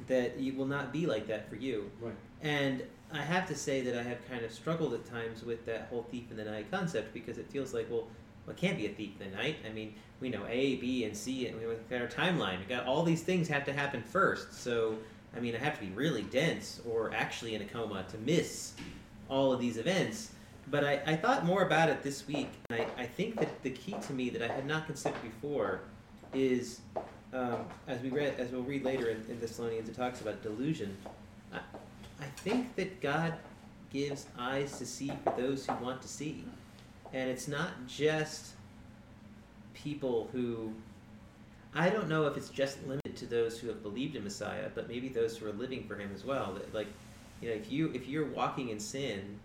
that 0.08 0.38
it 0.38 0.58
will 0.58 0.66
not 0.66 0.92
be 0.92 1.06
like 1.06 1.28
that 1.28 1.50
for 1.50 1.56
you. 1.56 1.90
Right. 2.02 2.14
And 2.42 2.84
I 3.14 3.22
have 3.22 3.48
to 3.48 3.56
say 3.56 3.82
that 3.82 3.98
I 3.98 4.04
have 4.04 4.28
kind 4.28 4.44
of 4.44 4.52
struggled 4.52 4.94
at 4.94 5.06
times 5.06 5.44
with 5.44 5.66
that 5.68 5.88
whole 5.90 6.04
thief 6.12 6.26
in 6.32 6.38
the 6.38 6.44
night 6.46 6.70
concept 6.70 7.14
because 7.14 7.38
it 7.38 7.50
feels 7.50 7.74
like, 7.74 7.90
well, 7.90 8.08
well, 8.52 8.58
it 8.58 8.68
can't 8.68 8.78
be 8.78 8.86
a 8.86 8.90
thief 8.90 9.12
in 9.20 9.32
the 9.32 9.38
night. 9.38 9.58
I 9.68 9.72
mean, 9.72 9.94
we 10.20 10.30
know 10.30 10.46
A, 10.48 10.76
B, 10.76 11.06
and 11.06 11.16
C, 11.16 11.48
and 11.48 11.58
we've 11.58 11.90
got 11.90 12.02
our 12.02 12.08
timeline. 12.08 12.60
We've 12.60 12.70
got 12.70 12.86
all 12.86 13.04
these 13.04 13.24
things 13.24 13.48
have 13.48 13.66
to 13.66 13.74
happen 13.74 14.04
first. 14.04 14.54
So, 14.62 14.98
I 15.36 15.40
mean, 15.40 15.56
I 15.56 15.60
have 15.60 15.80
to 15.80 15.86
be 15.86 15.92
really 15.92 16.24
dense 16.24 16.82
or 16.90 17.14
actually 17.14 17.56
in 17.56 17.62
a 17.62 17.66
coma 17.66 18.06
to 18.12 18.18
miss 18.20 18.74
all 19.30 19.54
of 19.54 19.60
these 19.60 19.78
events. 19.78 20.32
But 20.70 20.84
I, 20.84 21.02
I 21.06 21.16
thought 21.16 21.46
more 21.46 21.64
about 21.64 21.90
it 21.90 22.04
this 22.04 22.28
week, 22.28 22.50
and 22.70 22.82
I, 22.82 23.02
I 23.02 23.06
think 23.06 23.40
that 23.40 23.64
the 23.64 23.72
key 23.72 23.96
to 24.08 24.14
me 24.14 24.30
that 24.30 24.42
I 24.42 24.54
had 24.54 24.66
not 24.66 24.86
considered 24.86 25.22
before 25.22 25.82
is, 26.34 26.82
um, 27.34 27.66
as 27.88 28.02
we 28.02 28.10
read, 28.10 28.36
as 28.38 28.52
we'll 28.52 28.64
read 28.64 28.84
later 28.84 29.10
in, 29.10 29.26
in 29.30 29.40
Thessalonians, 29.40 29.90
it 29.90 29.96
talks 29.96 30.22
about 30.22 30.44
delusion. 30.44 30.96
I, 31.54 31.60
I 32.20 32.26
think 32.38 32.76
that 32.76 33.02
God 33.02 33.34
gives 33.92 34.28
eyes 34.38 34.78
to 34.78 34.86
see 34.86 35.12
for 35.24 35.34
those 35.36 35.66
who 35.66 35.74
want 35.84 36.02
to 36.02 36.08
see, 36.08 36.46
and 37.14 37.30
it's 37.30 37.48
not 37.48 37.88
just 37.88 38.52
people 39.74 40.30
who. 40.32 40.74
I 41.74 41.90
don't 41.90 42.10
know 42.10 42.28
if 42.28 42.36
it's 42.36 42.50
just 42.50 42.86
limited 42.86 43.16
to 43.16 43.26
those 43.26 43.58
who 43.58 43.70
have 43.70 43.82
believed 43.82 44.16
in 44.18 44.24
Messiah, 44.26 44.70
but 44.76 44.90
maybe 44.90 45.08
those 45.08 45.38
who 45.38 45.48
are 45.48 45.54
living 45.54 45.86
for 45.88 45.96
Him 45.96 46.12
as 46.14 46.26
well. 46.26 46.54
That, 46.54 46.74
like, 46.74 46.88
you 47.42 47.50
know, 47.50 47.56
if 47.56 47.72
you 47.72 47.92
if 47.94 48.08
you're 48.08 48.28
walking 48.28 48.70
in 48.70 48.80
sin, 48.80 49.40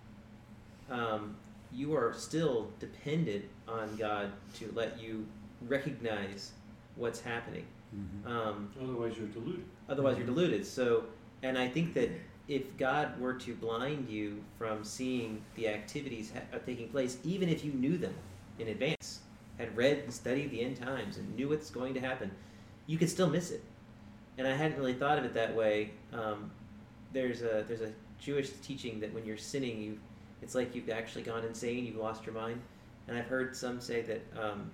um, 0.91 1.37
you 1.73 1.95
are 1.95 2.13
still 2.15 2.71
dependent 2.81 3.45
on 3.69 3.95
God 3.97 4.33
to 4.55 4.73
let 4.75 5.01
you 5.01 5.27
recognize 5.69 6.53
what's 6.97 7.21
happening. 7.21 7.65
Mhm. 7.95 8.29
Um, 8.31 8.71
Otherwise, 8.83 9.17
you're 9.17 9.29
deluded. 9.29 9.65
otherwise, 9.89 10.17
you're 10.19 10.27
deluded. 10.27 10.67
So, 10.67 11.05
and 11.43 11.57
I 11.57 11.69
think 11.69 11.95
that 11.95 12.11
if 12.49 12.77
God 12.77 13.19
were 13.21 13.35
to 13.35 13.55
blind 13.55 14.09
you 14.09 14.43
from 14.59 14.85
seeing 14.85 15.43
the 15.57 15.69
activities 15.69 16.33
ha- 16.33 16.57
uh, 16.57 16.59
taking 16.65 16.89
place, 16.89 17.19
even 17.25 17.49
if 17.49 17.65
you 17.65 17.73
knew 17.73 17.99
them 17.99 18.15
in 18.59 18.69
advance, 18.69 19.21
had 19.59 19.77
read 19.77 19.99
and 19.99 20.13
studied 20.13 20.51
the 20.51 20.61
end 20.61 20.77
times, 20.77 21.17
and 21.17 21.35
knew 21.35 21.49
what's 21.49 21.71
going 21.71 21.95
to 21.95 22.01
happen, 22.01 22.31
you 22.87 22.99
could 22.99 23.11
still 23.11 23.29
miss 23.29 23.51
it. 23.51 23.63
And 24.39 24.47
I 24.47 24.55
hadn't 24.55 24.79
really 24.79 24.95
thought 24.95 25.19
of 25.19 25.25
it 25.25 25.35
that 25.35 25.55
way. 25.55 25.91
Um, 26.13 26.51
there's 27.13 27.43
a 27.43 27.65
there's 27.67 27.81
a 27.81 27.93
Jewish 28.21 28.51
teaching 28.63 29.01
that 29.01 29.13
when 29.13 29.25
you're 29.25 29.39
sinning, 29.39 29.81
you 29.81 29.99
it's 30.43 30.55
like 30.55 30.75
you've 30.75 30.91
actually 30.91 31.23
gone 31.23 31.45
insane, 31.45 31.87
you've 31.87 31.97
lost 31.97 32.27
your 32.27 32.35
mind. 32.35 32.61
And 33.09 33.17
I've 33.17 33.27
heard 33.27 33.57
some 33.57 33.81
say 33.81 34.03
that 34.03 34.23
um, 34.41 34.71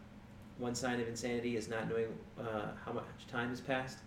one 0.58 0.74
sign 0.74 1.00
of 1.00 1.08
insanity 1.08 1.56
is 1.56 1.68
not 1.68 1.88
knowing 1.88 2.06
uh, 2.38 2.68
how 2.84 2.92
much 2.92 3.04
time 3.30 3.50
has 3.50 3.60
passed. 3.60 3.98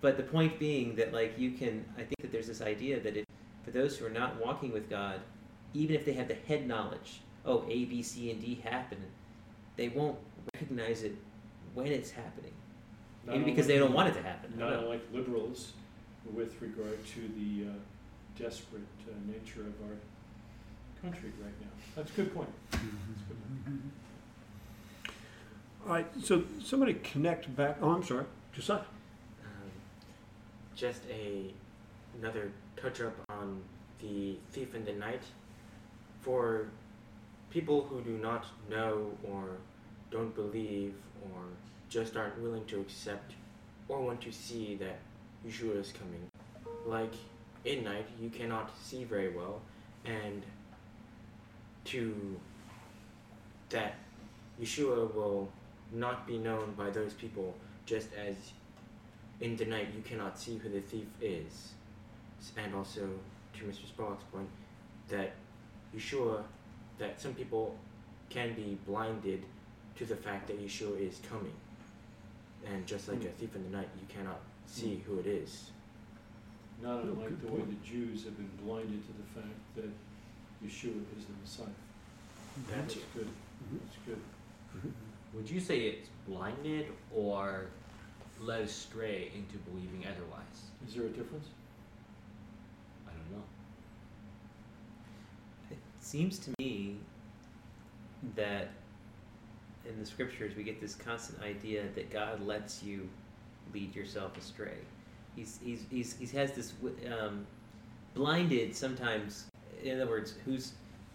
But 0.00 0.16
the 0.16 0.22
point 0.22 0.58
being 0.58 0.94
that 0.96 1.12
like 1.12 1.38
you 1.38 1.52
can, 1.52 1.84
I 1.96 2.02
think 2.02 2.19
that 2.30 2.36
there's 2.36 2.46
this 2.46 2.62
idea 2.62 3.00
that 3.00 3.16
if, 3.16 3.24
for 3.64 3.70
those 3.70 3.96
who 3.96 4.06
are 4.06 4.10
not 4.10 4.40
walking 4.44 4.72
with 4.72 4.88
God, 4.88 5.20
even 5.74 5.94
if 5.96 6.04
they 6.04 6.12
have 6.12 6.28
the 6.28 6.36
head 6.46 6.66
knowledge, 6.66 7.20
oh 7.44 7.64
A, 7.68 7.84
B, 7.84 8.02
C, 8.02 8.30
and 8.30 8.40
D 8.40 8.60
happen, 8.64 8.98
they 9.76 9.88
won't 9.88 10.18
recognize 10.54 11.02
it 11.02 11.16
when 11.74 11.88
it's 11.88 12.10
happening. 12.10 12.52
Not 13.26 13.38
Maybe 13.38 13.50
because 13.50 13.66
they 13.66 13.78
don't 13.78 13.92
want 13.92 14.08
it 14.08 14.14
to 14.14 14.22
happen. 14.22 14.54
Not 14.56 14.70
don't 14.70 14.84
unlike 14.84 15.02
liberals 15.12 15.72
with 16.32 16.60
regard 16.60 17.04
to 17.06 17.20
the 17.36 17.70
uh, 17.70 17.72
desperate 18.38 18.82
uh, 19.08 19.12
nature 19.26 19.62
of 19.62 19.74
our 19.88 19.96
country 21.02 21.30
right 21.42 21.52
now. 21.60 21.68
That's 21.96 22.10
a 22.10 22.14
good 22.14 22.34
point. 22.34 22.48
That's 22.70 22.82
a 22.82 22.86
good 22.86 23.44
point. 23.66 23.82
All 25.86 25.94
right, 25.94 26.06
so 26.22 26.44
somebody 26.62 26.94
connect 26.94 27.54
back, 27.56 27.78
oh, 27.80 27.90
I'm 27.90 28.04
sorry, 28.04 28.26
Josiah. 28.52 28.78
Um, 28.78 29.70
just 30.76 31.00
a 31.10 31.54
another 32.20 32.52
touch 32.76 33.00
up 33.00 33.14
on 33.30 33.60
the 34.00 34.36
thief 34.52 34.74
in 34.74 34.84
the 34.84 34.92
night. 34.92 35.22
For 36.20 36.68
people 37.50 37.82
who 37.82 38.02
do 38.02 38.18
not 38.18 38.44
know 38.68 39.10
or 39.24 39.56
don't 40.10 40.34
believe 40.34 40.94
or 41.24 41.42
just 41.88 42.16
aren't 42.16 42.38
willing 42.40 42.64
to 42.66 42.80
accept 42.80 43.32
or 43.88 44.00
want 44.00 44.20
to 44.20 44.32
see 44.32 44.76
that 44.76 44.98
Yeshua 45.46 45.80
is 45.80 45.92
coming, 45.92 46.30
like 46.86 47.14
in 47.64 47.84
night 47.84 48.06
you 48.20 48.28
cannot 48.28 48.70
see 48.80 49.04
very 49.04 49.30
well, 49.32 49.60
and 50.04 50.42
to 51.86 52.38
that 53.70 53.94
Yeshua 54.60 55.12
will 55.14 55.50
not 55.92 56.26
be 56.26 56.38
known 56.38 56.74
by 56.76 56.90
those 56.90 57.14
people 57.14 57.54
just 57.86 58.08
as 58.14 58.36
in 59.40 59.56
the 59.56 59.64
night 59.64 59.88
you 59.96 60.02
cannot 60.02 60.38
see 60.38 60.58
who 60.58 60.68
the 60.68 60.80
thief 60.80 61.06
is. 61.20 61.72
S- 62.40 62.52
And 62.56 62.74
also, 62.74 63.08
to 63.54 63.64
Mr. 63.64 63.86
Spallock's 63.86 64.24
point, 64.32 64.48
that 65.08 65.32
Yeshua, 65.94 66.42
that 66.98 67.20
some 67.20 67.34
people 67.34 67.76
can 68.28 68.54
be 68.54 68.78
blinded 68.86 69.44
to 69.96 70.04
the 70.04 70.16
fact 70.16 70.46
that 70.46 70.64
Yeshua 70.64 71.00
is 71.00 71.20
coming. 71.28 71.52
And 72.66 72.86
just 72.86 73.08
like 73.08 73.20
hmm. 73.20 73.26
a 73.26 73.30
thief 73.30 73.54
in 73.54 73.62
the 73.70 73.76
night, 73.76 73.88
you 73.98 74.06
cannot 74.14 74.40
see 74.66 74.96
hmm. 74.96 75.12
who 75.12 75.20
it 75.20 75.26
is. 75.26 75.70
Not 76.82 77.02
unlike 77.02 77.28
good 77.28 77.42
the 77.42 77.52
way 77.52 77.60
the 77.60 77.86
Jews 77.86 78.24
have 78.24 78.36
been 78.36 78.50
blinded 78.64 79.02
to 79.06 79.12
the 79.12 79.40
fact 79.40 79.54
that 79.76 79.90
Yeshua 80.64 81.02
is 81.18 81.26
the 81.26 81.32
Messiah. 81.42 81.74
That's 82.68 82.94
That's 82.94 83.06
good. 83.14 83.26
Mm-hmm. 83.26 83.76
That's 83.84 83.96
good. 84.06 84.20
Mm-hmm. 84.76 84.88
Would 85.34 85.50
you 85.50 85.60
say 85.60 85.80
it's 85.80 86.08
blinded 86.26 86.86
or 87.14 87.66
led 88.40 88.62
astray 88.62 89.30
into 89.34 89.58
believing 89.70 90.04
otherwise? 90.06 90.70
Is 90.86 90.94
there 90.94 91.04
a 91.04 91.08
difference? 91.08 91.48
I 93.06 93.12
don't 93.12 93.38
know. 93.38 93.44
It 95.70 95.78
seems 96.00 96.38
to 96.40 96.50
me 96.58 96.96
that 98.36 98.68
in 99.88 99.98
the 99.98 100.04
scriptures 100.06 100.54
we 100.56 100.62
get 100.62 100.80
this 100.80 100.94
constant 100.94 101.42
idea 101.42 101.84
that 101.94 102.10
God 102.10 102.40
lets 102.46 102.82
you 102.82 103.08
lead 103.72 103.94
yourself 103.94 104.36
astray. 104.36 104.76
He's 105.36 105.58
he's 105.62 105.84
he's 105.90 106.16
he 106.18 106.26
has 106.36 106.52
this 106.52 106.72
um, 107.20 107.46
blinded 108.14 108.74
sometimes. 108.74 109.46
In 109.82 110.00
other 110.00 110.10
words, 110.10 110.34
who's 110.44 110.72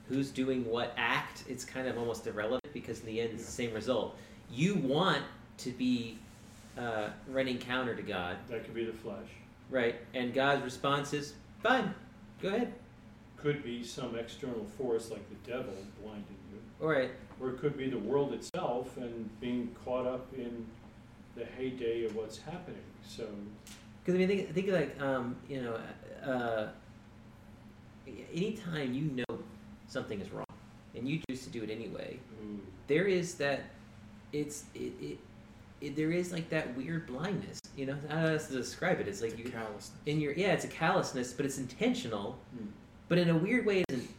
who's 0.07 0.31
doing 0.31 0.65
what 0.65 0.93
act? 0.97 1.43
It's 1.49 1.65
kind 1.65 1.87
of 1.87 1.97
almost 1.97 2.25
irrelevant 2.27 2.63
because 2.73 2.99
in 3.01 3.07
the 3.07 3.21
end 3.21 3.31
it's 3.33 3.45
the 3.45 3.51
same 3.51 3.73
result. 3.73 4.17
You 4.51 4.75
want 4.75 5.23
to 5.59 5.71
be 5.71 6.17
uh, 6.77 7.09
running 7.29 7.57
counter 7.57 7.95
to 7.95 8.01
God, 8.01 8.37
That 8.49 8.63
could 8.65 8.73
be 8.73 8.85
the 8.85 8.93
flesh. 8.93 9.27
right? 9.69 9.95
And 10.13 10.33
God's 10.33 10.63
response 10.63 11.13
is, 11.13 11.33
"Fine, 11.63 11.93
go 12.41 12.49
ahead." 12.49 12.73
Could 13.45 13.63
be 13.63 13.83
some 13.83 14.15
external 14.15 14.65
force 14.75 15.11
like 15.11 15.21
the 15.29 15.51
devil 15.51 15.71
blinding 16.01 16.35
you. 16.51 16.57
All 16.81 16.87
right, 16.87 17.11
Or 17.39 17.51
it 17.51 17.59
could 17.59 17.77
be 17.77 17.87
the 17.87 17.99
world 17.99 18.33
itself 18.33 18.97
and 18.97 19.29
being 19.39 19.69
caught 19.85 20.07
up 20.07 20.25
in 20.35 20.65
the 21.35 21.45
heyday 21.45 22.05
of 22.05 22.15
what's 22.15 22.39
happening. 22.39 22.81
So, 23.07 23.27
Because 24.03 24.15
I 24.15 24.17
mean, 24.17 24.27
think, 24.29 24.51
think 24.55 24.69
like 24.69 24.99
um, 24.99 25.35
you 25.47 25.61
know, 25.61 25.77
uh, 26.27 26.69
anytime 28.33 28.95
you 28.95 29.23
know 29.29 29.39
something 29.89 30.19
is 30.19 30.31
wrong 30.31 30.45
and 30.95 31.07
you 31.07 31.19
choose 31.29 31.43
to 31.43 31.51
do 31.51 31.61
it 31.61 31.69
anyway, 31.69 32.17
ooh, 32.43 32.59
there 32.87 33.05
is 33.05 33.35
that 33.35 33.65
it's 34.33 34.63
it, 34.73 34.91
it, 34.99 35.19
it 35.81 35.95
there 35.95 36.09
is 36.11 36.31
like 36.31 36.49
that 36.49 36.75
weird 36.75 37.05
blindness. 37.05 37.59
You 37.77 37.85
know, 37.85 37.93
I 38.09 38.13
don't 38.13 38.21
know 38.21 38.27
how 38.27 38.33
else 38.33 38.47
to 38.47 38.53
describe 38.53 38.99
it. 39.01 39.07
It's 39.07 39.21
like 39.21 39.33
It's 39.33 39.41
a 39.41 39.43
you 39.43 39.49
callousness. 39.51 39.91
in 40.07 40.19
your 40.19 40.33
yeah, 40.33 40.53
it's 40.53 40.65
a 40.65 40.69
callousness, 40.69 41.31
but 41.31 41.45
it's 41.45 41.59
intentional. 41.59 42.39
Hmm. 42.57 42.69
But 43.07 43.17
in 43.17 43.29
a 43.29 43.35
weird 43.35 43.65
way, 43.65 43.79
it 43.79 43.87
doesn't 43.87 44.09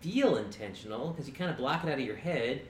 feel 0.00 0.36
intentional 0.36 1.10
because 1.10 1.28
you 1.28 1.34
kind 1.34 1.50
of 1.50 1.56
block 1.56 1.84
it 1.84 1.88
out 1.88 1.98
of 1.98 2.04
your 2.04 2.16
head. 2.16 2.62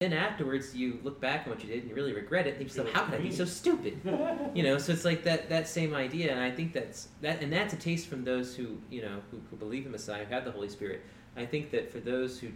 Then 0.00 0.12
afterwards, 0.12 0.74
you 0.74 0.98
look 1.04 1.20
back 1.20 1.46
on 1.46 1.52
what 1.52 1.62
you 1.62 1.68
did 1.68 1.80
and 1.80 1.88
you 1.88 1.94
really 1.94 2.12
regret 2.12 2.46
it. 2.46 2.54
And 2.54 2.60
you 2.60 2.66
yourself, 2.66 2.90
how 2.92 3.04
could 3.04 3.14
I 3.14 3.18
be 3.18 3.30
so 3.30 3.44
stupid? 3.44 4.00
you 4.54 4.62
know 4.62 4.78
so 4.78 4.92
it's 4.92 5.04
like 5.04 5.22
that 5.24 5.48
that 5.48 5.68
same 5.68 5.94
idea 5.94 6.30
and 6.30 6.40
i 6.40 6.50
think 6.50 6.72
that's 6.72 7.08
that 7.20 7.42
and 7.42 7.52
that's 7.52 7.72
a 7.72 7.76
taste 7.76 8.06
from 8.06 8.24
those 8.24 8.54
who 8.54 8.76
you 8.90 9.02
know 9.02 9.20
who, 9.30 9.40
who 9.50 9.56
believe 9.56 9.86
in 9.86 9.92
messiah 9.92 10.24
who 10.24 10.34
have 10.34 10.44
the 10.44 10.50
holy 10.50 10.68
spirit 10.68 11.02
i 11.36 11.44
think 11.44 11.70
that 11.70 11.90
for 11.90 12.00
those 12.00 12.38
who 12.38 12.48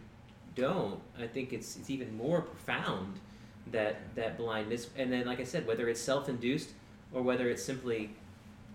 don't 0.55 1.01
i 1.19 1.27
think 1.27 1.53
it's 1.53 1.77
it's 1.77 1.91
even 1.91 2.15
more 2.17 2.43
profound 2.43 3.19
that 3.73 4.15
that 4.15 4.37
blindness 4.37 4.89
and 4.97 5.13
then 5.13 5.27
like 5.27 5.41
i 5.41 5.45
said 5.45 5.67
whether 5.67 5.89
it's 5.89 6.01
self-induced 6.01 6.71
or 7.13 7.23
whether 7.23 7.49
it's 7.49 7.65
simply 7.65 8.11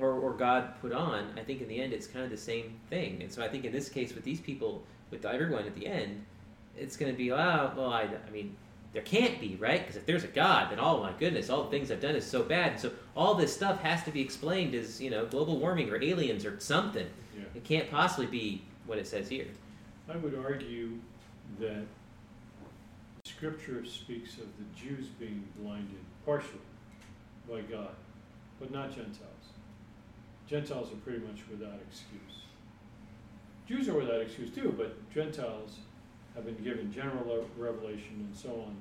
or, 0.01 0.13
or 0.13 0.33
god 0.33 0.73
put 0.81 0.91
on 0.91 1.27
i 1.37 1.41
think 1.41 1.61
in 1.61 1.67
the 1.67 1.81
end 1.81 1.93
it's 1.93 2.07
kind 2.07 2.25
of 2.25 2.31
the 2.31 2.37
same 2.37 2.73
thing 2.89 3.21
and 3.21 3.31
so 3.31 3.41
i 3.41 3.47
think 3.47 3.65
in 3.65 3.71
this 3.71 3.89
case 3.89 4.13
with 4.13 4.23
these 4.23 4.39
people 4.39 4.83
with 5.09 5.25
everyone 5.25 5.65
at 5.65 5.75
the 5.75 5.87
end 5.87 6.23
it's 6.77 6.97
going 6.97 7.11
to 7.11 7.17
be 7.17 7.31
oh 7.31 7.71
well 7.75 7.91
i, 7.91 8.01
I 8.03 8.31
mean 8.31 8.55
there 8.93 9.01
can't 9.03 9.39
be, 9.39 9.55
right? 9.59 9.79
Because 9.79 9.95
if 9.95 10.05
there's 10.05 10.23
a 10.23 10.27
God, 10.27 10.71
then 10.71 10.79
oh 10.79 11.01
my 11.01 11.13
goodness, 11.13 11.49
all 11.49 11.63
the 11.63 11.69
things 11.69 11.91
I've 11.91 12.01
done 12.01 12.15
is 12.15 12.25
so 12.25 12.43
bad. 12.43 12.73
And 12.73 12.79
so 12.79 12.91
all 13.15 13.35
this 13.35 13.53
stuff 13.53 13.81
has 13.81 14.03
to 14.03 14.11
be 14.11 14.19
explained 14.21 14.75
as, 14.75 14.99
you 14.99 15.09
know, 15.09 15.25
global 15.25 15.59
warming 15.59 15.89
or 15.89 16.01
aliens 16.01 16.45
or 16.45 16.59
something. 16.59 17.07
yeah. 17.37 17.45
It 17.55 17.63
can't 17.63 17.89
possibly 17.89 18.25
be 18.25 18.61
what 18.85 18.97
it 18.97 19.07
says 19.07 19.29
here. 19.29 19.47
I 20.09 20.17
would 20.17 20.35
argue 20.35 20.97
that 21.59 21.85
Scripture 23.23 23.85
speaks 23.85 24.33
of 24.33 24.47
the 24.57 24.65
Jews 24.75 25.07
being 25.19 25.43
blinded 25.57 25.99
partially 26.25 26.59
by 27.49 27.61
God, 27.61 27.95
but 28.59 28.71
not 28.71 28.89
Gentiles. 28.89 29.40
Gentiles 30.51 30.91
are 30.91 30.97
pretty 30.97 31.19
much 31.19 31.39
without 31.49 31.79
excuse. 31.89 32.43
Jews 33.69 33.87
are 33.87 33.93
without 33.93 34.19
excuse 34.19 34.53
too, 34.53 34.75
but 34.77 35.09
Gentiles 35.13 35.77
have 36.35 36.45
been 36.45 36.61
given 36.61 36.91
general 36.91 37.47
revelation 37.57 38.27
and 38.27 38.35
so 38.35 38.49
on. 38.49 38.75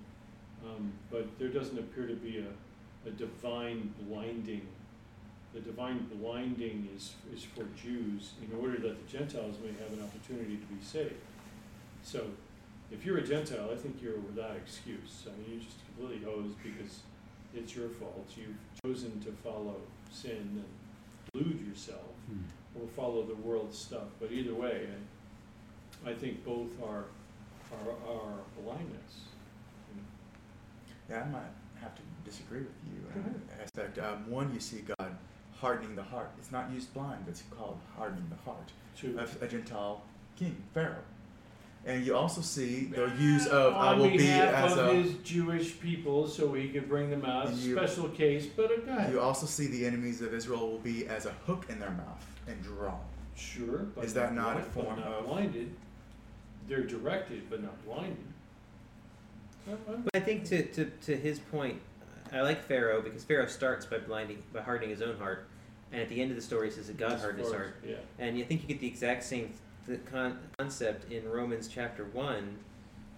Um, 0.68 0.92
but 1.12 1.28
there 1.38 1.48
doesn't 1.48 1.78
appear 1.78 2.08
to 2.08 2.16
be 2.16 2.38
a, 2.44 3.08
a 3.08 3.12
divine 3.12 3.94
blinding. 4.00 4.66
The 5.54 5.60
divine 5.60 6.10
blinding 6.12 6.88
is, 6.96 7.14
is 7.32 7.44
for 7.44 7.64
Jews 7.80 8.32
in 8.42 8.58
order 8.60 8.76
that 8.80 9.06
the 9.06 9.18
Gentiles 9.18 9.54
may 9.62 9.72
have 9.84 9.96
an 9.96 10.02
opportunity 10.02 10.56
to 10.56 10.66
be 10.66 10.82
saved. 10.82 11.14
So, 12.02 12.26
if 12.90 13.06
you're 13.06 13.18
a 13.18 13.26
Gentile, 13.26 13.70
I 13.72 13.76
think 13.76 14.02
you're 14.02 14.18
without 14.18 14.56
excuse. 14.56 15.24
I 15.26 15.38
mean, 15.38 15.52
you're 15.52 15.62
just 15.62 15.76
completely 15.86 16.24
hosed 16.24 16.56
because 16.64 17.00
it's 17.54 17.76
your 17.76 17.90
fault. 17.90 18.26
You've 18.36 18.56
chosen 18.84 19.20
to 19.20 19.30
follow 19.44 19.76
sin 20.10 20.32
and 20.32 20.64
delude 21.32 21.66
yourself 21.66 21.98
or 22.74 22.86
follow 22.88 23.24
the 23.24 23.34
world's 23.34 23.78
stuff. 23.78 24.08
But 24.20 24.32
either 24.32 24.54
way, 24.54 24.86
I, 26.06 26.10
I 26.10 26.14
think 26.14 26.44
both 26.44 26.70
are, 26.82 27.04
are, 27.72 28.12
are 28.12 28.38
blindness. 28.62 29.20
Yeah, 31.08 31.22
I 31.22 31.28
might 31.28 31.42
have 31.80 31.94
to 31.96 32.02
disagree 32.24 32.60
with 32.60 32.68
you 32.86 33.02
in 33.14 33.22
that 33.48 33.62
aspect. 33.64 33.98
Um, 33.98 34.30
one, 34.30 34.52
you 34.54 34.60
see 34.60 34.82
God 34.98 35.16
hardening 35.60 35.96
the 35.96 36.02
heart. 36.02 36.30
It's 36.38 36.52
not 36.52 36.70
used 36.70 36.94
blind, 36.94 37.22
but 37.24 37.32
it's 37.32 37.42
called 37.50 37.78
hardening 37.96 38.30
the 38.30 38.50
heart 38.50 38.70
To, 39.00 39.18
of 39.18 39.42
a 39.42 39.48
Gentile 39.48 40.02
king, 40.36 40.56
Pharaoh. 40.72 41.02
And 41.86 42.04
you 42.04 42.14
also 42.14 42.42
see 42.42 42.84
the 42.84 43.10
use 43.18 43.46
of 43.46 43.72
I 43.74 43.94
will 43.94 44.10
be 44.10 44.28
as 44.28 44.72
of 44.76 44.88
a. 44.88 44.94
his 44.94 45.14
Jewish 45.24 45.80
people, 45.80 46.28
so 46.28 46.52
he 46.52 46.68
could 46.68 46.88
bring 46.88 47.08
them 47.10 47.24
out. 47.24 47.50
You- 47.54 47.74
Special 47.74 48.08
case, 48.10 48.46
but 48.46 48.70
a 48.70 48.80
guy. 48.82 49.08
You 49.10 49.20
also 49.20 49.46
see 49.46 49.66
the 49.66 49.86
enemies 49.86 50.20
of 50.20 50.34
Israel 50.34 50.70
will 50.70 50.78
be 50.78 51.06
as 51.06 51.24
a 51.26 51.32
hook 51.46 51.66
in 51.70 51.78
their 51.78 51.90
mouth 51.90 52.26
and 52.46 52.62
drawn. 52.62 53.00
Sure, 53.34 53.78
but 53.94 54.04
Is 54.04 54.12
that 54.14 54.34
not 54.34 54.50
a 54.58 54.60
blind- 54.60 54.74
but 54.74 54.84
form 54.84 55.00
not 55.00 55.08
of- 55.08 55.26
blinded? 55.26 55.74
They're 56.68 56.84
directed, 56.84 57.48
but 57.48 57.62
not 57.62 57.82
blinded. 57.86 58.16
But 59.66 60.00
I 60.14 60.20
think 60.20 60.44
to, 60.46 60.62
to, 60.66 60.84
to 61.02 61.16
his 61.16 61.38
point, 61.38 61.80
I 62.32 62.42
like 62.42 62.62
Pharaoh 62.64 63.00
because 63.02 63.24
Pharaoh 63.24 63.46
starts 63.46 63.86
by 63.86 63.98
blinding 63.98 64.42
by 64.52 64.60
hardening 64.60 64.90
his 64.90 65.00
own 65.02 65.16
heart, 65.18 65.48
and 65.92 66.00
at 66.02 66.08
the 66.08 66.20
end 66.20 66.30
of 66.30 66.36
the 66.36 66.42
story 66.42 66.68
he 66.68 66.74
says 66.74 66.86
that 66.88 66.96
God 66.98 67.12
as 67.12 67.20
hardened 67.22 67.44
his 67.44 67.52
heart. 67.52 67.76
Yeah. 67.86 67.96
And 68.18 68.38
you 68.38 68.44
think 68.44 68.62
you 68.62 68.68
get 68.68 68.80
the 68.80 68.86
exact 68.86 69.24
same 69.24 69.52
th- 69.90 70.04
con- 70.10 70.38
concept 70.56 71.10
in 71.12 71.28
Romans 71.28 71.68
chapter 71.68 72.04
1, 72.04 72.58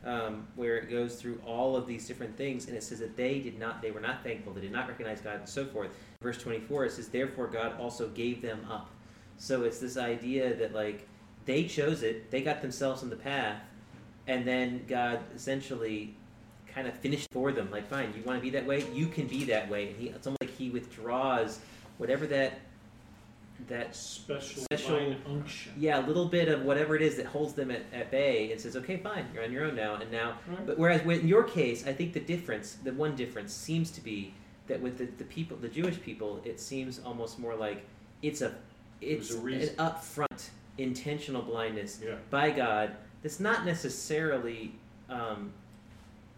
um, 0.05 0.49
where 0.57 0.79
it 0.79 0.91
goes 0.91 1.17
through 1.17 1.41
all 1.47 1.77
of 1.77 1.87
these 1.87 2.09
different 2.09 2.37
things, 2.37 2.67
and 2.67 2.77
it 2.77 2.83
says 2.83 2.99
that 2.99 3.17
they 3.17 3.39
did 3.39 3.59
not, 3.59 3.83
they 3.83 3.91
were 3.91 4.01
not 4.01 4.25
thankful, 4.25 4.53
they 4.53 4.63
did 4.63 4.73
not 4.73 4.89
recognize 4.89 5.21
God, 5.21 5.37
and 5.37 5.49
so 5.49 5.65
forth. 5.67 5.91
Verse 6.21 6.39
24, 6.39 6.87
it 6.87 6.93
says, 6.93 7.09
Therefore 7.09 7.47
God 7.47 7.79
also 7.79 8.09
gave 8.09 8.43
them 8.43 8.67
up. 8.71 8.91
So 9.37 9.63
it's 9.65 9.79
this 9.79 9.97
idea 9.97 10.55
that, 10.55 10.75
like, 10.75 11.07
they 11.45 11.65
chose 11.65 12.03
it, 12.03 12.31
they 12.31 12.43
got 12.43 12.63
themselves 12.63 13.03
on 13.03 13.11
the 13.11 13.17
path, 13.17 13.63
and 14.27 14.47
then 14.47 14.85
God 14.89 15.21
essentially 15.35 16.15
kind 16.67 16.87
of 16.87 16.95
finished 16.95 17.29
for 17.33 17.53
them. 17.53 17.71
Like, 17.71 17.89
fine, 17.89 18.13
you 18.17 18.23
want 18.25 18.39
to 18.39 18.43
be 18.43 18.51
that 18.51 18.67
way? 18.67 18.85
You 18.93 19.07
can 19.07 19.27
be 19.27 19.45
that 19.45 19.69
way. 19.69 19.89
And 19.89 19.97
he, 19.97 20.09
it's 20.09 20.27
almost 20.27 20.43
like 20.43 20.57
he 20.57 20.71
withdraws 20.71 21.59
whatever 21.99 22.27
that 22.29 22.61
that 23.69 23.95
Special, 23.95 24.63
Special- 24.63 25.15
unction. 25.27 25.73
yeah, 25.79 26.05
a 26.05 26.07
little 26.07 26.27
bit 26.27 26.49
of 26.49 26.63
whatever 26.63 26.97
it 26.97 27.03
is 27.03 27.17
that 27.17 27.27
holds 27.27 27.53
them 27.55 27.71
at, 27.71 27.83
at 27.93 28.11
bay 28.11 28.51
and 28.53 28.61
says, 28.61 28.77
okay, 28.77 28.97
fine, 28.97 29.25
you're 29.33 29.45
on 29.45 29.53
your 29.53 29.65
own 29.65 29.77
now. 29.77 29.95
And 29.97 30.11
now, 30.11 30.39
Right. 30.49 30.67
but 30.67 30.79
whereas 30.79 31.03
in 31.03 31.29
your 31.29 31.45
case, 31.45 31.87
I 31.87 31.93
think 31.93 32.13
the 32.13 32.21
difference, 32.21 32.75
the 32.83 32.93
one 32.93 33.15
difference 33.15 33.53
seems 33.53 33.91
to 33.93 34.01
be 34.01 34.35
that 34.67 34.81
with 34.81 34.99
the, 34.99 35.05
the 35.19 35.25
people, 35.25 35.57
the 35.57 35.69
Jewish 35.69 36.01
people, 36.03 36.41
it 36.45 36.59
seems 36.61 37.01
almost 37.05 37.39
more 37.39 37.55
like 37.55 37.85
it's 38.23 38.41
a, 38.43 38.55
it's 39.01 39.33
a 39.35 39.39
an 39.39 39.69
upfront 39.79 40.51
intentional 40.79 41.43
blindness 41.43 42.01
Yeah. 42.05 42.15
by 42.31 42.51
God 42.51 42.97
that's 43.23 43.39
not 43.41 43.65
necessarily, 43.65 44.75
um, 45.09 45.53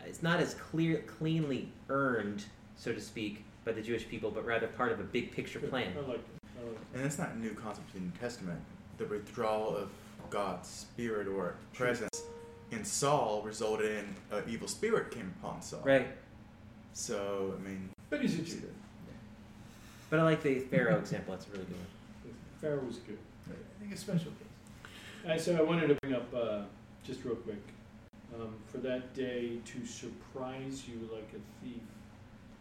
it's 0.06 0.22
not 0.22 0.40
as 0.40 0.54
clear, 0.54 0.98
cleanly 1.06 1.70
earned, 1.88 2.44
so 2.76 2.92
to 2.92 3.00
speak, 3.00 3.44
by 3.64 3.72
the 3.72 3.80
Jewish 3.80 4.06
people, 4.08 4.30
but 4.30 4.44
rather 4.44 4.66
part 4.66 4.92
of 4.92 5.00
a 5.00 5.04
big 5.04 5.32
picture 5.32 5.58
plan. 5.60 5.94
Like 6.06 6.20
it. 6.64 6.68
I 6.68 6.70
like 6.70 6.80
it. 6.80 6.96
And 6.96 7.04
that's 7.04 7.18
not 7.18 7.32
a 7.32 7.38
new 7.38 7.52
concept 7.54 7.94
in 7.94 8.00
the 8.00 8.06
New 8.06 8.12
Testament. 8.20 8.60
The 8.98 9.06
withdrawal 9.06 9.76
of 9.76 9.90
God's 10.30 10.68
spirit 10.68 11.28
or 11.28 11.54
presence 11.72 12.22
in 12.70 12.84
Saul 12.84 13.42
resulted 13.44 13.90
in 13.90 14.36
an 14.36 14.44
evil 14.48 14.68
spirit 14.68 15.10
came 15.10 15.32
upon 15.40 15.62
Saul. 15.62 15.82
Right. 15.84 16.08
So, 16.92 17.54
I 17.58 17.68
mean, 17.68 17.90
But 18.10 18.22
he's 18.22 18.38
a 18.38 18.42
Jew. 18.42 18.62
But 20.10 20.20
I 20.20 20.22
like 20.22 20.42
the 20.42 20.60
Pharaoh 20.60 20.98
example. 20.98 21.34
That's 21.34 21.46
a 21.48 21.50
really 21.50 21.64
good 21.64 21.76
one. 21.76 21.86
Pharaoh 22.60 22.84
was 22.86 22.96
good. 22.98 23.18
I 23.50 23.80
think 23.80 23.92
a 23.92 23.96
special 23.96 24.30
case. 24.32 25.30
Uh, 25.30 25.38
so 25.38 25.56
I 25.56 25.62
wanted 25.62 25.88
to 25.88 25.94
bring 26.02 26.14
up, 26.14 26.32
uh, 26.34 26.60
just 27.04 27.24
real 27.24 27.36
quick, 27.36 27.62
um, 28.34 28.54
for 28.70 28.78
that 28.78 29.14
day 29.14 29.58
to 29.64 29.86
surprise 29.86 30.84
you 30.86 31.08
like 31.12 31.28
a 31.34 31.64
thief. 31.64 31.82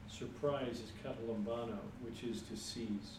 Surprise 0.10 0.80
is 0.80 0.92
katalambano, 1.04 1.78
which 2.02 2.24
is 2.24 2.42
to 2.44 2.56
seize. 2.58 3.18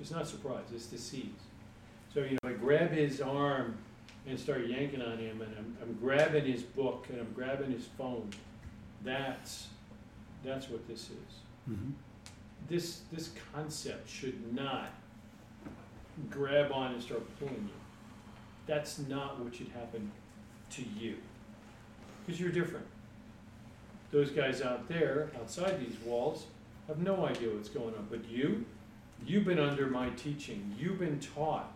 It's 0.00 0.10
not 0.10 0.26
surprise, 0.26 0.64
it's 0.74 0.86
seize. 1.02 1.24
So, 2.12 2.20
you 2.20 2.32
know, 2.42 2.50
I 2.50 2.52
grab 2.52 2.90
his 2.90 3.20
arm 3.20 3.76
and 4.26 4.38
start 4.38 4.66
yanking 4.66 5.02
on 5.02 5.18
him, 5.18 5.42
and 5.42 5.54
I'm, 5.58 5.76
I'm 5.82 5.92
grabbing 6.00 6.44
his 6.44 6.62
book 6.62 7.06
and 7.10 7.20
I'm 7.20 7.32
grabbing 7.32 7.70
his 7.70 7.86
phone. 7.98 8.30
That's, 9.04 9.66
that's 10.44 10.68
what 10.68 10.86
this 10.88 11.10
is 11.10 11.34
Mm-hmm. 11.70 11.92
this 12.68 13.00
this 13.10 13.30
concept 13.54 14.06
should 14.06 14.54
not 14.54 14.90
grab 16.30 16.70
on 16.72 16.92
and 16.92 17.02
start 17.02 17.22
pulling 17.38 17.54
you. 17.54 17.80
That's 18.66 18.98
not 18.98 19.40
what 19.40 19.54
should 19.54 19.68
happen 19.68 20.10
to 20.72 20.82
you. 21.00 21.16
because 22.26 22.38
you're 22.38 22.50
different. 22.52 22.84
Those 24.10 24.30
guys 24.30 24.60
out 24.60 24.86
there, 24.88 25.30
outside 25.40 25.80
these 25.80 25.98
walls, 26.00 26.44
have 26.86 26.98
no 26.98 27.24
idea 27.26 27.48
what's 27.48 27.70
going 27.70 27.94
on. 27.94 28.06
But 28.10 28.28
you, 28.28 28.64
you've 29.26 29.44
been 29.44 29.58
under 29.58 29.86
my 29.86 30.10
teaching. 30.10 30.74
You've 30.78 30.98
been 30.98 31.20
taught. 31.20 31.72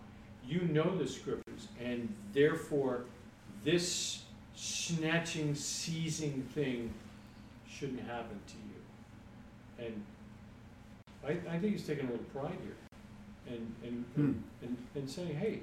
You 0.47 0.61
know 0.62 0.97
the 0.97 1.07
scriptures. 1.07 1.68
And 1.82 2.12
therefore, 2.32 3.05
this 3.64 4.22
snatching, 4.55 5.55
seizing 5.55 6.43
thing 6.55 6.93
shouldn't 7.68 8.01
happen 8.01 8.39
to 8.47 8.55
you. 9.84 9.86
And 9.86 10.03
I, 11.26 11.55
I 11.55 11.59
think 11.59 11.72
he's 11.74 11.86
taking 11.86 12.07
a 12.09 12.11
little 12.11 12.24
pride 12.26 12.57
here. 12.64 13.55
And, 13.57 13.74
and, 13.84 14.05
Hmm. 14.14 14.32
and, 14.62 14.76
and 14.95 15.09
saying, 15.11 15.34
hey, 15.36 15.61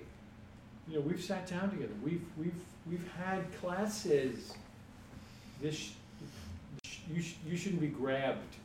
you 0.88 0.96
know, 0.96 1.02
we've 1.02 1.24
sat 1.24 1.48
down 1.48 1.70
together. 1.72 1.94
We've, 2.04 2.24
we've, 2.38 2.54
we've 2.90 3.08
had 3.18 3.42
classes. 3.60 4.54
This, 5.62 5.92
you, 7.14 7.22
sh- 7.22 7.36
you 7.48 7.58
shouldn't 7.58 7.82
be 7.82 7.88
grabbed 7.88 8.56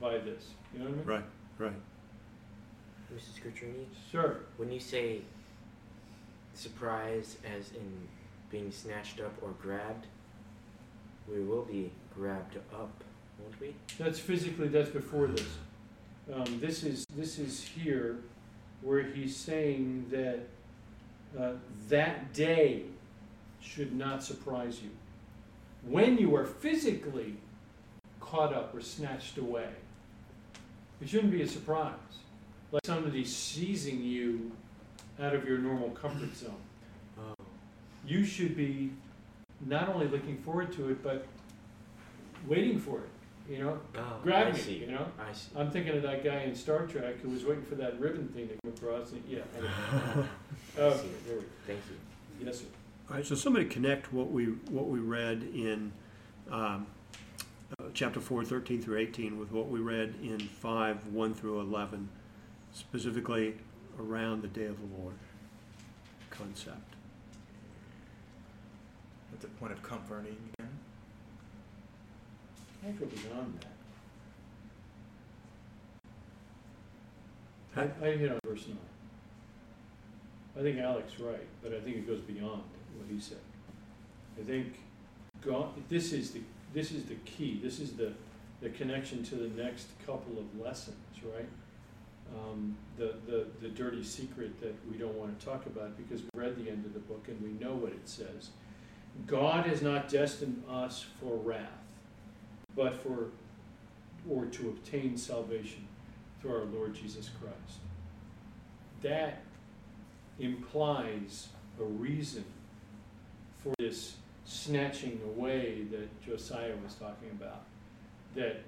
by 0.00 0.18
this. 0.18 0.44
You 0.72 0.80
know 0.80 0.84
what 0.86 0.94
I 0.94 0.96
mean? 0.96 1.06
Right, 1.06 1.24
right. 1.58 1.72
Mrs. 3.14 3.42
Gertrude, 3.42 3.86
Sure. 4.10 4.40
when 4.56 4.70
you 4.70 4.80
say 4.80 5.22
surprise 6.54 7.36
as 7.44 7.72
in 7.72 8.08
being 8.50 8.70
snatched 8.70 9.20
up 9.20 9.32
or 9.42 9.50
grabbed, 9.62 10.06
we 11.28 11.40
will 11.40 11.64
be 11.64 11.90
grabbed 12.14 12.56
up, 12.72 13.04
won't 13.38 13.60
we? 13.60 13.74
That's 13.98 14.18
physically, 14.18 14.68
that's 14.68 14.90
before 14.90 15.26
this. 15.28 15.46
Um, 16.32 16.60
this 16.60 16.84
is, 16.84 17.04
this 17.14 17.38
is 17.38 17.62
here 17.62 18.18
where 18.82 19.02
he's 19.02 19.36
saying 19.36 20.06
that, 20.10 20.40
uh, 21.38 21.52
that 21.88 22.32
day 22.32 22.84
should 23.60 23.94
not 23.94 24.22
surprise 24.22 24.80
you. 24.82 24.90
When 25.82 26.18
you 26.18 26.34
are 26.36 26.44
physically 26.44 27.36
caught 28.20 28.52
up 28.52 28.74
or 28.74 28.80
snatched 28.80 29.38
away, 29.38 29.68
it 31.00 31.08
shouldn't 31.08 31.32
be 31.32 31.42
a 31.42 31.48
surprise. 31.48 31.94
Like 32.72 32.86
somebody 32.86 33.24
seizing 33.24 34.02
you 34.02 34.52
out 35.20 35.34
of 35.34 35.44
your 35.44 35.58
normal 35.58 35.90
comfort 35.90 36.36
zone. 36.36 36.54
Oh. 37.18 37.34
You 38.06 38.24
should 38.24 38.56
be 38.56 38.90
not 39.66 39.88
only 39.88 40.06
looking 40.08 40.38
forward 40.38 40.72
to 40.72 40.90
it, 40.90 41.02
but 41.02 41.26
waiting 42.46 42.78
for 42.78 43.00
it, 43.00 43.52
you 43.52 43.62
know? 43.62 43.78
Oh, 43.96 44.20
Grab 44.22 44.48
I 44.48 44.52
me, 44.52 44.58
see. 44.58 44.74
you 44.78 44.86
know? 44.86 45.06
I 45.18 45.32
see. 45.32 45.48
I'm 45.56 45.70
thinking 45.70 45.96
of 45.96 46.02
that 46.02 46.24
guy 46.24 46.40
in 46.42 46.54
Star 46.54 46.86
Trek 46.86 47.20
who 47.20 47.28
was 47.28 47.44
waiting 47.44 47.64
for 47.64 47.74
that 47.74 47.98
ribbon 48.00 48.28
thing 48.28 48.48
to 48.48 48.54
come 48.64 48.72
across. 48.72 49.12
And, 49.12 49.22
yeah. 49.28 49.40
Anyway. 49.56 50.26
I 50.78 50.92
see. 50.96 51.08
Thank 51.66 51.80
you. 51.90 52.46
yes, 52.46 52.60
sir. 52.60 52.64
All 53.10 53.16
right, 53.16 53.26
so 53.26 53.34
somebody 53.34 53.64
connect 53.66 54.12
what 54.12 54.30
we, 54.30 54.44
what 54.70 54.86
we 54.86 55.00
read 55.00 55.42
in 55.54 55.92
um, 56.50 56.86
uh, 57.78 57.86
chapter 57.92 58.20
4, 58.20 58.44
13 58.44 58.80
through 58.80 58.98
18 58.98 59.38
with 59.38 59.50
what 59.50 59.68
we 59.68 59.80
read 59.80 60.14
in 60.22 60.38
5, 60.38 61.06
1 61.08 61.34
through 61.34 61.60
11, 61.60 62.08
specifically 62.72 63.54
around 63.98 64.42
the 64.42 64.48
day 64.48 64.66
of 64.66 64.76
the 64.78 64.96
Lord 65.00 65.14
concept. 66.30 66.94
At 69.32 69.40
the 69.40 69.48
point 69.48 69.72
of 69.72 69.82
comforting 69.82 70.36
again. 70.58 70.70
I 72.86 72.90
go 72.92 73.06
beyond 73.06 73.60
that. 73.60 73.70
I, 78.02 78.06
I 78.06 78.16
hit 78.16 78.30
on 78.30 78.38
verse 78.44 78.66
nine. 78.66 78.78
I 80.58 80.62
think 80.62 80.78
Alex 80.78 81.20
right, 81.20 81.46
but 81.62 81.72
I 81.72 81.80
think 81.80 81.96
it 81.96 82.06
goes 82.06 82.20
beyond 82.20 82.62
what 82.96 83.06
he 83.08 83.20
said. 83.20 83.38
I 84.38 84.42
think 84.42 84.80
God, 85.40 85.68
this 85.88 86.12
is 86.12 86.32
the, 86.32 86.42
this 86.74 86.90
is 86.90 87.04
the 87.04 87.14
key, 87.24 87.60
this 87.62 87.78
is 87.80 87.92
the, 87.92 88.12
the 88.60 88.70
connection 88.70 89.22
to 89.24 89.36
the 89.36 89.62
next 89.62 89.86
couple 90.04 90.38
of 90.38 90.60
lessons, 90.60 90.96
right? 91.22 91.48
Um, 92.36 92.76
the, 92.96 93.14
the, 93.26 93.46
the 93.60 93.68
dirty 93.68 94.04
secret 94.04 94.60
that 94.60 94.74
we 94.90 94.96
don't 94.96 95.14
wanna 95.14 95.34
talk 95.44 95.66
about 95.66 95.96
because 95.96 96.22
we 96.22 96.28
read 96.34 96.56
the 96.56 96.70
end 96.70 96.84
of 96.84 96.94
the 96.94 97.00
book 97.00 97.26
and 97.28 97.40
we 97.42 97.50
know 97.64 97.74
what 97.74 97.92
it 97.92 98.08
says. 98.08 98.50
God 99.26 99.66
has 99.66 99.82
not 99.82 100.08
destined 100.08 100.62
us 100.68 101.04
for 101.20 101.36
wrath, 101.36 101.66
but 102.76 102.94
for, 102.94 103.30
or 104.28 104.46
to 104.46 104.68
obtain 104.68 105.16
salvation 105.16 105.86
through 106.40 106.52
our 106.52 106.64
Lord 106.64 106.94
Jesus 106.94 107.30
Christ. 107.40 107.80
That 109.02 109.42
implies 110.38 111.48
a 111.78 111.84
reason 111.84 112.44
for 113.62 113.74
this 113.78 114.16
snatching 114.44 115.20
away 115.24 115.86
that 115.90 116.22
Josiah 116.22 116.74
was 116.82 116.94
talking 116.94 117.30
about. 117.30 117.62
That, 118.34 118.62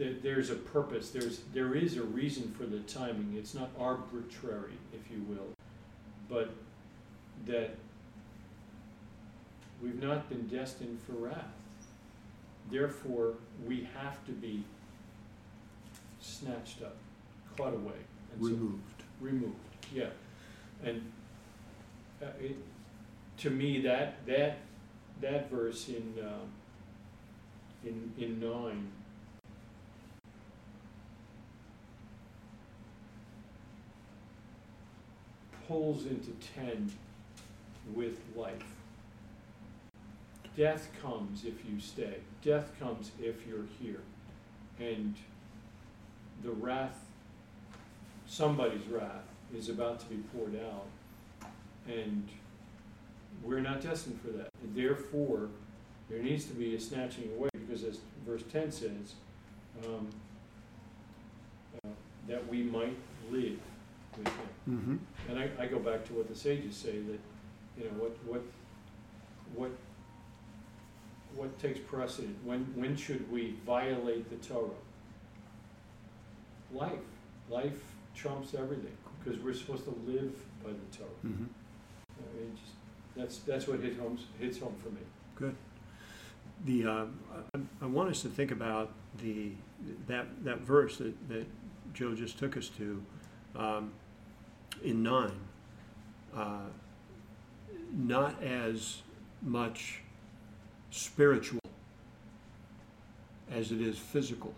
that 0.00 0.22
there's 0.22 0.48
a 0.48 0.54
purpose, 0.54 1.10
there's, 1.10 1.40
there 1.52 1.74
is 1.74 1.98
a 1.98 2.02
reason 2.02 2.50
for 2.52 2.64
the 2.64 2.78
timing. 2.80 3.34
It's 3.36 3.52
not 3.54 3.68
arbitrary, 3.78 4.72
if 4.94 5.10
you 5.10 5.22
will, 5.28 5.52
but 6.26 6.54
that 7.46 7.76
we've 9.82 10.02
not 10.02 10.26
been 10.30 10.48
destined 10.48 10.98
for 11.02 11.12
wrath. 11.12 11.44
Therefore, 12.70 13.34
we 13.66 13.86
have 13.94 14.24
to 14.24 14.32
be 14.32 14.64
snatched 16.18 16.80
up, 16.82 16.96
caught 17.58 17.74
away, 17.74 18.00
and 18.32 18.42
so 18.42 18.48
Removed. 18.52 19.02
removed. 19.20 19.54
Yeah, 19.92 20.06
and 20.82 21.02
uh, 22.22 22.26
it, 22.40 22.56
to 23.38 23.50
me, 23.50 23.82
that 23.82 24.24
that 24.26 24.58
that 25.20 25.50
verse 25.50 25.88
in 25.88 26.14
um, 26.22 26.48
in 27.84 28.12
in 28.18 28.40
nine 28.40 28.88
pulls 35.70 36.04
into 36.04 36.32
ten 36.56 36.90
with 37.94 38.18
life. 38.34 38.74
Death 40.56 40.88
comes 41.00 41.44
if 41.44 41.64
you 41.64 41.78
stay. 41.78 42.16
Death 42.42 42.72
comes 42.80 43.12
if 43.20 43.46
you're 43.46 43.66
here, 43.80 44.00
and 44.80 45.14
the 46.42 46.50
wrath, 46.50 47.04
somebody's 48.26 48.84
wrath, 48.88 49.22
is 49.56 49.68
about 49.68 50.00
to 50.00 50.06
be 50.06 50.16
poured 50.34 50.56
out, 50.56 50.86
and 51.86 52.28
we're 53.44 53.60
not 53.60 53.80
destined 53.80 54.20
for 54.20 54.32
that. 54.32 54.48
And 54.64 54.74
therefore, 54.74 55.50
there 56.08 56.20
needs 56.20 56.46
to 56.46 56.52
be 56.52 56.74
a 56.74 56.80
snatching 56.80 57.30
away, 57.36 57.48
because 57.52 57.84
as 57.84 58.00
verse 58.26 58.42
ten 58.52 58.72
says, 58.72 59.14
um, 59.86 60.08
uh, 61.84 61.90
that 62.26 62.48
we 62.48 62.64
might 62.64 62.96
live 63.30 63.58
with 64.18 64.28
him. 64.28 64.34
Mm-hmm. 64.68 64.96
And 65.30 65.38
I, 65.38 65.64
I 65.64 65.66
go 65.66 65.78
back 65.78 66.04
to 66.06 66.12
what 66.14 66.28
the 66.28 66.34
sages 66.34 66.76
say, 66.76 66.92
that, 66.92 67.20
you 67.78 67.84
know, 67.84 67.90
what, 67.98 68.16
what, 68.26 68.42
what, 69.54 69.70
what 71.34 71.58
takes 71.58 71.78
precedent? 71.80 72.36
When, 72.44 72.60
when 72.74 72.96
should 72.96 73.30
we 73.30 73.56
violate 73.64 74.28
the 74.30 74.36
Torah? 74.46 74.70
Life. 76.72 76.92
Life 77.48 77.82
trumps 78.14 78.54
everything, 78.54 78.96
because 79.18 79.40
we're 79.40 79.54
supposed 79.54 79.84
to 79.84 79.94
live 80.06 80.32
by 80.62 80.70
the 80.70 80.96
Torah. 80.96 81.10
Mm-hmm. 81.26 81.44
I 82.18 82.38
mean, 82.38 82.56
just, 82.56 82.72
that's, 83.16 83.38
that's 83.38 83.66
what 83.66 83.80
hits 83.80 83.98
home, 83.98 84.18
hits 84.38 84.58
home 84.58 84.74
for 84.82 84.90
me. 84.90 85.00
Good. 85.36 85.56
The, 86.66 86.86
um, 86.86 87.18
I, 87.54 87.58
I 87.82 87.86
want 87.86 88.10
us 88.10 88.20
to 88.22 88.28
think 88.28 88.50
about 88.50 88.92
the, 89.22 89.52
that, 90.06 90.26
that 90.44 90.58
verse 90.58 90.98
that, 90.98 91.28
that 91.28 91.46
Joe 91.94 92.14
just 92.14 92.38
took 92.38 92.56
us 92.56 92.68
to, 92.76 93.02
um, 93.56 93.92
in 94.82 95.02
nine. 95.02 95.40
Uh, 96.34 96.60
not 97.92 98.42
as 98.42 99.02
much 99.42 100.00
spiritual 100.90 101.60
as 103.50 103.72
it 103.72 103.80
is 103.80 103.98
physical. 103.98 104.54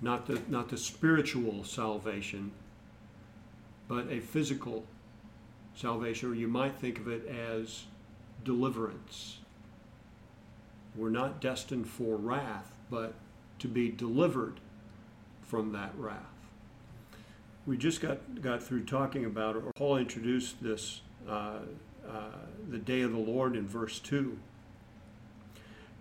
Not 0.00 0.26
the, 0.26 0.42
not 0.48 0.68
the 0.68 0.76
spiritual 0.76 1.64
salvation, 1.64 2.50
but 3.88 4.10
a 4.10 4.20
physical 4.20 4.84
salvation, 5.76 6.30
or 6.30 6.34
you 6.34 6.48
might 6.48 6.74
think 6.76 6.98
of 6.98 7.08
it 7.08 7.26
as 7.26 7.84
deliverance. 8.44 9.38
We're 10.96 11.10
not 11.10 11.40
destined 11.40 11.88
for 11.88 12.16
wrath, 12.16 12.72
but 12.90 13.14
to 13.60 13.68
be 13.68 13.90
delivered 13.90 14.60
from 15.42 15.72
that 15.72 15.92
wrath. 15.96 16.31
We 17.64 17.76
just 17.76 18.00
got, 18.00 18.42
got 18.42 18.62
through 18.62 18.84
talking 18.84 19.24
about, 19.24 19.54
or 19.56 19.62
Paul 19.76 19.96
introduced 19.98 20.62
this, 20.62 21.00
uh, 21.28 21.58
uh, 22.08 22.12
the 22.68 22.78
day 22.78 23.02
of 23.02 23.12
the 23.12 23.18
Lord 23.18 23.54
in 23.54 23.68
verse 23.68 24.00
2. 24.00 24.36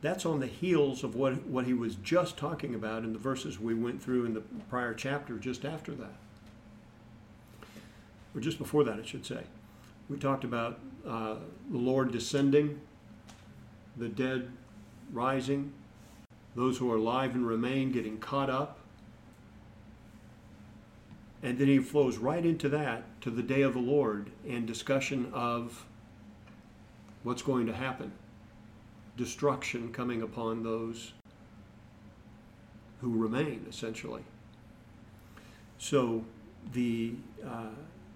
That's 0.01 0.25
on 0.25 0.39
the 0.39 0.47
heels 0.47 1.03
of 1.03 1.15
what, 1.15 1.45
what 1.45 1.65
he 1.65 1.73
was 1.73 1.95
just 1.95 2.35
talking 2.35 2.73
about 2.73 3.03
in 3.03 3.13
the 3.13 3.19
verses 3.19 3.59
we 3.59 3.75
went 3.75 4.01
through 4.01 4.25
in 4.25 4.33
the 4.33 4.41
prior 4.69 4.95
chapter 4.95 5.37
just 5.37 5.63
after 5.63 5.91
that. 5.93 6.15
Or 8.33 8.41
just 8.41 8.57
before 8.57 8.83
that, 8.85 8.99
I 8.99 9.05
should 9.05 9.25
say 9.25 9.43
We 10.09 10.17
talked 10.17 10.43
about 10.43 10.79
uh, 11.05 11.35
the 11.69 11.77
Lord 11.77 12.11
descending, 12.11 12.81
the 13.97 14.07
dead 14.07 14.49
rising, 15.11 15.73
those 16.55 16.77
who 16.79 16.91
are 16.91 16.97
alive 16.97 17.35
and 17.35 17.45
remain 17.45 17.91
getting 17.91 18.17
caught 18.17 18.49
up. 18.49 18.79
And 21.43 21.57
then 21.57 21.67
he 21.67 21.79
flows 21.79 22.17
right 22.17 22.45
into 22.45 22.69
that 22.69 23.21
to 23.21 23.31
the 23.31 23.41
day 23.41 23.61
of 23.63 23.73
the 23.73 23.79
Lord 23.79 24.31
and 24.47 24.67
discussion 24.67 25.31
of 25.33 25.85
what's 27.23 27.41
going 27.41 27.65
to 27.67 27.73
happen 27.73 28.11
destruction 29.17 29.91
coming 29.91 30.21
upon 30.21 30.63
those 30.63 31.13
who 33.01 33.17
remain, 33.17 33.65
essentially. 33.69 34.23
So 35.77 36.23
the 36.73 37.13
uh, 37.45 37.69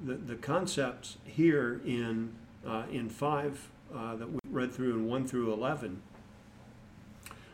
the, 0.04 0.16
the 0.16 0.36
concepts 0.36 1.18
here 1.26 1.82
in 1.86 2.34
uh, 2.66 2.84
in 2.92 3.10
five 3.10 3.70
uh, 3.94 4.16
that 4.16 4.32
we 4.32 4.40
read 4.50 4.72
through 4.72 4.94
in 4.94 5.08
one 5.08 5.28
through 5.28 5.52
eleven 5.52 6.02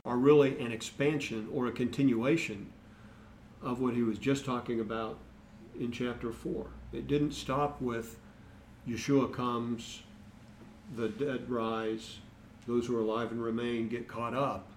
are 0.06 0.18
really 0.18 0.60
an 0.60 0.72
expansion 0.72 1.48
or 1.54 1.68
a 1.68 1.72
continuation 1.72 2.68
of 3.62 3.80
what 3.80 3.94
he 3.94 4.02
was 4.02 4.18
just 4.18 4.44
talking 4.44 4.80
about 4.80 5.18
in 5.80 5.92
chapter 5.92 6.32
four. 6.32 6.68
It 6.94 7.08
didn't 7.08 7.32
stop 7.32 7.82
with 7.82 8.18
Yeshua 8.88 9.32
comes, 9.34 10.02
the 10.96 11.10
dead 11.10 11.50
rise, 11.50 12.18
those 12.68 12.88
who 12.88 12.98
are 12.98 13.02
alive 13.02 13.32
and 13.32 13.42
remain 13.42 13.88
get 13.88 14.08
caught 14.08 14.34
up. 14.34 14.68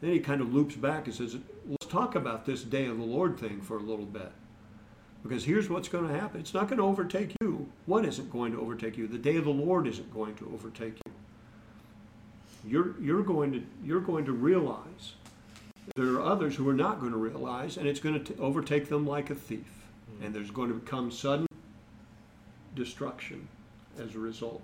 Then 0.00 0.12
he 0.12 0.20
kind 0.20 0.40
of 0.40 0.52
loops 0.52 0.74
back 0.74 1.06
and 1.06 1.14
says, 1.14 1.36
let's 1.66 1.86
talk 1.86 2.14
about 2.14 2.44
this 2.44 2.62
day 2.62 2.86
of 2.86 2.98
the 2.98 3.04
Lord 3.04 3.38
thing 3.38 3.60
for 3.60 3.76
a 3.76 3.80
little 3.80 4.04
bit. 4.04 4.32
Because 5.22 5.44
here's 5.44 5.70
what's 5.70 5.88
going 5.88 6.08
to 6.08 6.14
happen. 6.14 6.40
It's 6.40 6.54
not 6.54 6.66
going 6.66 6.78
to 6.78 6.84
overtake 6.84 7.34
you. 7.40 7.68
What 7.86 8.04
isn't 8.04 8.30
going 8.30 8.52
to 8.52 8.60
overtake 8.60 8.96
you? 8.96 9.06
The 9.06 9.18
day 9.18 9.36
of 9.36 9.44
the 9.44 9.50
Lord 9.50 9.86
isn't 9.86 10.12
going 10.12 10.34
to 10.36 10.50
overtake 10.52 10.98
you. 11.06 11.12
You're, 12.64 13.00
you're, 13.00 13.22
going, 13.22 13.52
to, 13.52 13.62
you're 13.84 14.00
going 14.00 14.24
to 14.24 14.32
realize 14.32 15.14
there 15.96 16.06
are 16.14 16.22
others 16.22 16.56
who 16.56 16.68
are 16.68 16.74
not 16.74 17.00
going 17.00 17.12
to 17.12 17.18
realize, 17.18 17.76
and 17.76 17.86
it's 17.86 18.00
going 18.00 18.22
to 18.22 18.36
overtake 18.38 18.88
them 18.88 19.06
like 19.06 19.30
a 19.30 19.34
thief. 19.34 19.66
Hmm. 20.18 20.24
And 20.24 20.34
there's 20.34 20.50
going 20.50 20.72
to 20.72 20.78
come 20.86 21.10
sudden 21.10 21.46
destruction 22.74 23.48
as 23.98 24.14
a 24.14 24.18
result. 24.18 24.62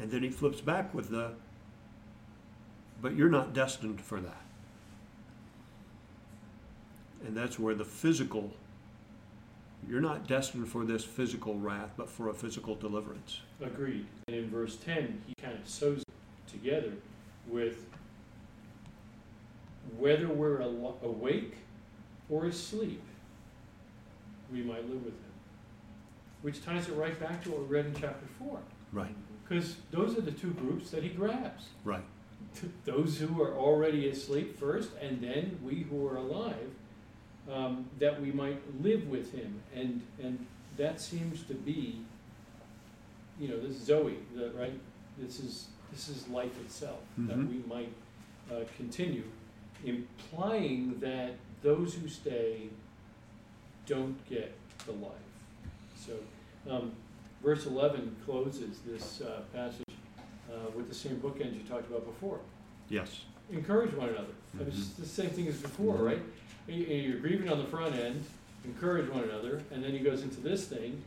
And 0.00 0.10
then 0.10 0.22
he 0.22 0.30
flips 0.30 0.60
back 0.60 0.92
with 0.92 1.10
the, 1.10 1.32
but 3.00 3.14
you're 3.14 3.28
not 3.28 3.54
destined 3.54 4.00
for 4.00 4.20
that. 4.20 4.40
And 7.26 7.36
that's 7.36 7.58
where 7.58 7.74
the 7.74 7.84
physical, 7.84 8.52
you're 9.88 10.00
not 10.00 10.26
destined 10.26 10.68
for 10.68 10.84
this 10.84 11.04
physical 11.04 11.58
wrath, 11.58 11.90
but 11.96 12.08
for 12.08 12.28
a 12.28 12.34
physical 12.34 12.74
deliverance. 12.74 13.40
Agreed. 13.62 14.06
And 14.28 14.36
in 14.36 14.50
verse 14.50 14.76
10, 14.76 15.22
he 15.26 15.34
kind 15.42 15.58
of 15.58 15.66
sews 15.66 16.02
it 16.02 16.52
together 16.52 16.92
with 17.48 17.86
whether 19.98 20.28
we're 20.28 20.60
al- 20.62 20.98
awake 21.02 21.56
or 22.30 22.46
asleep, 22.46 23.02
we 24.52 24.62
might 24.62 24.88
live 24.88 25.04
with 25.04 25.14
him. 25.14 25.20
Which 26.42 26.64
ties 26.64 26.88
it 26.88 26.92
right 26.94 27.18
back 27.18 27.42
to 27.44 27.50
what 27.50 27.60
we 27.60 27.66
read 27.66 27.86
in 27.86 27.94
chapter 27.94 28.26
4. 28.38 28.58
Right. 28.92 29.14
Because 29.48 29.76
those 29.90 30.16
are 30.16 30.20
the 30.20 30.30
two 30.32 30.50
groups 30.52 30.90
that 30.90 31.02
he 31.02 31.08
grabs. 31.10 31.68
Right. 31.84 32.04
Those 32.84 33.18
who 33.18 33.42
are 33.42 33.54
already 33.54 34.08
asleep 34.08 34.58
first, 34.58 34.90
and 35.00 35.20
then 35.20 35.58
we 35.62 35.80
who 35.82 36.06
are 36.06 36.16
alive, 36.16 36.70
um, 37.50 37.86
that 37.98 38.20
we 38.20 38.30
might 38.32 38.58
live 38.82 39.06
with 39.08 39.32
him. 39.32 39.60
And, 39.74 40.02
and 40.22 40.46
that 40.76 41.00
seems 41.00 41.42
to 41.44 41.54
be, 41.54 42.00
you 43.40 43.48
know, 43.48 43.60
this 43.60 43.76
Zoe, 43.78 44.18
the, 44.34 44.50
right? 44.50 44.78
This 45.18 45.40
is, 45.40 45.68
this 45.92 46.08
is 46.08 46.28
life 46.28 46.58
itself, 46.60 47.00
that 47.18 47.36
Mhm. 47.38 47.48
we 47.48 47.62
might 47.68 47.92
uh, 48.52 48.64
continue, 48.76 49.24
implying 49.84 50.98
that 51.00 51.32
those 51.62 51.94
who 51.94 52.08
stay 52.08 52.68
don't 53.86 54.16
get 54.28 54.52
the 54.86 54.92
life. 54.92 55.12
So, 55.96 56.12
um, 56.70 56.92
verse 57.42 57.66
11 57.66 58.16
closes 58.24 58.78
this 58.86 59.20
uh, 59.20 59.40
passage 59.54 59.82
uh, 60.50 60.70
with 60.76 60.88
the 60.88 60.94
same 60.94 61.16
bookends 61.16 61.54
you 61.54 61.62
talked 61.68 61.88
about 61.90 62.04
before. 62.06 62.40
Yes. 62.88 63.22
Encourage 63.52 63.92
one 63.94 64.08
another. 64.08 64.32
I 64.54 64.58
mean, 64.58 64.68
It's 64.68 64.90
the 64.90 65.06
same 65.06 65.30
thing 65.30 65.48
as 65.48 65.56
before, 65.60 65.96
Mhm. 65.96 66.06
right? 66.06 66.22
You- 66.68 66.84
You're 66.84 67.18
grieving 67.20 67.48
on 67.50 67.58
the 67.58 67.66
front 67.66 67.94
end, 67.94 68.24
encourage 68.64 69.08
one 69.10 69.24
another, 69.24 69.62
and 69.70 69.82
then 69.84 69.92
he 69.92 69.98
goes 69.98 70.22
into 70.22 70.40
this 70.40 70.66
thing, 70.66 71.02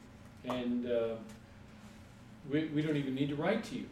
and 0.46 0.86
uh, 0.90 1.16
we, 2.50 2.66
we 2.68 2.82
don't 2.82 2.96
even 2.96 3.16
need 3.16 3.30
to 3.30 3.36
write 3.36 3.64
to 3.66 3.76
you, 3.76 3.86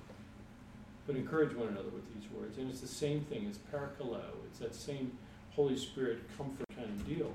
but 1.06 1.16
encourage 1.16 1.54
one 1.56 1.68
another 1.68 1.90
with 1.90 2.06
these 2.14 2.30
words. 2.32 2.58
And 2.58 2.70
it's 2.70 2.82
the 2.82 2.88
same 2.88 3.22
thing 3.22 3.48
as 3.50 3.58
parakaleo. 3.58 4.24
It's 4.48 4.60
that 4.60 4.74
same 4.76 5.18
Holy 5.52 5.78
Spirit 5.78 6.20
comfort 6.38 6.66
kind 6.76 6.90
of 6.90 7.08
deal 7.08 7.32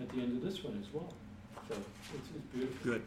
at 0.00 0.08
the 0.10 0.20
end 0.20 0.36
of 0.36 0.42
this 0.42 0.64
one 0.64 0.78
as 0.80 0.92
well. 0.92 1.12
So 1.68 1.76
it's, 2.14 2.28
it's 2.34 2.44
beautiful. 2.54 2.92
Good. 2.92 3.02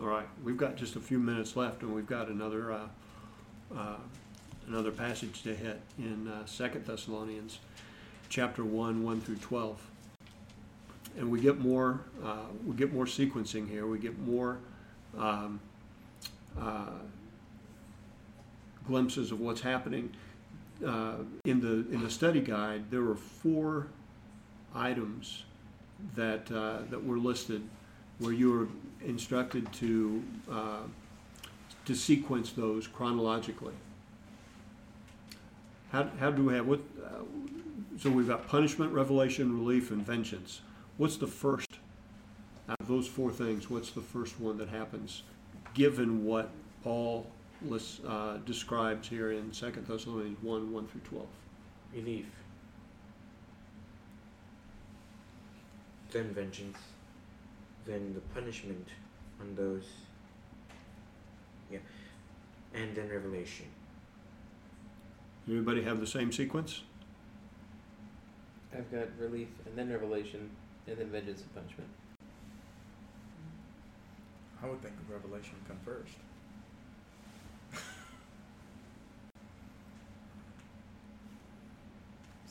All 0.00 0.08
right. 0.08 0.26
We've 0.44 0.56
got 0.56 0.76
just 0.76 0.96
a 0.96 1.00
few 1.00 1.18
minutes 1.18 1.56
left, 1.56 1.82
and 1.82 1.94
we've 1.94 2.06
got 2.06 2.28
another 2.28 2.72
uh, 2.72 2.88
uh, 3.76 3.96
another 4.66 4.90
passage 4.90 5.42
to 5.42 5.54
hit 5.54 5.80
in 5.98 6.28
uh, 6.28 6.44
Second 6.44 6.84
Thessalonians, 6.84 7.58
chapter 8.28 8.64
one, 8.64 9.04
one 9.04 9.20
through 9.20 9.36
twelve. 9.36 9.80
And 11.16 11.30
we 11.30 11.40
get 11.40 11.58
more 11.58 12.00
uh, 12.22 12.48
we 12.66 12.74
get 12.76 12.92
more 12.92 13.06
sequencing 13.06 13.70
here. 13.70 13.86
We 13.86 13.98
get 13.98 14.18
more 14.18 14.58
um, 15.16 15.60
uh, 16.60 16.90
glimpses 18.86 19.32
of 19.32 19.40
what's 19.40 19.60
happening. 19.60 20.12
Uh, 20.86 21.16
in 21.44 21.60
the 21.60 21.90
in 21.94 22.02
the 22.02 22.10
study 22.10 22.40
guide, 22.40 22.90
there 22.90 23.02
were 23.02 23.16
four 23.16 23.86
items 24.74 25.44
that 26.14 26.50
uh, 26.52 26.78
that 26.90 27.02
were 27.02 27.18
listed 27.18 27.62
where 28.18 28.32
you 28.32 28.52
were 28.52 28.68
instructed 29.06 29.70
to 29.72 30.22
uh, 30.50 30.82
to 31.84 31.94
sequence 31.94 32.52
those 32.52 32.86
chronologically. 32.86 33.74
How, 35.92 36.10
how 36.20 36.30
do 36.30 36.44
we 36.44 36.54
have 36.54 36.66
what? 36.66 36.80
Uh, 37.02 37.22
so 37.98 38.10
we've 38.10 38.28
got 38.28 38.46
punishment, 38.46 38.92
revelation, 38.92 39.56
relief, 39.56 39.90
and 39.90 40.04
vengeance. 40.04 40.60
What's 40.98 41.16
the 41.16 41.26
first 41.26 41.78
out 42.68 42.76
of 42.80 42.88
those 42.88 43.06
four 43.06 43.30
things? 43.30 43.70
What's 43.70 43.90
the 43.90 44.00
first 44.02 44.38
one 44.40 44.58
that 44.58 44.68
happens, 44.68 45.22
given 45.74 46.24
what 46.24 46.50
Paul 46.82 47.26
lists, 47.62 48.00
uh, 48.06 48.38
describes 48.44 49.08
here 49.08 49.32
in 49.32 49.52
Second 49.52 49.86
Thessalonians 49.86 50.38
one 50.42 50.72
one 50.72 50.86
through 50.86 51.02
twelve? 51.02 51.28
Relief. 51.94 52.26
Then 56.10 56.32
vengeance. 56.34 56.78
Then 57.84 58.14
the 58.14 58.20
punishment 58.38 58.88
on 59.40 59.54
those. 59.54 59.84
Yeah. 61.70 61.78
And 62.74 62.94
then 62.94 63.08
revelation. 63.08 63.66
Everybody 65.48 65.82
have 65.82 66.00
the 66.00 66.06
same 66.06 66.32
sequence? 66.32 66.82
I've 68.74 68.90
got 68.90 69.06
relief 69.18 69.48
and 69.64 69.78
then 69.78 69.90
revelation 69.90 70.50
and 70.86 70.98
then 70.98 71.08
vengeance 71.08 71.42
and 71.42 71.54
punishment. 71.54 71.88
I 74.62 74.66
would 74.66 74.80
think 74.82 74.94
Revelation 75.10 75.54
come 75.68 75.78
first. 75.84 76.14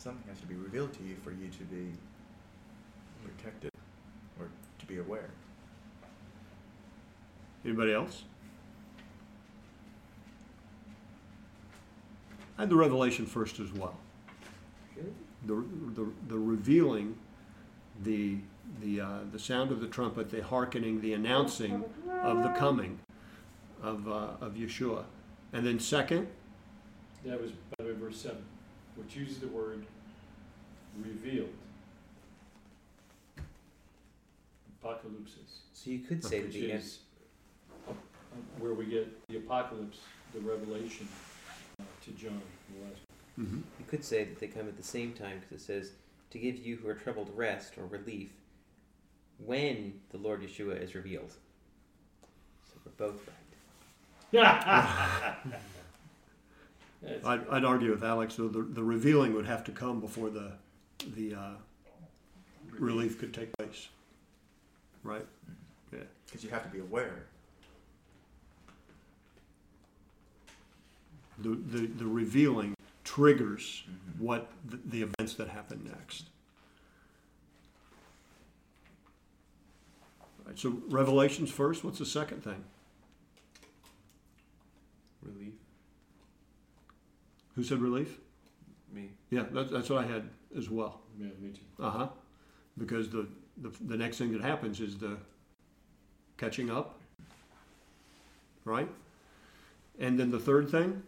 Something 0.05 0.29
has 0.29 0.39
to 0.41 0.45
be 0.45 0.53
revealed 0.53 0.93
to 0.93 1.03
you 1.03 1.15
for 1.23 1.31
you 1.31 1.49
to 1.49 1.63
be 1.63 1.91
protected 3.23 3.71
or 4.39 4.49
to 4.77 4.85
be 4.85 4.99
aware. 4.99 5.31
Anybody 7.65 7.91
else? 7.91 8.21
I 12.55 12.61
had 12.61 12.69
the 12.69 12.75
revelation 12.75 13.25
first 13.25 13.59
as 13.59 13.73
well. 13.73 13.97
The, 15.47 15.63
the, 15.95 16.07
the 16.27 16.37
revealing, 16.37 17.17
the, 18.03 18.37
the, 18.83 19.01
uh, 19.01 19.07
the 19.31 19.39
sound 19.39 19.71
of 19.71 19.81
the 19.81 19.87
trumpet, 19.87 20.29
the 20.29 20.43
hearkening, 20.43 21.01
the 21.01 21.13
announcing 21.13 21.83
of 22.21 22.43
the 22.43 22.49
coming 22.49 22.99
of, 23.81 24.07
uh, 24.07 24.33
of 24.39 24.53
Yeshua. 24.53 25.05
And 25.51 25.65
then 25.65 25.79
second, 25.79 26.27
That 27.25 27.41
was, 27.41 27.49
by 27.49 27.85
the 27.85 27.85
way, 27.85 27.99
verse 27.99 28.21
7, 28.21 28.37
which 28.97 29.15
uses 29.15 29.39
the 29.39 29.47
word 29.47 29.83
revealed. 31.01 31.49
Apocalypsis, 34.83 35.61
So 35.73 35.89
you 35.89 35.99
could 35.99 36.23
say 36.23 36.39
that 36.39 36.45
which 36.47 36.53
the 36.53 36.71
end, 36.71 36.81
is 36.83 36.99
uh, 37.89 37.93
where 38.59 38.73
we 38.73 38.85
get 38.85 39.27
the 39.27 39.37
apocalypse, 39.37 39.97
the 40.33 40.39
revelation 40.41 41.07
uh, 41.79 41.83
to 42.03 42.11
John 42.11 42.39
in 42.69 42.79
the 42.79 42.85
last. 42.87 43.01
mhm, 43.39 43.63
you 43.79 43.85
could 43.87 44.03
say 44.03 44.23
that 44.25 44.39
they 44.39 44.47
come 44.47 44.67
at 44.67 44.77
the 44.77 44.83
same 44.83 45.13
time 45.13 45.39
because 45.39 45.63
it 45.63 45.65
says 45.65 45.91
to 46.29 46.37
give 46.39 46.57
you 46.57 46.75
who 46.77 46.87
are 46.87 46.93
troubled 46.93 47.31
rest 47.35 47.77
or 47.79 47.85
relief 47.87 48.29
when 49.43 49.93
the 50.11 50.17
Lord 50.17 50.41
Yeshua 50.41 50.79
is 50.81 50.93
revealed. 50.93 51.31
So 52.67 52.73
we're 52.85 53.07
both 53.07 53.21
right. 53.27 53.35
That's- 57.01 57.25
I'd, 57.25 57.47
I'd 57.49 57.65
argue 57.65 57.91
with 57.91 58.03
Alex, 58.03 58.35
though, 58.35 58.47
the, 58.49 58.61
the 58.63 58.83
revealing 58.83 59.33
would 59.33 59.45
have 59.47 59.63
to 59.65 59.71
come 59.71 59.99
before 59.99 60.29
the, 60.29 60.53
the 61.15 61.35
uh, 61.35 61.49
relief 62.79 63.19
could 63.19 63.33
take 63.33 63.51
place. 63.57 63.87
Right? 65.03 65.25
Yeah. 65.93 65.99
Because 66.25 66.43
you 66.43 66.49
have 66.49 66.63
to 66.63 66.69
be 66.69 66.79
aware. 66.79 67.23
The, 71.39 71.49
the, 71.49 71.87
the 71.87 72.05
revealing 72.05 72.73
triggers 73.03 73.83
Mhm. 73.87 74.19
what 74.19 74.49
the, 74.65 74.79
the 74.85 75.01
events 75.03 75.35
that 75.35 75.49
happen 75.49 75.81
next. 75.83 76.25
Right, 80.45 80.57
so 80.57 80.81
Revelations 80.89 81.49
first. 81.51 81.83
What's 81.83 81.99
the 81.99 82.05
second 82.05 82.43
thing? 82.43 82.63
Relief. 85.23 85.53
Who 87.55 87.63
said 87.63 87.79
relief? 87.79 88.17
Me. 88.93 89.09
Yeah, 89.29 89.43
that's, 89.51 89.71
that's 89.71 89.89
what 89.89 90.05
I 90.05 90.07
had 90.07 90.29
as 90.57 90.69
well. 90.69 91.01
Yeah, 91.19 91.27
me 91.39 91.51
too. 91.51 91.83
Uh 91.83 91.89
huh. 91.89 92.07
Because 92.77 93.09
the, 93.09 93.27
the 93.61 93.71
the 93.87 93.97
next 93.97 94.17
thing 94.17 94.31
that 94.33 94.41
happens 94.41 94.79
is 94.79 94.97
the 94.97 95.17
catching 96.37 96.69
up, 96.69 96.99
right? 98.65 98.89
And 99.99 100.19
then 100.19 100.29
the 100.31 100.39
third 100.39 100.69
thing 100.69 101.01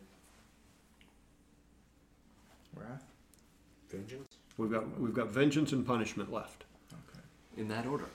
Wrath? 2.75 3.03
Vengeance. 3.89 4.37
we've 4.57 4.71
got 4.71 4.99
we've 4.99 5.13
got 5.13 5.29
vengeance 5.29 5.71
and 5.71 5.85
punishment 5.85 6.31
left. 6.31 6.65
Okay. 6.93 7.21
In 7.57 7.67
that 7.69 7.85
order. 7.85 8.05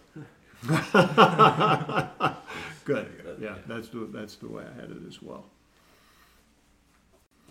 Good. 2.85 3.39
Yeah, 3.41 3.57
that's 3.67 3.89
the 3.89 4.09
that's 4.13 4.37
the 4.37 4.49
way 4.49 4.65
I 4.65 4.81
had 4.81 4.91
it 4.91 5.03
as 5.07 5.21
well. 5.23 5.47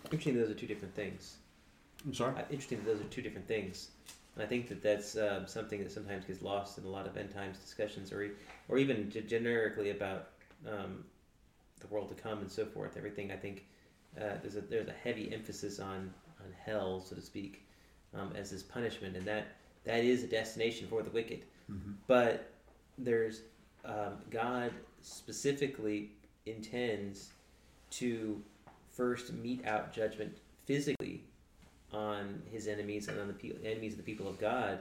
Interesting, 0.06 0.36
those 0.36 0.50
are 0.50 0.54
two 0.54 0.68
different 0.68 0.94
things. 0.96 1.38
I'm 2.06 2.14
sorry. 2.14 2.36
Uh, 2.38 2.44
Interesting 2.50 2.80
that 2.80 2.86
those 2.86 3.02
are 3.02 3.06
two 3.10 3.22
different 3.22 3.48
things. 3.48 3.90
And 4.36 4.44
I 4.44 4.48
think 4.48 4.70
that 4.70 4.82
that's 4.82 5.18
um, 5.18 5.46
something 5.46 5.84
that 5.84 5.92
sometimes 5.92 6.26
gets 6.26 6.42
lost 6.42 6.78
in 6.78 6.86
a 6.86 6.88
lot 6.90 7.06
of 7.06 7.18
end 7.18 7.32
times 7.34 7.58
discussions, 7.60 8.12
or 8.14 8.24
e- 8.24 8.32
or 8.70 8.78
even 8.78 9.10
ge- 9.12 9.28
generically 9.28 9.90
about 9.92 10.30
um, 10.68 11.04
the 11.82 11.88
world 11.88 12.08
to 12.10 12.16
come 12.16 12.40
and 12.40 12.50
so 12.52 12.66
forth. 12.66 12.96
Everything 12.98 13.32
I 13.32 13.36
think 13.36 13.66
uh, 14.18 14.36
there's 14.42 14.56
a 14.56 14.62
there's 14.62 14.88
a 14.88 14.94
heavy 15.04 15.34
emphasis 15.34 15.80
on 15.80 16.14
on 16.40 16.46
hell, 16.66 17.02
so 17.02 17.16
to 17.16 17.22
speak, 17.22 17.66
um, 18.16 18.32
as 18.36 18.50
this 18.52 18.64
punishment, 18.64 19.18
and 19.18 19.26
that 19.26 19.48
that 19.84 20.04
is 20.06 20.24
a 20.24 20.28
destination 20.28 20.88
for 20.88 21.04
the 21.04 21.10
wicked. 21.10 21.44
Mhm. 21.70 21.96
But 22.08 22.52
there's 22.98 23.42
um, 23.84 24.14
God 24.30 24.72
specifically 25.02 26.12
intends 26.46 27.32
to 27.92 28.42
first 28.92 29.34
mete 29.34 29.66
out 29.66 29.92
judgment 29.94 30.38
physically 30.66 31.24
on 31.94 32.42
his 32.52 32.68
enemies 32.68 33.08
and 33.08 33.20
on 33.20 33.28
the 33.28 33.34
pe- 33.34 33.54
enemies 33.66 33.94
of 33.94 33.98
the 33.98 34.04
people 34.04 34.28
of 34.28 34.40
God. 34.40 34.80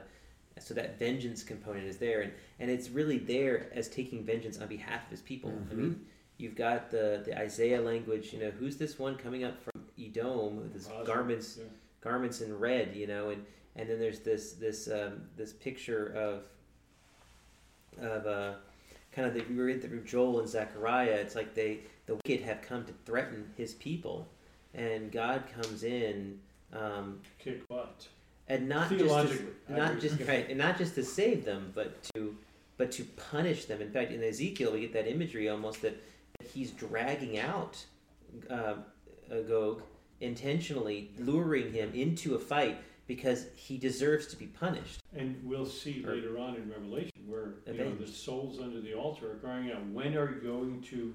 So 0.59 0.73
that 0.73 0.99
vengeance 0.99 1.43
component 1.43 1.85
is 1.87 1.97
there, 1.97 2.21
and, 2.21 2.31
and 2.59 2.69
it's 2.69 2.89
really 2.89 3.17
there 3.17 3.67
as 3.73 3.87
taking 3.87 4.23
vengeance 4.23 4.59
on 4.59 4.67
behalf 4.67 5.03
of 5.05 5.09
his 5.09 5.21
people. 5.21 5.51
I 5.71 5.73
mean, 5.73 6.05
you've 6.37 6.55
got 6.55 6.91
the, 6.91 7.21
the 7.25 7.37
Isaiah 7.39 7.81
language. 7.81 8.33
You 8.33 8.39
know, 8.39 8.51
who's 8.51 8.75
this 8.77 8.99
one 8.99 9.15
coming 9.15 9.43
up 9.45 9.55
from 9.63 9.81
Edom 9.97 10.57
with 10.57 10.73
his 10.73 10.87
garments 11.05 11.57
Yeah. 11.57 11.65
garments 12.01 12.41
in 12.41 12.57
red, 12.59 12.95
you 12.95 13.07
know, 13.07 13.29
and 13.29 13.45
and 13.77 13.89
then 13.89 13.97
there's 13.97 14.19
this 14.19 14.53
this 14.53 14.89
um, 14.89 15.21
this 15.37 15.53
picture 15.53 16.07
of 16.07 16.43
of 18.05 18.27
uh, 18.27 18.53
kind 19.13 19.27
of 19.27 19.33
the 19.33 19.41
we 19.49 19.55
read 19.55 19.81
through 19.81 20.03
Joel 20.03 20.39
and 20.39 20.49
Zechariah. 20.49 21.11
It's 21.13 21.35
like 21.35 21.53
they 21.55 21.79
the 22.07 22.15
wicked 22.15 22.41
have 22.41 22.61
come 22.61 22.85
to 22.85 22.93
threaten 23.05 23.51
His 23.57 23.73
people, 23.73 24.27
and 24.73 25.11
God 25.11 25.43
comes 25.55 25.83
in. 25.83 26.39
Um, 26.73 27.19
Kick 27.39 27.67
butt. 27.67 28.07
and 28.47 28.67
not 28.69 28.89
just 28.89 29.03
to, 29.31 29.55
not 29.69 29.99
just 29.99 30.19
right, 30.27 30.47
and 30.49 30.57
not 30.57 30.77
just 30.77 30.95
to 30.95 31.03
save 31.03 31.43
them, 31.45 31.71
but 31.75 32.01
to 32.15 32.35
but 32.77 32.91
to 32.93 33.03
punish 33.31 33.65
them. 33.65 33.81
In 33.81 33.91
fact, 33.91 34.11
in 34.11 34.23
Ezekiel, 34.23 34.71
we 34.73 34.81
get 34.81 34.93
that 34.93 35.07
imagery 35.07 35.49
almost 35.49 35.81
that, 35.83 36.01
that 36.39 36.47
he's 36.47 36.71
dragging 36.71 37.37
out 37.37 37.83
uh, 38.49 38.75
Gog 39.47 39.83
intentionally, 40.21 41.11
luring 41.19 41.71
him 41.73 41.91
into 41.93 42.35
a 42.35 42.39
fight 42.39 42.77
because 43.07 43.47
he 43.55 43.77
deserves 43.77 44.27
to 44.27 44.35
be 44.37 44.47
punished. 44.47 44.99
And 45.15 45.37
we'll 45.43 45.65
see 45.65 46.03
Or- 46.05 46.15
later 46.15 46.37
on 46.39 46.55
in 46.55 46.69
Revelation 46.69 47.11
where 47.27 47.55
you 47.67 47.73
know, 47.73 47.93
the 47.95 48.07
souls 48.07 48.59
under 48.61 48.79
the 48.81 48.93
altar 48.93 49.31
are 49.31 49.35
crying 49.35 49.71
out, 49.71 49.85
"When 49.87 50.15
are 50.17 50.31
you 50.33 50.41
going 50.41 50.81
to, 50.89 51.13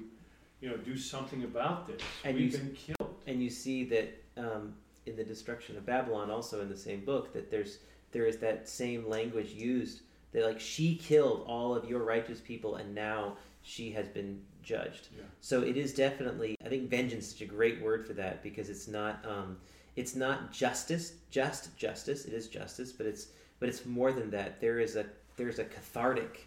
you 0.61 0.69
know, 0.69 0.77
do 0.77 0.97
something 0.97 1.43
about 1.45 1.87
this? 1.89 2.03
And 2.25 2.37
We've 2.37 2.53
you- 2.53 2.59
been 2.59 2.75
killed." 2.77 3.15
and 3.27 3.43
you 3.43 3.51
see 3.51 3.85
that 3.87 4.23
um, 4.37 4.75
in 5.07 5.17
the 5.17 5.25
destruction 5.25 5.77
of 5.77 5.87
Babylon, 5.87 6.31
also 6.31 6.61
in 6.61 6.69
the 6.69 6.77
same 6.77 7.05
book, 7.05 7.33
that 7.33 7.51
there's 7.51 7.79
there 8.13 8.27
is 8.27 8.39
that 8.39 8.69
same 8.69 9.09
language 9.09 9.53
used 9.53 10.03
that 10.33 10.45
like 10.45 10.61
she 10.61 10.97
killed 10.97 11.45
all 11.47 11.75
of 11.75 11.89
your 11.89 12.05
righteous 12.05 12.41
people, 12.41 12.77
and 12.77 12.95
now 12.95 13.37
she 13.63 13.91
has 13.93 14.09
been 14.09 14.41
judged. 14.63 15.09
Yeah. 15.17 15.25
So 15.41 15.63
it 15.63 15.77
is 15.77 15.95
definitely, 15.95 16.57
I 16.65 16.69
think, 16.69 16.91
vengeance 16.91 17.27
is 17.27 17.33
such 17.33 17.43
a 17.43 17.47
great 17.47 17.81
word 17.81 18.07
for 18.07 18.13
that 18.15 18.43
because 18.43 18.69
it's 18.69 18.89
not 18.89 19.25
um, 19.27 19.57
it's 19.97 20.15
not 20.15 20.53
justice, 20.53 21.15
just 21.31 21.77
justice. 21.77 22.27
It 22.27 22.35
is 22.35 22.49
justice, 22.49 22.93
but 22.93 23.07
it's 23.07 23.29
but 23.61 23.69
it's 23.69 23.87
more 23.87 24.13
than 24.13 24.31
that. 24.31 24.61
There 24.61 24.79
is 24.79 24.97
a 24.97 25.07
there's 25.37 25.59
a 25.59 25.65
cathartic 25.65 26.47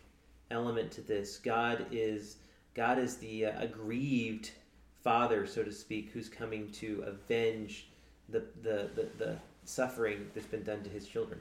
element 0.51 0.91
to 0.91 1.01
this. 1.01 1.38
God 1.38 1.86
is 1.91 2.38
God 2.76 2.99
is 2.99 3.18
the 3.18 3.47
uh, 3.47 3.62
aggrieved 3.62 4.51
father, 5.03 5.47
so 5.47 5.64
to 5.64 5.72
speak, 5.72 6.12
who's 6.12 6.30
coming 6.30 6.72
to 6.74 7.03
avenge 7.07 7.88
the, 8.32 8.43
the, 8.61 8.89
the, 8.95 9.07
the 9.17 9.38
suffering 9.63 10.30
that's 10.34 10.47
been 10.47 10.63
done 10.63 10.84
to 10.84 10.89
his 10.89 11.07
children. 11.07 11.39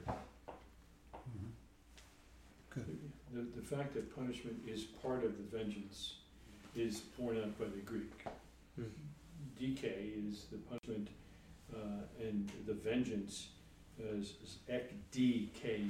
The, 3.33 3.45
the 3.55 3.61
fact 3.61 3.93
that 3.93 4.15
punishment 4.15 4.61
is 4.67 4.83
part 4.83 5.23
of 5.23 5.37
the 5.37 5.57
vengeance 5.57 6.15
is 6.75 7.01
borne 7.17 7.37
out 7.37 7.59
by 7.59 7.65
the 7.65 7.81
Greek. 7.81 8.11
Hmm. 8.75 8.85
Dike 9.59 9.83
is 9.83 10.45
the 10.51 10.57
punishment, 10.57 11.09
uh, 11.73 12.05
and 12.19 12.49
the 12.65 12.73
vengeance 12.73 13.49
is 13.99 14.57
ek 14.69 14.93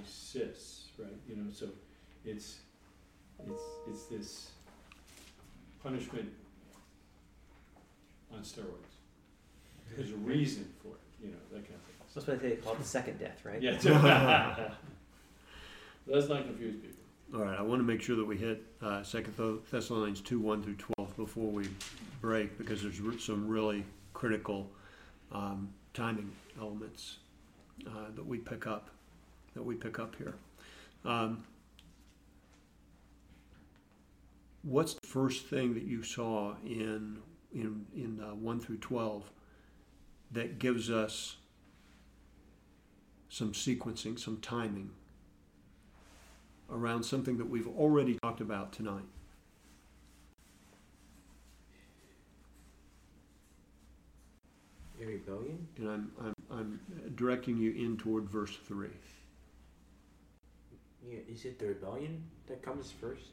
sis, 0.05 0.87
right? 0.97 1.07
You 1.27 1.35
know, 1.35 1.51
so 1.53 1.67
it's 2.25 2.59
it's 3.45 3.61
it's 3.87 4.05
this 4.05 4.51
punishment 5.81 6.29
on 8.33 8.39
steroids. 8.39 8.98
There's 9.95 10.11
a 10.11 10.15
reason 10.17 10.67
for 10.81 10.89
it, 10.89 11.25
you 11.25 11.31
know, 11.31 11.37
that 11.51 11.63
kind 11.65 11.75
of 11.75 11.81
thing. 11.81 11.95
That's 12.15 12.27
why 12.27 12.35
they 12.35 12.55
call 12.57 12.73
it 12.73 12.79
the 12.79 12.85
second 12.85 13.19
death, 13.19 13.43
right? 13.43 13.61
Yeah. 13.61 13.71
Let's 16.07 16.27
not 16.27 16.45
confuse 16.45 16.75
people. 16.75 16.95
All 17.35 17.41
right, 17.45 17.59
I 17.59 17.61
want 17.61 17.79
to 17.79 17.83
make 17.83 18.01
sure 18.01 18.15
that 18.15 18.25
we 18.25 18.37
hit 18.37 18.63
uh, 18.81 19.03
Second 19.03 19.35
Thessalonians 19.69 20.21
two 20.21 20.39
one 20.39 20.63
through 20.63 20.77
twelve 20.77 21.15
before 21.15 21.51
we 21.51 21.69
break 22.21 22.57
because 22.57 22.81
there's 22.81 22.99
some 23.23 23.47
really 23.47 23.85
critical 24.13 24.67
um, 25.31 25.69
timing 25.93 26.31
elements 26.59 27.17
uh, 27.85 28.09
that 28.15 28.25
we 28.25 28.39
pick 28.39 28.65
up 28.65 28.89
that 29.53 29.61
we 29.61 29.75
pick 29.75 29.99
up 29.99 30.15
here. 30.15 30.33
Um, 31.05 31.43
what's 34.63 34.95
the 34.95 35.07
first 35.07 35.45
thing 35.45 35.75
that 35.75 35.83
you 35.83 36.01
saw 36.01 36.55
in 36.65 37.19
in 37.53 37.85
in 37.95 38.19
uh, 38.23 38.33
one 38.33 38.59
through 38.59 38.77
twelve 38.77 39.29
that 40.31 40.59
gives 40.59 40.89
us 40.89 41.37
some 43.29 43.53
sequencing, 43.53 44.19
some 44.19 44.37
timing 44.41 44.91
around 46.71 47.03
something 47.03 47.37
that 47.37 47.49
we've 47.49 47.67
already 47.67 48.17
talked 48.21 48.41
about 48.41 48.71
tonight. 48.71 49.05
A 55.01 55.05
rebellion? 55.05 55.67
And 55.77 55.89
I'm, 55.89 56.11
I'm, 56.21 56.33
I'm 56.51 56.79
directing 57.15 57.57
you 57.57 57.71
in 57.71 57.97
toward 57.97 58.29
verse 58.29 58.57
3. 58.67 58.89
Yeah, 61.07 61.19
is 61.31 61.45
it 61.45 61.57
the 61.57 61.67
rebellion 61.67 62.23
that 62.47 62.61
comes 62.61 62.91
first? 62.91 63.31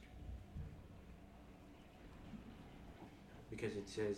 Because 3.50 3.72
it 3.72 3.88
says, 3.88 4.16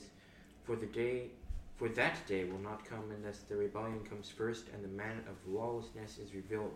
For 0.65 0.77
the 0.77 0.87
day 0.87 1.31
for 1.79 1.89
that 1.91 2.27
day 2.27 2.45
will 2.45 2.59
not 2.59 2.85
come 2.85 3.05
unless 3.17 3.39
the 3.49 3.57
rebellion 3.57 4.01
comes 4.09 4.29
first 4.29 4.65
and 4.75 4.83
the 4.85 4.89
man 4.89 5.19
of 5.31 5.37
lawlessness 5.53 6.19
is 6.19 6.35
revealed, 6.35 6.73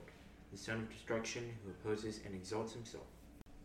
the 0.52 0.58
son 0.58 0.76
of 0.76 0.90
destruction 0.90 1.42
who 1.64 1.70
opposes 1.70 2.20
and 2.24 2.34
exalts 2.34 2.72
himself 2.72 3.04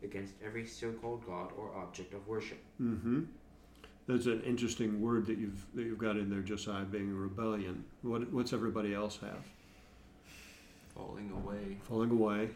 against 0.04 0.34
every 0.46 0.66
so 0.66 0.92
called 0.94 1.26
God 1.26 1.52
or 1.58 1.76
object 1.78 2.14
of 2.14 2.28
worship. 2.28 2.60
Mm-hmm. 2.82 3.24
That's 4.08 4.26
an 4.26 4.42
interesting 4.44 5.02
word 5.02 5.26
that 5.28 5.38
you've 5.38 5.66
that 5.76 5.84
you've 5.84 5.98
got 5.98 6.16
in 6.18 6.30
there, 6.30 6.40
Josiah, 6.40 6.86
being 6.86 7.12
a 7.12 7.14
rebellion. 7.14 7.84
What, 8.04 8.32
what's 8.32 8.54
everybody 8.54 8.94
else 8.96 9.18
have? 9.22 9.44
Falling 10.96 11.30
away. 11.32 11.78
Falling 11.84 12.12
away. 12.12 12.50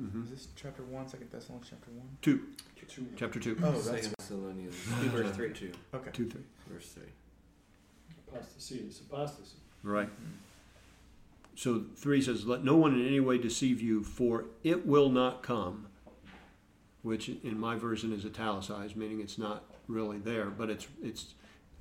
Mhm. 0.00 0.24
Is 0.24 0.30
this 0.30 0.48
chapter 0.56 0.82
one, 0.82 1.06
Second 1.08 1.30
Thessalonians 1.30 1.68
chapter 1.70 1.90
one? 1.92 2.08
Two, 2.22 2.40
Two. 2.88 3.06
chapter 3.16 3.38
two, 3.38 3.56
Oh, 3.62 3.70
that's 3.72 3.84
Second 3.84 4.14
Thessalonians 4.18 4.74
Verse 4.74 5.36
three. 5.36 5.52
two, 5.52 5.72
okay. 5.94 6.10
two, 6.12 6.28
three. 6.28 6.42
verse 6.68 6.86
three. 6.92 7.02
Apostasy 8.32 8.76
is 8.88 9.00
apostasy. 9.00 9.56
Right. 9.82 10.08
So 11.56 11.84
three 11.96 12.22
says, 12.22 12.46
"Let 12.46 12.64
no 12.64 12.76
one 12.76 12.94
in 12.94 13.06
any 13.06 13.20
way 13.20 13.38
deceive 13.38 13.80
you, 13.80 14.02
for 14.02 14.46
it 14.62 14.86
will 14.86 15.10
not 15.10 15.42
come." 15.42 15.86
Which 17.02 17.28
in 17.28 17.58
my 17.58 17.76
version 17.76 18.12
is 18.12 18.24
italicized, 18.24 18.96
meaning 18.96 19.20
it's 19.20 19.38
not 19.38 19.64
really 19.88 20.18
there, 20.18 20.46
but 20.46 20.70
it's 20.70 20.86
it's 21.02 21.34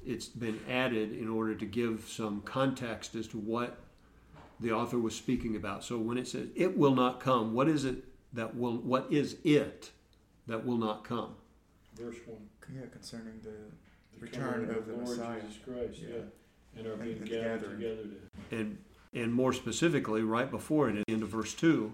it's 0.05 0.27
been 0.27 0.59
added 0.69 1.11
in 1.11 1.27
order 1.27 1.55
to 1.55 1.65
give 1.65 2.05
some 2.07 2.41
context 2.41 3.15
as 3.15 3.27
to 3.27 3.37
what 3.37 3.77
the 4.59 4.71
author 4.71 4.97
was 4.97 5.15
speaking 5.15 5.55
about. 5.55 5.83
So 5.83 5.97
when 5.97 6.17
it 6.17 6.27
says 6.27 6.47
"it 6.55 6.77
will 6.77 6.95
not 6.95 7.19
come," 7.19 7.53
what 7.53 7.67
is 7.67 7.85
it 7.85 8.05
that 8.33 8.55
will? 8.55 8.77
What 8.77 9.11
is 9.11 9.37
it 9.43 9.91
that 10.47 10.65
will 10.65 10.77
not 10.77 11.03
come? 11.03 11.35
Verse 11.95 12.17
one. 12.25 12.49
Yeah, 12.73 12.85
concerning 12.91 13.39
the 13.41 13.49
The 14.19 14.25
Return 14.25 14.65
coming 14.65 14.69
of 14.69 14.85
the 14.85 14.93
Lord 14.93 15.07
Messiah. 15.07 15.41
Jesus 15.41 15.57
Christ, 15.63 15.99
yeah. 16.01 16.15
Yeah. 16.15 16.21
And 16.77 16.87
are 16.87 16.95
being 16.95 17.17
and 17.17 17.29
gathered 17.29 17.59
gathering. 17.59 17.77
together 17.79 18.03
to 18.51 18.55
And 18.55 18.77
and 19.13 19.33
more 19.33 19.53
specifically, 19.53 20.21
right 20.21 20.49
before 20.51 20.87
it, 20.89 20.97
at 20.97 21.05
the 21.07 21.13
end 21.13 21.23
of 21.23 21.29
verse 21.29 21.53
two, 21.53 21.91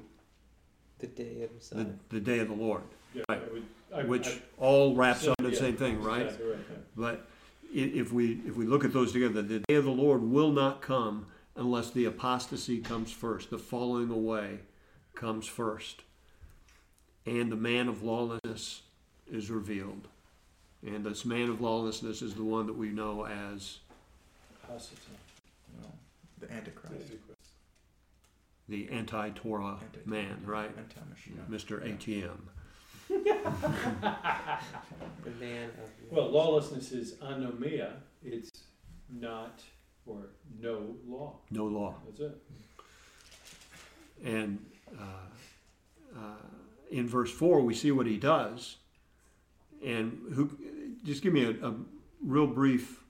The 0.99 1.07
day 1.07 1.43
of 1.43 1.49
the, 1.49 1.75
Messiah. 1.75 1.85
the 2.09 2.19
day 2.19 2.39
of 2.39 2.49
the 2.49 2.53
Lord, 2.55 2.83
Yeah, 3.13 3.23
Right. 3.29 3.41
I 3.41 3.53
would, 3.53 3.63
I, 3.95 4.03
which 4.03 4.27
I, 4.27 4.41
all 4.57 4.95
wraps 4.95 5.21
so- 5.21 5.31
up 5.31 5.39
in 5.39 5.45
the 5.49 5.55
same 5.55 5.77
thing, 5.77 6.01
right? 6.01 6.23
Exactly 6.23 6.47
right, 6.49 6.59
yeah. 6.69 6.77
But 6.95 7.27
if 7.73 8.11
we 8.11 8.41
if 8.45 8.55
we 8.57 8.65
look 8.65 8.83
at 8.85 8.91
those 8.93 9.11
together, 9.13 9.41
the 9.41 9.59
day 9.59 9.75
of 9.75 9.85
the 9.85 9.91
Lord 9.91 10.21
will 10.23 10.51
not 10.51 10.81
come 10.81 11.27
unless 11.55 11.89
the 11.91 12.03
apostasy 12.05 12.79
comes 12.79 13.11
first, 13.11 13.49
the 13.49 13.57
falling 13.57 14.09
away 14.09 14.59
comes 15.15 15.47
first, 15.47 16.01
and 17.25 17.49
the 17.51 17.55
man 17.55 17.87
of 17.87 18.03
lawlessness 18.03 18.81
is 19.31 19.49
revealed. 19.49 20.07
And 20.85 21.05
this 21.05 21.23
man 21.25 21.49
of 21.49 21.61
lawlessness 21.61 22.21
is 22.21 22.35
the 22.35 22.43
one 22.43 22.67
that 22.67 22.77
we 22.77 22.89
know 22.89 23.25
as 23.25 23.79
Hasatan. 24.71 25.17
well, 25.79 25.93
the 26.39 26.51
Antichrist. 26.51 27.11
the 28.69 28.89
anti-Torah 28.89 29.77
Anti- 29.81 29.99
man, 30.09 30.41
right? 30.45 30.71
Anti-Mashiach. 30.77 31.49
Mr. 31.49 31.81
ATM. 31.85 32.37
The 35.23 35.31
man 35.39 35.69
of 35.69 35.89
Well, 36.11 36.29
lawlessness 36.29 36.91
is 36.91 37.15
anomia, 37.15 37.93
it's 38.23 38.49
not, 39.11 39.61
or 40.05 40.29
no 40.59 40.95
law, 41.07 41.35
No 41.51 41.65
law. 41.65 41.95
that's 42.07 42.19
it. 42.19 42.37
And 44.23 44.65
uh, 44.99 46.17
uh, 46.17 46.19
in 46.89 47.07
verse 47.07 47.31
4, 47.31 47.61
we 47.61 47.73
see 47.75 47.91
what 47.91 48.07
he 48.07 48.17
does. 48.17 48.77
And 49.85 50.19
who, 50.33 50.49
just 51.03 51.21
give 51.21 51.33
me 51.33 51.43
a, 51.45 51.67
a 51.67 51.75
real 52.23 52.47
brief 52.47 53.03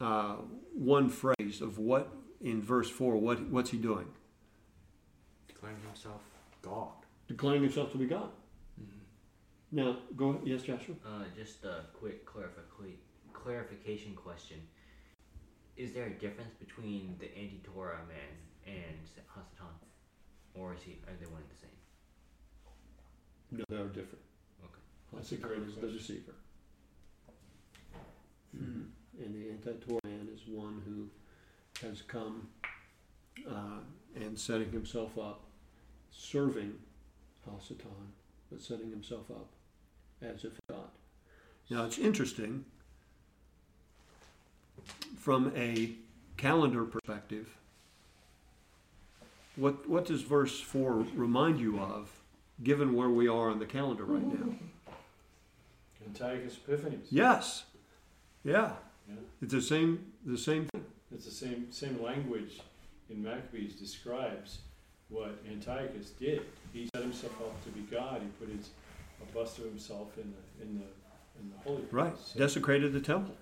uh, 0.00 0.36
one 0.74 1.08
phrase 1.08 1.60
of 1.60 1.78
what, 1.78 2.12
in 2.40 2.62
verse 2.62 2.88
4, 2.88 3.16
what, 3.16 3.40
what's 3.50 3.70
he 3.70 3.78
doing? 3.78 4.06
Declaring 5.48 5.76
himself 5.86 6.22
God. 6.62 6.92
Declaring 7.28 7.62
himself 7.62 7.92
to 7.92 7.98
be 7.98 8.06
God. 8.06 8.30
Now, 9.72 9.98
go 10.16 10.30
ahead. 10.30 10.42
Yes, 10.44 10.62
Joshua? 10.62 10.96
Uh, 11.06 11.24
just 11.36 11.64
a 11.64 11.82
quick 11.92 12.26
clarific- 12.26 12.96
clarification 13.32 14.14
question. 14.14 14.56
Is 15.76 15.92
there 15.92 16.06
a 16.06 16.10
difference 16.10 16.54
between 16.58 17.14
the 17.20 17.26
anti-Torah 17.38 18.00
man 18.08 18.36
and 18.66 18.98
Hasatan? 19.32 19.70
Or 20.54 20.74
is 20.74 20.82
he, 20.82 20.98
are 21.06 21.14
they 21.20 21.26
one 21.26 21.40
and 21.40 21.50
the 21.50 21.60
same? 21.60 21.70
No, 23.52 23.64
they 23.68 23.76
are 23.76 23.88
different. 23.88 24.24
Okay. 24.64 24.80
That's 25.14 25.32
a 25.32 25.36
great 25.36 25.60
is 25.60 25.74
the 25.74 25.80
question. 25.80 25.98
deceiver. 25.98 26.32
Hmm. 28.56 28.82
And 29.18 29.34
the 29.34 29.50
anti-Torah 29.50 30.00
man 30.04 30.28
is 30.34 30.40
one 30.46 30.82
who 30.86 31.08
has 31.86 32.02
come 32.02 32.48
uh, 33.48 33.80
and 34.14 34.38
setting 34.38 34.70
himself 34.70 35.18
up, 35.18 35.40
serving 36.10 36.74
Hasatan, 37.48 38.12
but 38.50 38.60
setting 38.60 38.90
himself 38.90 39.30
up 39.30 39.48
as 40.22 40.44
if 40.44 40.52
God. 40.68 40.88
Now 41.68 41.84
it's 41.84 41.98
interesting 41.98 42.64
from 45.16 45.52
a 45.56 45.92
calendar 46.36 46.84
perspective. 46.84 47.56
What 49.56 49.88
what 49.88 50.06
does 50.06 50.22
verse 50.22 50.60
four 50.60 51.04
remind 51.14 51.60
you 51.60 51.78
of, 51.78 52.10
given 52.62 52.94
where 52.94 53.10
we 53.10 53.28
are 53.28 53.50
on 53.50 53.58
the 53.58 53.66
calendar 53.66 54.04
right 54.04 54.26
now? 54.26 54.54
Antiochus 56.06 56.56
Epiphanes. 56.66 57.08
Yes. 57.10 57.64
Yeah. 58.42 58.72
Yeah. 59.10 59.20
It's 59.42 59.52
the 59.52 59.60
same 59.62 60.04
the 60.24 60.38
same 60.38 60.66
thing. 60.72 60.84
It's 61.12 61.24
the 61.24 61.30
same, 61.30 61.66
same 61.72 62.00
language 62.02 62.60
in 63.10 63.22
Maccabees 63.22 63.74
describes 63.74 64.58
what 65.08 65.36
Antiochus 65.50 66.10
did. 66.10 66.42
He 66.72 66.88
set 66.94 67.02
himself 67.02 67.32
up 67.42 67.64
to 67.64 67.70
be 67.70 67.80
God, 67.90 68.22
he 68.22 68.28
put 68.44 68.54
his, 68.54 68.70
a 69.20 69.34
bust 69.34 69.58
of 69.58 69.64
himself 69.64 70.16
in 70.16 70.32
the, 70.32 70.64
in 70.64 70.78
the, 70.78 70.84
in 71.40 71.50
the 71.50 71.58
holy 71.64 71.82
place. 71.82 71.92
Right. 71.92 72.12
So, 72.24 72.38
Desecrated 72.38 72.92
the 72.92 73.00
temple. 73.00 73.34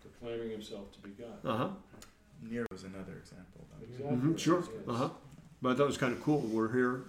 proclaiming 0.00 0.50
himself 0.50 0.90
to 0.92 0.98
be 1.00 1.10
God. 1.10 1.38
Uh-huh. 1.48 1.68
Nero's 2.50 2.82
another 2.82 3.12
example. 3.20 3.64
Though. 3.78 3.84
Exactly. 3.86 4.16
hmm 4.16 4.36
Sure. 4.36 4.60
yes. 4.60 4.68
Uh-huh. 4.88 5.08
But 5.62 5.76
that 5.76 5.86
was 5.86 5.96
kind 5.96 6.12
of 6.12 6.20
cool. 6.24 6.40
We're 6.40 6.72
here 6.72 7.04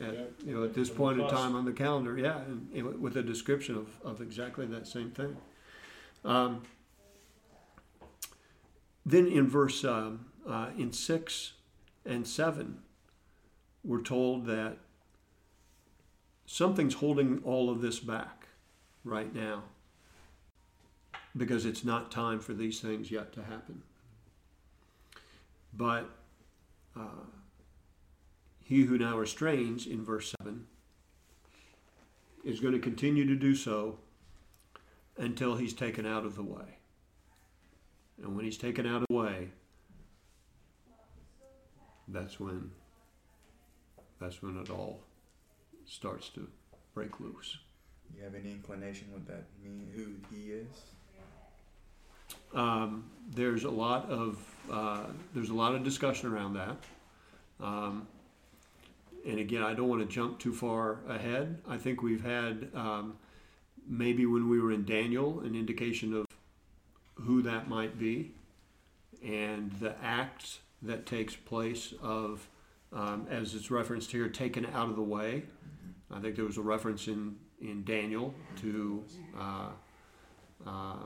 at 0.00 0.14
Yeah. 0.14 0.20
you 0.46 0.54
know 0.56 0.62
at 0.62 0.74
this 0.74 0.88
point 0.88 1.20
in 1.20 1.26
time 1.28 1.56
on 1.56 1.64
the 1.64 1.72
calendar, 1.72 2.16
yeah, 2.16 2.38
and, 2.42 2.68
and 2.72 3.00
with 3.02 3.16
a 3.16 3.22
description 3.22 3.74
of, 3.76 3.88
of 4.04 4.20
exactly 4.20 4.64
that 4.66 4.86
same 4.86 5.10
thing. 5.10 5.36
Um, 6.26 6.62
then 9.06 9.28
in 9.28 9.48
verse 9.48 9.84
um, 9.84 10.26
uh, 10.46 10.70
in 10.76 10.92
six 10.92 11.52
and 12.04 12.26
seven, 12.26 12.78
we're 13.84 14.02
told 14.02 14.46
that 14.46 14.78
something's 16.44 16.94
holding 16.94 17.40
all 17.44 17.70
of 17.70 17.80
this 17.80 18.00
back 18.00 18.48
right 19.04 19.32
now 19.32 19.62
because 21.36 21.64
it's 21.64 21.84
not 21.84 22.10
time 22.10 22.40
for 22.40 22.54
these 22.54 22.80
things 22.80 23.10
yet 23.10 23.32
to 23.34 23.44
happen. 23.44 23.82
But 25.72 26.10
uh, 26.98 27.26
he 28.64 28.82
who 28.82 28.98
now 28.98 29.18
restrains 29.18 29.86
in 29.86 30.04
verse 30.04 30.34
7 30.40 30.66
is 32.44 32.58
going 32.58 32.72
to 32.72 32.80
continue 32.80 33.26
to 33.26 33.36
do 33.36 33.54
so 33.54 33.98
until 35.18 35.56
he's 35.56 35.72
taken 35.72 36.06
out 36.06 36.24
of 36.24 36.36
the 36.36 36.42
way. 36.42 36.78
And 38.22 38.34
when 38.34 38.44
he's 38.44 38.58
taken 38.58 38.86
out 38.86 39.02
of 39.02 39.06
the 39.08 39.14
way, 39.14 39.48
that's 42.08 42.38
when 42.40 42.70
that's 44.20 44.42
when 44.42 44.58
it 44.58 44.70
all 44.70 45.02
starts 45.84 46.28
to 46.30 46.48
break 46.94 47.20
loose. 47.20 47.58
You 48.16 48.22
have 48.22 48.34
any 48.34 48.50
inclination 48.50 49.08
what 49.12 49.26
that 49.26 49.44
mean? 49.62 49.88
Who 49.94 50.34
he 50.34 50.52
is? 50.52 50.66
Um, 52.54 53.04
there's 53.34 53.64
a 53.64 53.70
lot 53.70 54.08
of 54.10 54.38
uh, 54.70 55.04
there's 55.34 55.50
a 55.50 55.54
lot 55.54 55.74
of 55.74 55.84
discussion 55.84 56.32
around 56.32 56.54
that. 56.54 56.76
Um, 57.60 58.06
and 59.26 59.38
again, 59.38 59.62
I 59.62 59.74
don't 59.74 59.88
want 59.88 60.08
to 60.08 60.14
jump 60.14 60.38
too 60.38 60.52
far 60.52 61.00
ahead. 61.08 61.58
I 61.68 61.76
think 61.76 62.02
we've 62.02 62.24
had 62.24 62.68
um, 62.74 63.16
maybe 63.88 64.26
when 64.26 64.48
we 64.48 64.60
were 64.60 64.72
in 64.72 64.84
Daniel 64.84 65.40
an 65.40 65.54
indication 65.54 66.12
of 66.14 66.26
who 67.14 67.42
that 67.42 67.68
might 67.68 67.98
be, 67.98 68.32
and 69.24 69.72
the 69.80 69.94
act 70.02 70.58
that 70.82 71.06
takes 71.06 71.34
place 71.34 71.94
of, 72.02 72.46
um, 72.92 73.26
as 73.30 73.54
it's 73.54 73.70
referenced 73.70 74.12
here, 74.12 74.28
taken 74.28 74.66
out 74.66 74.88
of 74.88 74.96
the 74.96 75.02
way. 75.02 75.44
I 76.10 76.20
think 76.20 76.36
there 76.36 76.44
was 76.44 76.58
a 76.58 76.62
reference 76.62 77.08
in 77.08 77.36
in 77.60 77.84
Daniel 77.84 78.34
to. 78.60 79.02
Uh, 79.38 79.68
uh, 80.66 80.96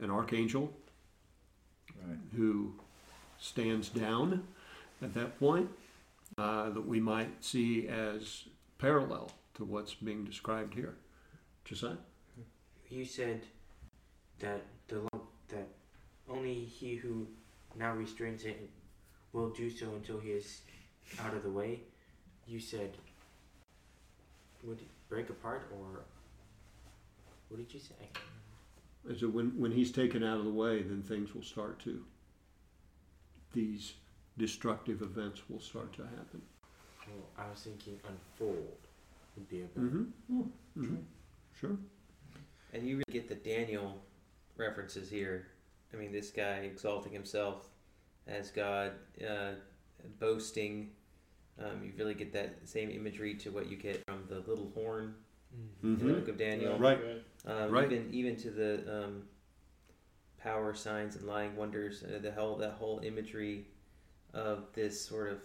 an 0.00 0.10
archangel 0.10 0.72
Right. 2.06 2.18
who 2.36 2.74
stands 3.38 3.88
down 3.88 4.46
at 5.00 5.14
that 5.14 5.38
point 5.38 5.70
uh, 6.36 6.70
that 6.70 6.86
we 6.86 7.00
might 7.00 7.42
see 7.42 7.88
as 7.88 8.44
parallel 8.78 9.30
to 9.54 9.64
what's 9.64 9.94
being 9.94 10.24
described 10.24 10.74
here. 10.74 10.96
Josiah? 11.64 11.96
You 12.90 13.04
said 13.04 13.42
that 14.38 14.62
the 14.88 15.00
law 15.00 15.20
that 15.48 15.66
only 16.28 16.54
he 16.54 16.96
who 16.96 17.26
now 17.76 17.92
restrains 17.94 18.44
it 18.44 18.68
will 19.32 19.50
do 19.50 19.70
so 19.70 19.86
until 19.94 20.20
he 20.20 20.30
is 20.30 20.60
out 21.20 21.34
of 21.34 21.42
the 21.42 21.50
way. 21.50 21.80
You 22.46 22.60
said 22.60 22.90
would 24.62 24.78
it 24.78 24.88
break 25.08 25.28
apart 25.30 25.70
or 25.72 26.04
what 27.48 27.58
did 27.58 27.72
you 27.72 27.80
say? 27.80 27.94
I 28.00 28.06
can't. 28.12 29.20
So 29.20 29.28
when, 29.28 29.50
when 29.58 29.70
he's 29.70 29.92
taken 29.92 30.24
out 30.24 30.38
of 30.38 30.44
the 30.44 30.50
way, 30.50 30.82
then 30.82 31.02
things 31.02 31.34
will 31.34 31.42
start 31.42 31.78
to, 31.80 32.02
these 33.52 33.94
destructive 34.38 35.02
events 35.02 35.42
will 35.48 35.60
start 35.60 35.92
to 35.94 36.02
happen. 36.02 36.40
Well, 37.06 37.26
I 37.38 37.50
was 37.50 37.60
thinking 37.60 38.00
unfold 38.08 38.78
would 39.36 39.48
be 39.48 39.60
a 39.60 39.64
better. 39.64 39.86
Mm-hmm. 39.86 40.40
mm-hmm. 40.80 40.94
Sure. 41.58 41.76
And 42.72 42.86
you 42.86 42.96
really 42.96 43.12
get 43.12 43.28
the 43.28 43.34
Daniel 43.34 44.02
references 44.56 45.08
here. 45.08 45.46
I 45.92 45.96
mean, 45.96 46.12
this 46.12 46.30
guy 46.30 46.58
exalting 46.64 47.12
himself 47.12 47.68
as 48.26 48.50
God, 48.50 48.92
uh, 49.26 49.52
boasting. 50.18 50.90
Um, 51.58 51.84
you 51.84 51.92
really 51.96 52.14
get 52.14 52.32
that 52.32 52.56
same 52.68 52.90
imagery 52.90 53.34
to 53.34 53.50
what 53.50 53.68
you 53.70 53.76
get 53.76 54.02
from 54.06 54.24
the 54.28 54.40
little 54.40 54.70
horn 54.74 55.14
in 55.84 55.98
the 55.98 56.04
Mhm. 56.04 56.14
book 56.16 56.28
of 56.28 56.36
Daniel. 56.36 56.76
Right. 56.78 56.98
Um, 57.44 57.70
Right. 57.70 57.92
Even 57.92 58.12
even 58.12 58.36
to 58.38 58.50
the 58.50 59.04
um, 59.04 59.28
power 60.38 60.74
signs 60.74 61.14
and 61.14 61.24
lying 61.26 61.54
wonders, 61.54 62.02
uh, 62.02 62.18
the 62.20 62.32
whole 62.32 62.56
that 62.56 62.72
whole 62.72 62.98
imagery 63.00 63.66
of 64.32 64.72
this 64.72 65.00
sort 65.00 65.28
of 65.30 65.40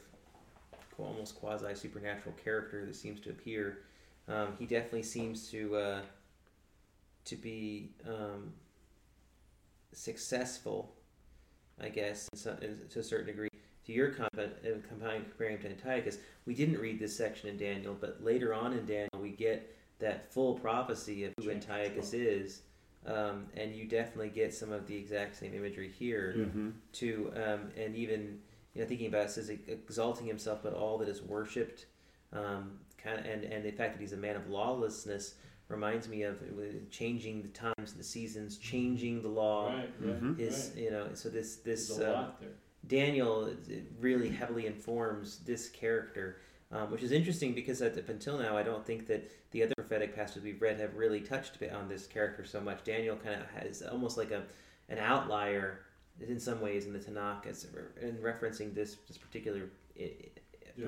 almost 0.97 1.36
quasi 1.36 1.74
supernatural 1.76 2.34
character 2.43 2.86
that 2.86 2.95
seems 2.95 3.20
to 3.22 3.30
appear. 3.30 3.84
Um, 4.30 4.54
he 4.60 4.66
definitely 4.66 5.04
seems 5.04 5.50
to 5.52 5.76
uh, 5.76 6.02
to 7.26 7.36
be 7.36 7.90
um, 8.08 8.54
successful, 9.94 10.94
I 11.82 11.90
guess, 11.90 12.28
in 12.32 12.38
some, 12.40 12.58
in, 12.62 12.80
to 12.92 13.00
a 13.00 13.04
certain 13.04 13.28
degree. 13.28 13.50
To 13.86 13.94
your 13.94 14.10
comment, 14.10 14.54
uh, 14.64 14.70
comparing 14.88 15.58
him 15.58 15.62
to 15.62 15.70
Antiochus, 15.70 16.20
we 16.46 16.54
didn't 16.54 16.78
read 16.78 17.00
this 17.00 17.16
section 17.16 17.50
in 17.50 17.58
Daniel, 17.58 17.98
but 18.00 18.24
later 18.24 18.54
on 18.54 18.74
in 18.74 18.86
Daniel, 18.86 19.10
we 19.20 19.32
get 19.32 19.76
that 19.98 20.32
full 20.32 20.54
prophecy 20.54 21.24
of 21.26 21.34
who 21.42 21.50
Antiochus 21.50 22.14
is, 22.14 22.62
um, 23.08 23.48
and 23.58 23.74
you 23.74 23.86
definitely 23.86 24.30
get 24.30 24.54
some 24.54 24.72
of 24.72 24.86
the 24.86 24.96
exact 24.96 25.38
same 25.38 25.54
imagery 25.56 25.90
here 25.98 26.36
Mm-hmm. 26.38 26.70
to 26.94 27.34
um, 27.36 27.72
and 27.78 27.96
even 27.96 28.40
you 28.76 28.82
know 28.82 28.88
thinking 28.88 29.08
about 29.08 29.26
it 29.26 29.32
says 29.32 29.50
exalting 29.68 30.28
himself 30.28 30.60
but 30.62 30.74
all 30.74 30.98
that 31.00 31.10
is 31.10 31.22
worshipped 31.24 31.88
um, 32.32 32.74
kind 33.04 33.20
of 33.20 33.26
and 33.26 33.43
and 33.43 33.64
the 33.64 33.72
fact 33.72 33.93
that 33.93 34.02
he's 34.02 34.14
a 34.14 34.18
man 34.18 34.36
of 34.36 34.50
lawlessness 34.50 35.36
reminds 35.68 36.08
me 36.08 36.24
of 36.24 36.36
uh, 36.41 36.64
changing 36.89 37.41
the 37.43 37.47
times 37.50 37.93
the 37.93 38.04
seasons 38.04 38.58
changing 38.58 39.22
the 39.22 39.28
law 39.30 39.68
Right, 39.68 39.89
right, 40.02 40.22
Mhm. 40.24 40.39
is 40.39 40.72
right. 40.74 40.84
you 40.84 40.91
know 40.91 41.10
so 41.14 41.30
this 41.30 41.58
this 41.58 42.00
uh. 42.00 42.32
Daniel 42.88 43.54
really 44.00 44.30
heavily 44.30 44.66
informs 44.66 45.39
this 45.39 45.70
character, 45.70 46.38
um, 46.72 46.89
which 46.89 47.04
is 47.04 47.12
interesting 47.12 47.54
because 47.54 47.82
up 47.82 48.08
until 48.10 48.38
now, 48.38 48.56
I 48.58 48.64
don't 48.64 48.86
think 48.86 49.06
that 49.08 49.30
the 49.52 49.62
other 49.64 49.74
prophetic 49.78 50.16
passages 50.16 50.43
we've 50.43 50.62
read 50.62 50.80
have 50.80 50.95
really 50.95 51.20
touched 51.20 51.62
on 51.74 51.89
this 51.89 52.08
character 52.08 52.45
so 52.45 52.62
much. 52.62 52.84
Daniel 52.86 53.18
kind 53.18 53.41
of 53.41 53.47
has 53.50 53.82
almost 53.82 54.18
like 54.18 54.32
a 54.32 54.43
an 54.88 54.97
outlier 54.97 55.82
in 56.26 56.39
some 56.39 56.62
ways 56.62 56.86
in 56.86 56.93
the 56.93 57.00
Tanakh 57.00 57.45
as 57.47 57.68
in 58.02 58.16
referencing 58.18 58.74
this 58.74 58.95
this 59.08 59.18
particular 59.18 59.64
i- 60.00 60.04
i- 60.04 60.30
Yeah. 60.78 60.86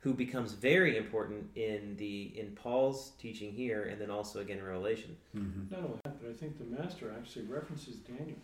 Person 0.00 0.10
who 0.10 0.14
becomes 0.14 0.52
very 0.52 0.96
important 0.96 1.46
in 1.56 1.96
the 1.98 2.32
in 2.38 2.50
Paul's 2.52 3.12
teaching 3.18 3.52
here, 3.52 3.84
and 3.84 4.00
then 4.00 4.10
also 4.10 4.40
again 4.40 4.58
in 4.58 4.64
Revelation. 4.64 5.16
Mm-hmm. 5.36 5.74
Not 5.74 5.80
only 5.84 5.98
that, 6.04 6.20
but 6.22 6.30
I 6.30 6.34
think 6.34 6.58
the 6.58 6.76
master 6.82 7.12
actually 7.16 7.46
references 7.46 7.96
Daniel, 7.96 8.36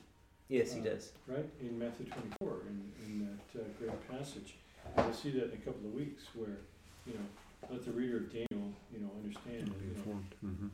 Yes, 0.48 0.72
he 0.72 0.80
Uh, 0.80 0.84
does. 0.84 1.12
right, 1.26 1.48
in 1.61 1.78
Matthew 1.78 2.07
24, 2.07 2.62
in, 2.68 2.92
in 3.07 3.28
that 3.55 3.61
uh, 3.61 3.64
great 3.78 4.11
passage. 4.11 4.55
We'll 4.96 5.12
see 5.12 5.30
that 5.30 5.44
in 5.44 5.53
a 5.53 5.64
couple 5.64 5.86
of 5.86 5.94
weeks 5.94 6.24
where, 6.34 6.59
you 7.07 7.14
know, 7.14 7.24
let 7.70 7.84
the 7.84 7.92
reader 7.92 8.16
of 8.18 8.26
Daniel, 8.32 8.72
you 8.92 8.98
know, 9.00 9.11
understand. 9.22 9.66
Be 9.78 9.86
You 9.86 9.92
know, 9.92 9.96
informed. 9.96 10.34
Mm-hmm. 10.44 10.66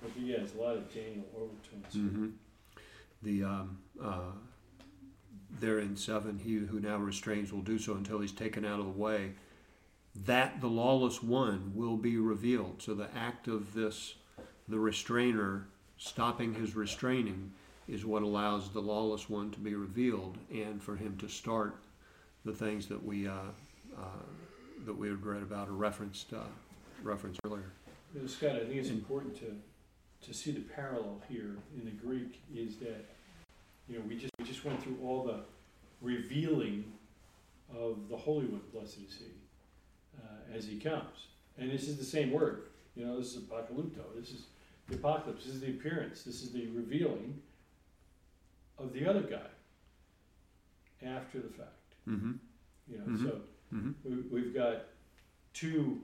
but 0.00 0.10
yeah, 0.18 0.36
there's 0.38 0.54
a 0.54 0.58
lot 0.60 0.76
of 0.76 0.92
Daniel 0.92 1.24
overtones. 1.36 1.94
Mm-hmm. 1.94 2.28
The 3.22 3.44
um, 3.44 3.78
uh, 4.02 4.32
there 5.60 5.78
in 5.80 5.94
seven, 5.96 6.38
he 6.38 6.54
who 6.56 6.80
now 6.80 6.96
restrains 6.96 7.52
will 7.52 7.60
do 7.60 7.78
so 7.78 7.92
until 7.94 8.18
he's 8.20 8.32
taken 8.32 8.64
out 8.64 8.80
of 8.80 8.86
the 8.86 8.92
way. 8.92 9.32
That 10.14 10.60
the 10.60 10.68
lawless 10.68 11.22
one 11.22 11.72
will 11.74 11.96
be 11.96 12.16
revealed. 12.16 12.82
So 12.82 12.94
the 12.94 13.08
act 13.16 13.48
of 13.48 13.72
this, 13.74 14.14
the 14.68 14.78
restrainer 14.78 15.66
stopping 15.98 16.54
his 16.54 16.74
restraining, 16.74 17.52
is 17.88 18.04
what 18.04 18.22
allows 18.22 18.70
the 18.70 18.80
lawless 18.80 19.28
one 19.28 19.50
to 19.50 19.60
be 19.60 19.74
revealed, 19.74 20.38
and 20.52 20.82
for 20.82 20.96
him 20.96 21.16
to 21.18 21.28
start 21.28 21.76
the 22.44 22.52
things 22.52 22.86
that 22.86 23.04
we 23.04 23.28
uh, 23.28 23.34
uh, 23.96 24.04
that 24.86 24.96
we 24.96 25.08
had 25.08 25.24
read 25.24 25.42
about 25.42 25.68
or 25.68 25.72
referenced 25.72 26.32
uh, 26.32 26.38
referenced 27.02 27.40
earlier. 27.44 27.72
You 28.14 28.22
know, 28.22 28.26
Scott, 28.26 28.56
I 28.56 28.60
think 28.60 28.74
it's 28.74 28.90
important 28.90 29.36
to, 29.36 30.26
to 30.26 30.34
see 30.34 30.50
the 30.50 30.60
parallel 30.60 31.20
here 31.28 31.56
in 31.76 31.84
the 31.84 31.92
Greek 31.92 32.40
is 32.54 32.76
that, 32.76 33.04
you 33.88 33.98
know, 33.98 34.04
we 34.08 34.16
just, 34.16 34.32
we 34.38 34.44
just 34.44 34.64
went 34.64 34.82
through 34.82 34.98
all 35.04 35.24
the 35.24 35.40
revealing 36.00 36.84
of 37.72 38.08
the 38.08 38.16
Holy 38.16 38.46
One, 38.46 38.62
blessed 38.72 38.98
is 39.06 39.16
He, 39.18 39.26
uh, 40.18 40.56
as 40.56 40.64
He 40.66 40.78
comes. 40.78 41.26
And 41.58 41.70
this 41.70 41.88
is 41.88 41.96
the 41.98 42.04
same 42.04 42.30
word, 42.32 42.64
you 42.96 43.04
know, 43.04 43.18
this 43.18 43.34
is 43.34 43.42
apocalypto, 43.42 44.02
this 44.18 44.30
is 44.30 44.42
the 44.88 44.94
apocalypse, 44.96 45.44
this 45.44 45.54
is 45.54 45.60
the 45.60 45.70
appearance, 45.70 46.22
this 46.22 46.42
is 46.42 46.52
the 46.52 46.66
revealing 46.68 47.40
of 48.78 48.92
the 48.92 49.06
other 49.06 49.20
guy 49.22 49.46
after 51.06 51.38
the 51.40 51.48
fact, 51.48 51.68
Mm-hmm. 52.08 52.32
you 52.88 52.98
know, 52.98 53.04
Mhm. 53.04 53.22
so 53.24 53.40
Mm-hmm. 53.74 53.92
we, 54.04 54.16
we've 54.42 54.54
got 54.54 54.86
two 55.52 56.02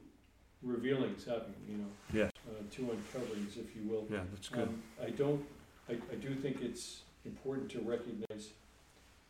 revealings 0.62 1.24
happening, 1.24 1.60
you 1.68 1.76
know, 1.78 1.90
Yes. 2.12 2.32
uh, 2.48 2.62
two 2.70 2.84
uncoverings, 2.90 3.56
if 3.56 3.74
you 3.76 3.82
will. 3.88 4.06
Yeah, 4.10 4.24
that's 4.32 4.48
good. 4.48 4.68
Um, 4.68 4.82
I 5.02 5.10
don't, 5.10 5.44
I, 5.88 5.92
I 6.12 6.14
do 6.16 6.34
think 6.34 6.60
it's 6.62 7.02
important 7.24 7.70
to 7.72 7.80
recognize 7.80 8.50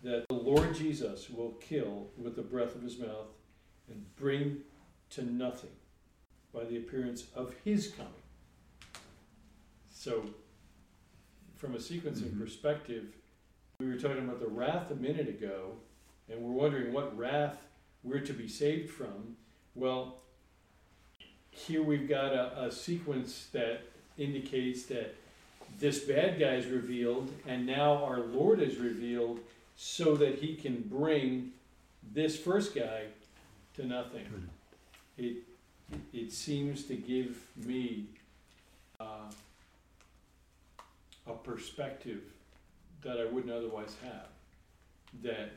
that 0.02 0.26
the 0.28 0.34
Lord 0.34 0.74
Jesus 0.74 1.30
will 1.30 1.52
kill 1.60 2.08
with 2.18 2.36
the 2.36 2.42
breath 2.42 2.74
of 2.74 2.82
his 2.82 2.98
mouth 2.98 3.28
and 3.88 4.04
bring 4.16 4.58
to 5.10 5.22
nothing 5.24 5.70
by 6.52 6.64
the 6.64 6.76
appearance 6.76 7.24
of 7.34 7.54
his 7.64 7.88
coming. 7.88 8.12
So, 9.90 10.24
from 11.56 11.74
a 11.74 11.78
sequencing 11.78 12.30
Mhm. 12.30 12.38
perspective, 12.38 13.14
we 13.78 13.86
were 13.86 13.96
talking 13.98 14.24
about 14.24 14.40
the 14.40 14.46
wrath 14.48 14.90
a 14.90 14.94
minute 14.94 15.28
ago, 15.28 15.76
and 16.28 16.40
we're 16.40 16.52
wondering 16.52 16.92
what 16.92 17.16
wrath 17.16 17.66
we're 18.02 18.20
to 18.20 18.32
be 18.32 18.48
saved 18.48 18.90
from. 18.90 19.36
Well, 19.74 20.22
here 21.50 21.82
we've 21.82 22.08
got 22.08 22.32
a, 22.32 22.64
a 22.64 22.72
sequence 22.72 23.46
that 23.52 23.82
indicates 24.16 24.84
that 24.86 25.14
this 25.78 26.04
bad 26.04 26.38
guy 26.38 26.54
is 26.54 26.66
revealed, 26.66 27.32
and 27.46 27.66
now 27.66 28.02
our 28.04 28.20
Lord 28.20 28.60
is 28.60 28.76
revealed 28.78 29.40
so 29.76 30.16
that 30.16 30.38
he 30.38 30.56
can 30.56 30.82
bring 30.82 31.52
this 32.14 32.38
first 32.38 32.74
guy 32.74 33.06
to 33.76 33.86
nothing. 33.86 34.48
It, 35.18 35.36
it 36.12 36.32
seems 36.32 36.84
to 36.84 36.94
give 36.96 37.36
me 37.56 38.06
uh, 39.00 39.30
a 41.26 41.32
perspective 41.32 42.22
that 43.02 43.18
I 43.20 43.24
wouldn't 43.26 43.52
otherwise 43.52 43.94
have. 44.02 44.26
That 45.22 45.50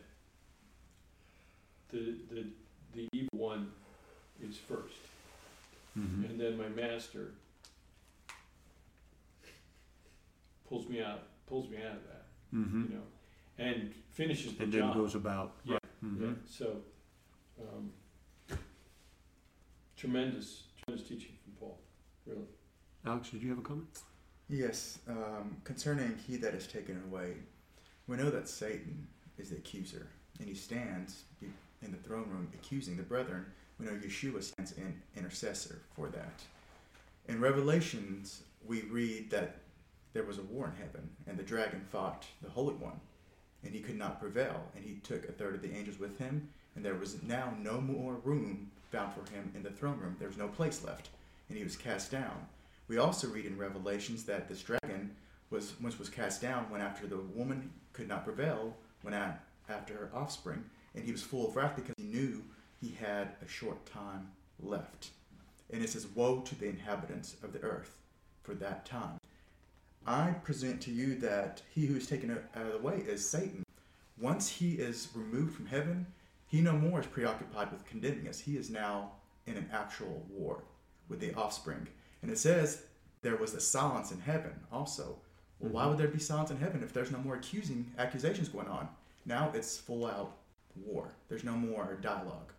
the, 1.91 2.15
the, 2.29 2.45
the 2.93 3.07
evil 3.13 3.29
one 3.37 3.71
is 4.41 4.57
first 4.57 4.95
Mm-hmm. 5.97 6.25
and 6.25 6.39
then 6.39 6.55
my 6.57 6.67
master 6.69 7.31
pulls 10.67 10.87
me 10.87 11.01
out, 11.01 11.23
pulls 11.47 11.67
me 11.69 11.77
out 11.77 11.95
of 11.95 12.03
that, 12.07 12.25
Mm-hmm. 12.55 12.83
you 12.83 12.95
know, 12.95 13.03
and 13.57 13.93
finishes 14.11 14.53
the 14.55 14.63
and 14.63 14.71
job. 14.71 14.93
then 14.93 15.01
goes 15.03 15.15
about. 15.15 15.53
Yeah. 15.65 15.73
Right. 15.73 15.81
Mhm. 16.05 16.21
Yeah, 16.21 16.33
so, 16.47 16.77
um, 17.61 17.91
tremendous, 19.99 20.63
tremendous 20.81 21.07
teaching 21.07 21.35
from 21.43 21.53
Paul, 21.59 21.77
really. 22.25 22.47
Alex, 23.05 23.29
did 23.29 23.43
you 23.43 23.49
have 23.49 23.59
a 23.59 23.61
comment? 23.61 23.99
Yes, 24.47 24.99
um, 25.09 25.57
concerning 25.65 26.17
he 26.25 26.37
that 26.37 26.53
is 26.53 26.67
taken 26.67 27.03
away, 27.05 27.33
we 28.07 28.15
know 28.15 28.29
that 28.29 28.47
Satan 28.47 29.07
is 29.37 29.49
the 29.49 29.57
accuser, 29.57 30.07
and 30.39 30.47
he 30.47 30.55
stands 30.55 31.23
in 31.41 31.91
the 31.91 31.97
throne 31.97 32.29
room 32.29 32.47
accusing 32.53 32.95
the 32.95 33.03
brethren. 33.03 33.45
We 33.77 33.85
know 33.85 33.91
Yeshua 33.91 34.41
stands 34.41 34.71
in 34.71 35.01
intercessor 35.17 35.81
for 35.95 36.07
that. 36.09 36.41
In 37.27 37.41
Revelations, 37.41 38.43
we 38.65 38.81
read 38.83 39.29
that 39.31 39.57
there 40.13 40.23
was 40.23 40.37
a 40.37 40.43
war 40.43 40.65
in 40.65 40.81
heaven, 40.81 41.09
and 41.27 41.37
the 41.37 41.43
dragon 41.43 41.81
fought 41.91 42.25
the 42.41 42.49
Holy 42.49 42.73
One, 42.75 42.99
and 43.63 43.73
he 43.73 43.81
could 43.81 43.97
not 43.97 44.21
prevail, 44.21 44.63
and 44.75 44.83
he 44.83 44.95
took 45.03 45.27
a 45.27 45.33
third 45.33 45.55
of 45.55 45.61
the 45.61 45.75
angels 45.75 45.99
with 45.99 46.17
him, 46.17 46.49
and 46.79 46.85
there 46.85 46.95
was 46.95 47.21
now 47.23 47.53
no 47.61 47.81
more 47.81 48.13
room 48.23 48.71
found 48.89 49.11
for 49.13 49.29
him 49.33 49.51
in 49.53 49.63
the 49.63 49.69
throne 49.69 49.99
room. 49.99 50.15
There 50.17 50.29
was 50.29 50.37
no 50.37 50.47
place 50.47 50.81
left, 50.81 51.09
and 51.49 51.57
he 51.57 51.63
was 51.65 51.75
cast 51.75 52.09
down. 52.09 52.47
We 52.87 52.97
also 52.97 53.27
read 53.27 53.43
in 53.43 53.57
Revelations 53.57 54.23
that 54.23 54.47
this 54.47 54.61
dragon 54.61 55.13
was 55.49 55.73
once 55.81 55.99
was 55.99 56.07
cast 56.07 56.41
down 56.41 56.67
when 56.69 56.79
after 56.79 57.05
the 57.05 57.17
woman 57.17 57.69
could 57.91 58.07
not 58.07 58.23
prevail, 58.23 58.77
when 59.01 59.13
after 59.13 59.93
her 59.93 60.09
offspring, 60.13 60.63
and 60.95 61.03
he 61.03 61.11
was 61.11 61.21
full 61.21 61.49
of 61.49 61.57
wrath 61.57 61.75
because 61.75 61.95
he 61.97 62.05
knew 62.05 62.41
he 62.79 62.95
had 62.97 63.33
a 63.45 63.47
short 63.49 63.85
time 63.85 64.29
left. 64.63 65.09
And 65.69 65.83
it 65.83 65.89
says, 65.89 66.07
Woe 66.15 66.39
to 66.39 66.55
the 66.55 66.69
inhabitants 66.69 67.35
of 67.43 67.51
the 67.51 67.61
earth 67.61 67.97
for 68.41 68.53
that 68.53 68.85
time. 68.85 69.19
I 70.07 70.31
present 70.45 70.79
to 70.83 70.91
you 70.91 71.15
that 71.15 71.61
he 71.75 71.87
who 71.87 71.97
is 71.97 72.07
taken 72.07 72.31
out 72.31 72.65
of 72.65 72.71
the 72.71 72.79
way 72.79 73.03
is 73.05 73.29
Satan. 73.29 73.63
Once 74.17 74.47
he 74.47 74.75
is 74.75 75.09
removed 75.13 75.53
from 75.53 75.65
heaven, 75.65 76.05
He 76.49 76.61
no 76.61 76.73
more 76.73 76.99
is 76.99 77.05
preoccupied 77.05 77.71
with 77.71 77.85
condemning 77.85 78.27
us. 78.27 78.39
He 78.39 78.57
is 78.57 78.69
now 78.71 79.11
in 79.45 79.55
an 79.55 79.69
actual 79.71 80.25
war 80.29 80.63
with 81.07 81.19
the 81.19 81.33
offspring. 81.35 81.87
And 82.21 82.31
it 82.31 82.39
says 82.39 82.81
there 83.21 83.37
was 83.37 83.53
a 83.53 83.61
silence 83.61 84.11
in 84.11 84.19
heaven 84.19 84.53
also. 84.71 85.15
Well, 85.59 85.71
why 85.71 85.81
mm-hmm. 85.81 85.89
would 85.91 85.99
there 85.99 86.07
be 86.07 86.19
silence 86.19 86.49
in 86.49 86.57
heaven 86.57 86.81
if 86.81 86.91
there's 86.91 87.11
no 87.11 87.19
more 87.19 87.35
accusing 87.35 87.91
accusations 87.99 88.49
going 88.49 88.67
on? 88.67 88.89
Now 89.27 89.51
it's 89.53 89.77
full 89.77 90.07
out 90.07 90.37
war. 90.75 91.13
There's 91.27 91.43
no 91.43 91.53
more 91.53 91.97
dialogue. 92.01 92.51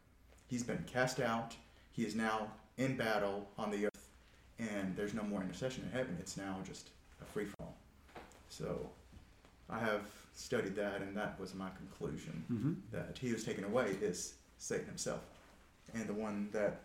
He's 0.47 0.63
been 0.63 0.85
cast 0.87 1.19
out. 1.19 1.57
He 1.93 2.05
is 2.05 2.15
now 2.15 2.53
in 2.79 2.97
battle 2.97 3.49
on 3.59 3.73
the 3.73 3.87
earth, 3.87 4.09
and 4.61 4.95
there's 4.97 5.15
no 5.15 5.23
more 5.25 5.43
intercession 5.43 5.85
in 5.85 5.91
heaven. 5.91 6.17
It's 6.21 6.37
now 6.37 6.59
just 6.65 6.91
a 7.21 7.25
free 7.25 7.47
fall. 7.59 7.77
So 8.49 8.89
I 9.69 9.81
have 9.81 10.03
studied 10.41 10.75
that, 10.77 11.03
and 11.03 11.17
that 11.17 11.39
was 11.39 11.55
my 11.55 11.69
conclusion 11.77 12.45
Mm-hmm. 12.51 12.73
that 12.93 13.19
he 13.21 13.29
who's 13.29 13.45
taken 13.45 13.65
away 13.65 13.97
is 14.01 14.35
Satan 14.59 14.87
himself. 14.87 15.21
And 15.95 16.07
the 16.07 16.15
one 16.15 16.49
that 16.53 16.81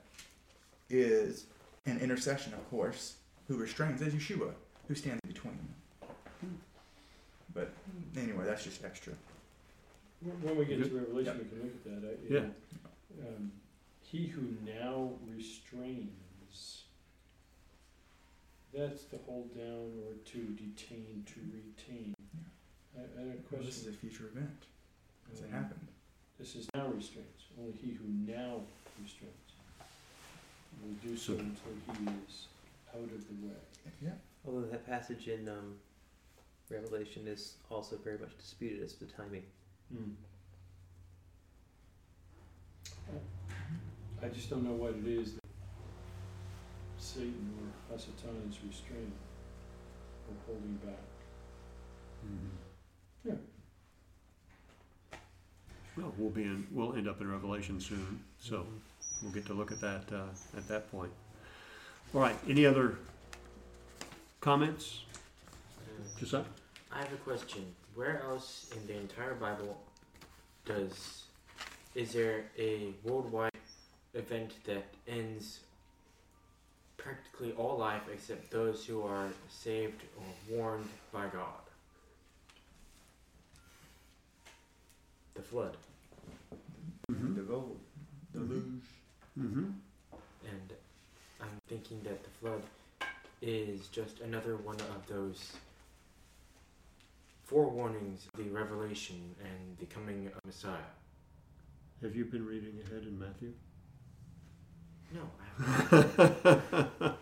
is 0.89 1.45
an 1.85 1.99
intercession, 1.99 2.53
of 2.53 2.69
course, 2.69 3.15
who 3.47 3.57
restrains 3.57 4.01
is 4.01 4.13
Yeshua, 4.13 4.51
who 4.87 4.95
stands 4.95 5.21
between. 5.27 5.57
But 7.53 7.71
anyway, 8.17 8.43
that's 8.45 8.63
just 8.63 8.83
extra. 8.83 9.13
When- 10.21 10.41
When 10.41 10.57
we 10.57 10.65
get 10.65 10.83
to 10.83 10.89
Good. 10.89 11.01
Revelation, 11.01 11.37
we 11.39 11.45
can 11.45 11.63
look 11.63 11.75
at 11.75 12.01
that. 12.01 12.09
I- 12.09 12.33
Yeah. 12.33 13.27
Um, 13.27 13.51
he 14.01 14.27
who 14.27 14.41
now 14.65 15.13
restrains, 15.33 16.83
that's 18.73 19.05
to 19.05 19.17
hold 19.19 19.55
down 19.55 19.91
or 20.05 20.13
to 20.31 20.39
detain, 20.55 21.23
to 21.27 21.39
retain. 21.53 22.13
I, 22.97 23.01
I 23.01 23.23
don't 23.23 23.27
Well, 23.27 23.37
question. 23.49 23.65
this 23.65 23.81
is 23.81 23.87
a 23.87 23.91
future 23.93 24.27
event. 24.33 24.63
As 25.31 25.39
it 25.41 25.45
um, 25.45 25.51
happened. 25.51 25.87
This 26.39 26.55
is 26.55 26.67
now 26.75 26.87
restrains. 26.87 27.47
Only 27.59 27.73
he 27.73 27.91
who 27.93 28.05
now 28.07 28.61
restrains 29.01 29.33
will 30.81 30.93
do 31.03 31.15
so 31.17 31.33
So- 31.33 31.39
until 31.39 32.05
he 32.05 32.11
is 32.27 32.47
out 32.93 33.03
of 33.03 33.27
the 33.27 33.47
way. 33.47 33.53
Yeah. 34.01 34.11
Although 34.45 34.67
that 34.67 34.85
passage 34.85 35.27
in 35.27 35.47
um, 35.49 35.75
Revelation 36.69 37.27
is 37.27 37.55
also 37.69 37.97
very 37.97 38.17
much 38.17 38.37
disputed 38.37 38.83
as 38.83 38.93
to 38.93 39.05
timing. 39.05 39.43
I 44.23 44.27
just 44.29 44.49
don't 44.49 44.63
know 44.63 44.71
what 44.71 44.95
it 44.95 45.05
is 45.07 45.33
that 45.35 45.41
Satan 46.97 47.53
or 47.61 47.95
Hasatan 47.95 48.49
is 48.49 48.57
restraining 48.67 49.11
or 50.27 50.35
holding 50.47 50.75
back. 50.83 51.05
Mm-hmm. 52.25 52.64
Yeah. 53.25 53.33
Well, 55.97 56.13
we'll 56.17 56.29
be 56.29 56.43
in, 56.43 56.67
we'll 56.71 56.93
end 56.93 57.07
up 57.07 57.21
in 57.21 57.31
Revelation 57.31 57.79
soon, 57.79 58.19
so 58.39 58.65
we'll 59.23 59.31
get 59.31 59.45
to 59.47 59.53
look 59.53 59.71
at 59.71 59.79
that 59.81 60.03
uh, 60.11 60.57
at 60.57 60.67
that 60.67 60.91
point. 60.91 61.11
All 62.13 62.21
right. 62.21 62.35
Any 62.47 62.65
other 62.65 62.97
comments? 64.41 65.01
Just 66.19 66.33
that? 66.33 66.45
I 66.91 66.99
have 66.99 67.13
a 67.13 67.17
question. 67.17 67.65
Where 67.95 68.21
else 68.23 68.69
in 68.75 68.85
the 68.87 68.99
entire 68.99 69.35
Bible 69.35 69.77
does 70.65 71.23
is 71.95 72.11
there 72.11 72.43
a 72.57 72.93
worldwide 73.03 73.51
event 74.13 74.51
that 74.65 74.83
ends 75.07 75.61
practically 76.97 77.53
all 77.53 77.77
life 77.77 78.01
except 78.11 78.51
those 78.51 78.85
who 78.85 79.01
are 79.01 79.29
saved 79.49 80.03
or 80.17 80.57
warned 80.57 80.89
by 81.13 81.27
God? 81.27 81.64
The 85.35 85.41
flood. 85.41 85.77
Mm-hmm. 87.11 87.35
The 87.35 87.41
gold. 87.41 87.79
The 88.33 88.39
Mhm. 88.39 88.49
luge. 88.49 88.83
Mm-hmm. 89.39 89.71
And 90.49 90.73
I'm 91.41 91.57
thinking 91.67 92.01
that 92.03 92.23
the 92.23 92.29
flood 92.39 92.63
is 93.41 93.87
just 93.89 94.21
another 94.21 94.55
one 94.57 94.79
of 94.79 95.07
those 95.07 95.53
forewarnings 97.49 98.25
of 98.33 98.43
the 98.43 98.49
revelation 98.49 99.35
and 99.43 99.77
the 99.77 99.85
coming 99.85 100.27
of 100.27 100.33
Messiah. 100.45 100.89
Have 102.01 102.15
you 102.15 102.25
been 102.25 102.45
reading 102.45 102.79
ahead 102.85 103.03
in 103.03 103.19
Matthew? 103.19 103.53
No, 105.13 105.29
I 105.59 105.63
haven't. 105.91 107.17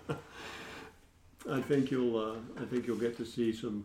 I 1.50 1.62
think 1.62 1.92
you'll 1.92 2.18
uh, 2.18 2.36
I 2.62 2.66
think 2.66 2.88
you'll 2.88 2.98
get 2.98 3.18
to 3.18 3.26
see 3.26 3.52
some 3.52 3.84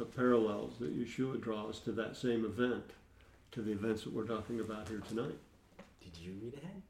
uh, 0.00 0.04
parallels 0.04 0.74
that 0.78 0.96
Yeshua 0.96 1.40
draws 1.40 1.80
to 1.80 1.92
that 1.92 2.16
same 2.16 2.44
event, 2.44 2.84
to 3.52 3.60
the 3.60 3.72
events 3.72 4.04
that 4.04 4.12
we're 4.12 4.26
talking 4.26 4.60
about 4.60 4.88
here 4.88 5.02
tonight. 5.08 5.36
Did 6.02 6.16
you 6.18 6.32
read 6.42 6.54
ahead? 6.54 6.82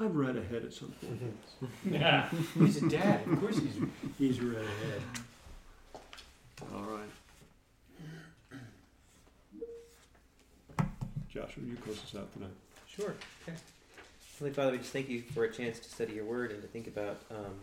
I've 0.00 0.14
read 0.14 0.36
ahead 0.36 0.64
at 0.64 0.72
some 0.72 0.92
point. 1.00 1.36
Yeah, 1.90 2.28
he's 2.58 2.82
a 2.82 2.88
dad. 2.88 3.26
Of 3.26 3.40
course 3.40 3.58
he's 3.58 3.76
he's 4.18 4.40
read 4.40 4.64
ahead. 4.64 5.02
All 6.74 6.82
right. 6.82 7.08
Joshua, 11.28 11.62
you 11.64 11.76
close 11.76 11.98
us 12.02 12.14
out 12.14 12.32
tonight. 12.34 12.50
Sure. 12.86 13.14
Okay. 13.48 13.56
Heavenly 14.34 14.54
Father, 14.54 14.72
we 14.72 14.78
just 14.78 14.92
thank 14.92 15.08
you 15.08 15.22
for 15.22 15.44
a 15.44 15.52
chance 15.52 15.78
to 15.78 15.88
study 15.88 16.14
your 16.14 16.24
word 16.24 16.52
and 16.52 16.60
to 16.62 16.68
think 16.68 16.86
about 16.86 17.18
um, 17.30 17.54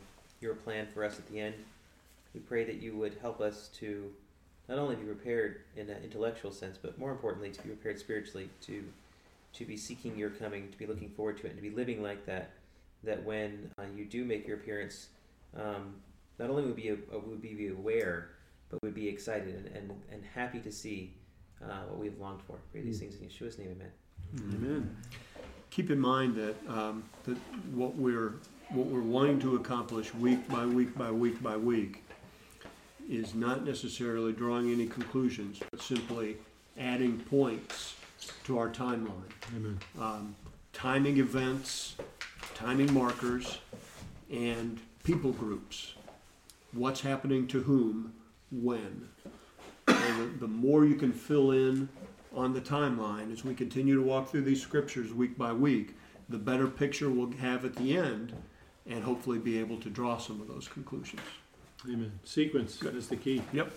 your 0.42 0.56
plan 0.56 0.88
for 0.94 1.04
us 1.04 1.20
at 1.20 1.28
the 1.30 1.40
end. 1.40 1.54
We 2.34 2.40
pray 2.42 2.64
that 2.64 2.76
you 2.76 2.96
would 2.96 3.16
help 3.22 3.42
us 3.42 3.70
to 3.80 4.12
not 4.70 4.78
only 4.78 4.96
be 4.96 5.04
prepared 5.04 5.62
in 5.76 5.90
an 5.90 6.04
intellectual 6.04 6.52
sense, 6.52 6.78
but 6.78 6.98
more 7.00 7.12
importantly, 7.12 7.50
to 7.50 7.62
be 7.64 7.70
prepared 7.70 8.00
spiritually, 8.00 8.50
to 8.62 8.84
to 9.52 9.66
be 9.66 9.76
seeking 9.76 10.16
your 10.16 10.30
coming, 10.30 10.70
to 10.70 10.78
be 10.78 10.86
looking 10.86 11.10
forward 11.10 11.36
to 11.40 11.48
it, 11.48 11.50
and 11.50 11.56
to 11.58 11.64
be 11.64 11.76
living 11.76 12.04
like 12.04 12.26
that. 12.28 12.52
That 13.04 13.24
when 13.24 13.72
uh, 13.80 13.86
you 13.96 14.06
do 14.06 14.24
make 14.24 14.48
your 14.48 14.58
appearance, 14.58 15.08
um, 15.58 15.96
not 16.38 16.50
only 16.52 16.64
would 16.64 16.76
be 16.76 16.90
a, 16.90 16.98
would 17.18 17.42
be 17.42 17.70
aware, 17.70 18.30
but 18.70 18.80
would 18.84 18.94
be 18.94 19.08
excited 19.08 19.56
and, 19.56 19.76
and, 19.76 19.92
and 20.12 20.24
happy 20.36 20.60
to 20.60 20.72
see 20.72 21.14
uh, 21.64 21.80
what 21.88 21.98
we 21.98 22.06
have 22.08 22.20
longed 22.20 22.42
for. 22.46 22.58
Pray 22.72 22.82
these 22.82 22.98
Mm. 22.98 23.10
things 23.10 23.16
in 23.16 23.28
Yeshua's 23.28 23.58
name, 23.58 23.72
Amen. 23.72 23.92
Amen. 24.54 24.98
Keep 25.72 25.90
in 25.90 26.00
mind 26.00 26.36
that 26.36 26.56
um, 26.68 27.04
that 27.24 27.38
what 27.74 27.96
we're 27.96 28.34
what 28.70 28.86
we're 28.86 29.02
wanting 29.02 29.40
to 29.40 29.56
accomplish 29.56 30.14
week 30.14 30.48
by 30.48 30.66
week 30.66 30.96
by 30.96 31.10
week 31.10 31.42
by 31.42 31.58
week 31.58 32.04
is 33.10 33.34
not 33.34 33.66
necessarily 33.66 34.32
drawing 34.32 34.72
any 34.72 34.86
conclusions, 34.86 35.60
but 35.72 35.82
simply 35.82 36.38
adding 36.78 37.20
points 37.20 37.96
to 38.44 38.60
our 38.60 38.70
timeline. 38.70 39.32
Amen. 39.56 39.80
Um, 40.00 40.36
timing 40.74 41.18
events, 41.18 41.96
timing 42.54 42.94
markers, 42.94 43.58
and 44.32 44.80
people 45.04 45.32
groups. 45.32 45.96
What's 46.72 47.02
happening 47.02 47.48
to 47.48 47.62
whom, 47.62 48.14
when. 48.52 49.10
And 49.88 50.20
the, 50.20 50.40
the 50.42 50.48
more 50.48 50.86
you 50.86 50.96
can 50.96 51.12
fill 51.12 51.52
in 51.52 51.90
on 52.36 52.54
the 52.54 52.62
timeline 52.62 53.34
as 53.34 53.44
we 53.44 53.56
continue 53.56 53.96
to 53.96 54.04
walk 54.04 54.30
through 54.30 54.44
these 54.44 54.62
scriptures 54.62 55.12
week 55.12 55.36
by 55.36 55.52
week, 55.52 55.96
the 56.30 56.38
better 56.38 56.68
picture 56.68 57.10
we'll 57.10 57.32
have 57.32 57.66
at 57.66 57.76
the 57.76 57.98
end 57.98 58.34
and 58.86 59.04
hopefully 59.04 59.40
be 59.40 59.58
able 59.60 59.78
to 59.78 59.90
draw 59.90 60.18
some 60.18 60.40
of 60.40 60.48
those 60.48 60.68
conclusions. 60.68 61.22
Amen. 61.86 62.12
Sequence 62.24 62.82
is 62.84 63.08
the 63.08 63.16
key. 63.16 63.42
Yep. 63.54 63.72